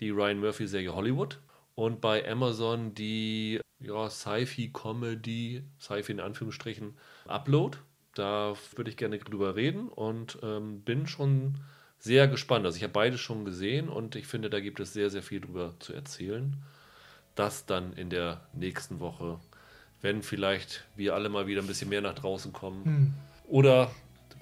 die 0.00 0.10
Ryan 0.10 0.38
Murphy-Serie 0.40 0.94
Hollywood 0.94 1.38
und 1.74 2.00
bei 2.00 2.30
Amazon 2.30 2.94
die 2.94 3.60
ja, 3.80 4.10
Sci-Fi-Comedy, 4.10 5.62
Sci-Fi 5.80 6.12
in 6.12 6.20
Anführungsstrichen, 6.20 6.94
Upload. 7.26 7.78
Da 8.14 8.54
würde 8.76 8.90
ich 8.90 8.96
gerne 8.96 9.18
drüber 9.18 9.56
reden 9.56 9.88
und 9.88 10.38
ähm, 10.42 10.82
bin 10.82 11.06
schon 11.06 11.58
sehr 11.98 12.28
gespannt. 12.28 12.66
Also 12.66 12.76
ich 12.76 12.82
habe 12.82 12.92
beide 12.92 13.16
schon 13.18 13.44
gesehen 13.44 13.88
und 13.88 14.16
ich 14.16 14.26
finde, 14.26 14.50
da 14.50 14.60
gibt 14.60 14.80
es 14.80 14.92
sehr, 14.92 15.10
sehr 15.10 15.22
viel 15.22 15.40
drüber 15.40 15.74
zu 15.78 15.92
erzählen. 15.92 16.56
Das 17.40 17.66
dann 17.66 17.92
in 17.94 18.10
der 18.10 18.40
nächsten 18.52 19.00
Woche, 19.00 19.38
wenn 20.02 20.22
vielleicht 20.22 20.84
wir 20.96 21.14
alle 21.14 21.28
mal 21.28 21.46
wieder 21.46 21.60
ein 21.60 21.66
bisschen 21.66 21.88
mehr 21.88 22.00
nach 22.00 22.14
draußen 22.14 22.52
kommen 22.52 22.84
hm. 22.84 23.14
oder 23.48 23.90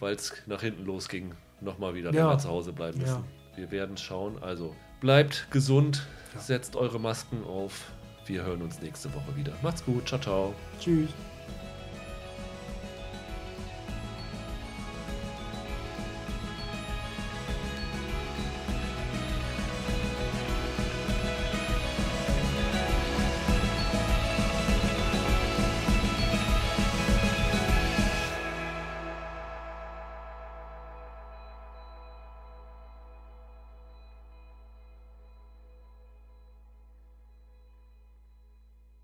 weil 0.00 0.14
es 0.14 0.32
nach 0.46 0.60
hinten 0.60 0.84
losging, 0.84 1.34
nochmal 1.60 1.94
wieder 1.94 2.12
ja. 2.12 2.26
länger 2.26 2.38
zu 2.38 2.48
Hause 2.48 2.72
bleiben 2.72 2.98
müssen. 3.00 3.24
Ja. 3.24 3.56
Wir 3.56 3.70
werden 3.70 3.96
schauen. 3.96 4.40
Also 4.42 4.74
bleibt 5.00 5.48
gesund, 5.50 6.06
ja. 6.34 6.40
setzt 6.40 6.76
eure 6.76 7.00
Masken 7.00 7.44
auf. 7.44 7.90
Wir 8.26 8.44
hören 8.44 8.62
uns 8.62 8.80
nächste 8.80 9.12
Woche 9.14 9.36
wieder. 9.36 9.52
Macht's 9.62 9.84
gut. 9.84 10.06
Ciao, 10.06 10.20
ciao. 10.20 10.54
Tschüss. 10.78 11.10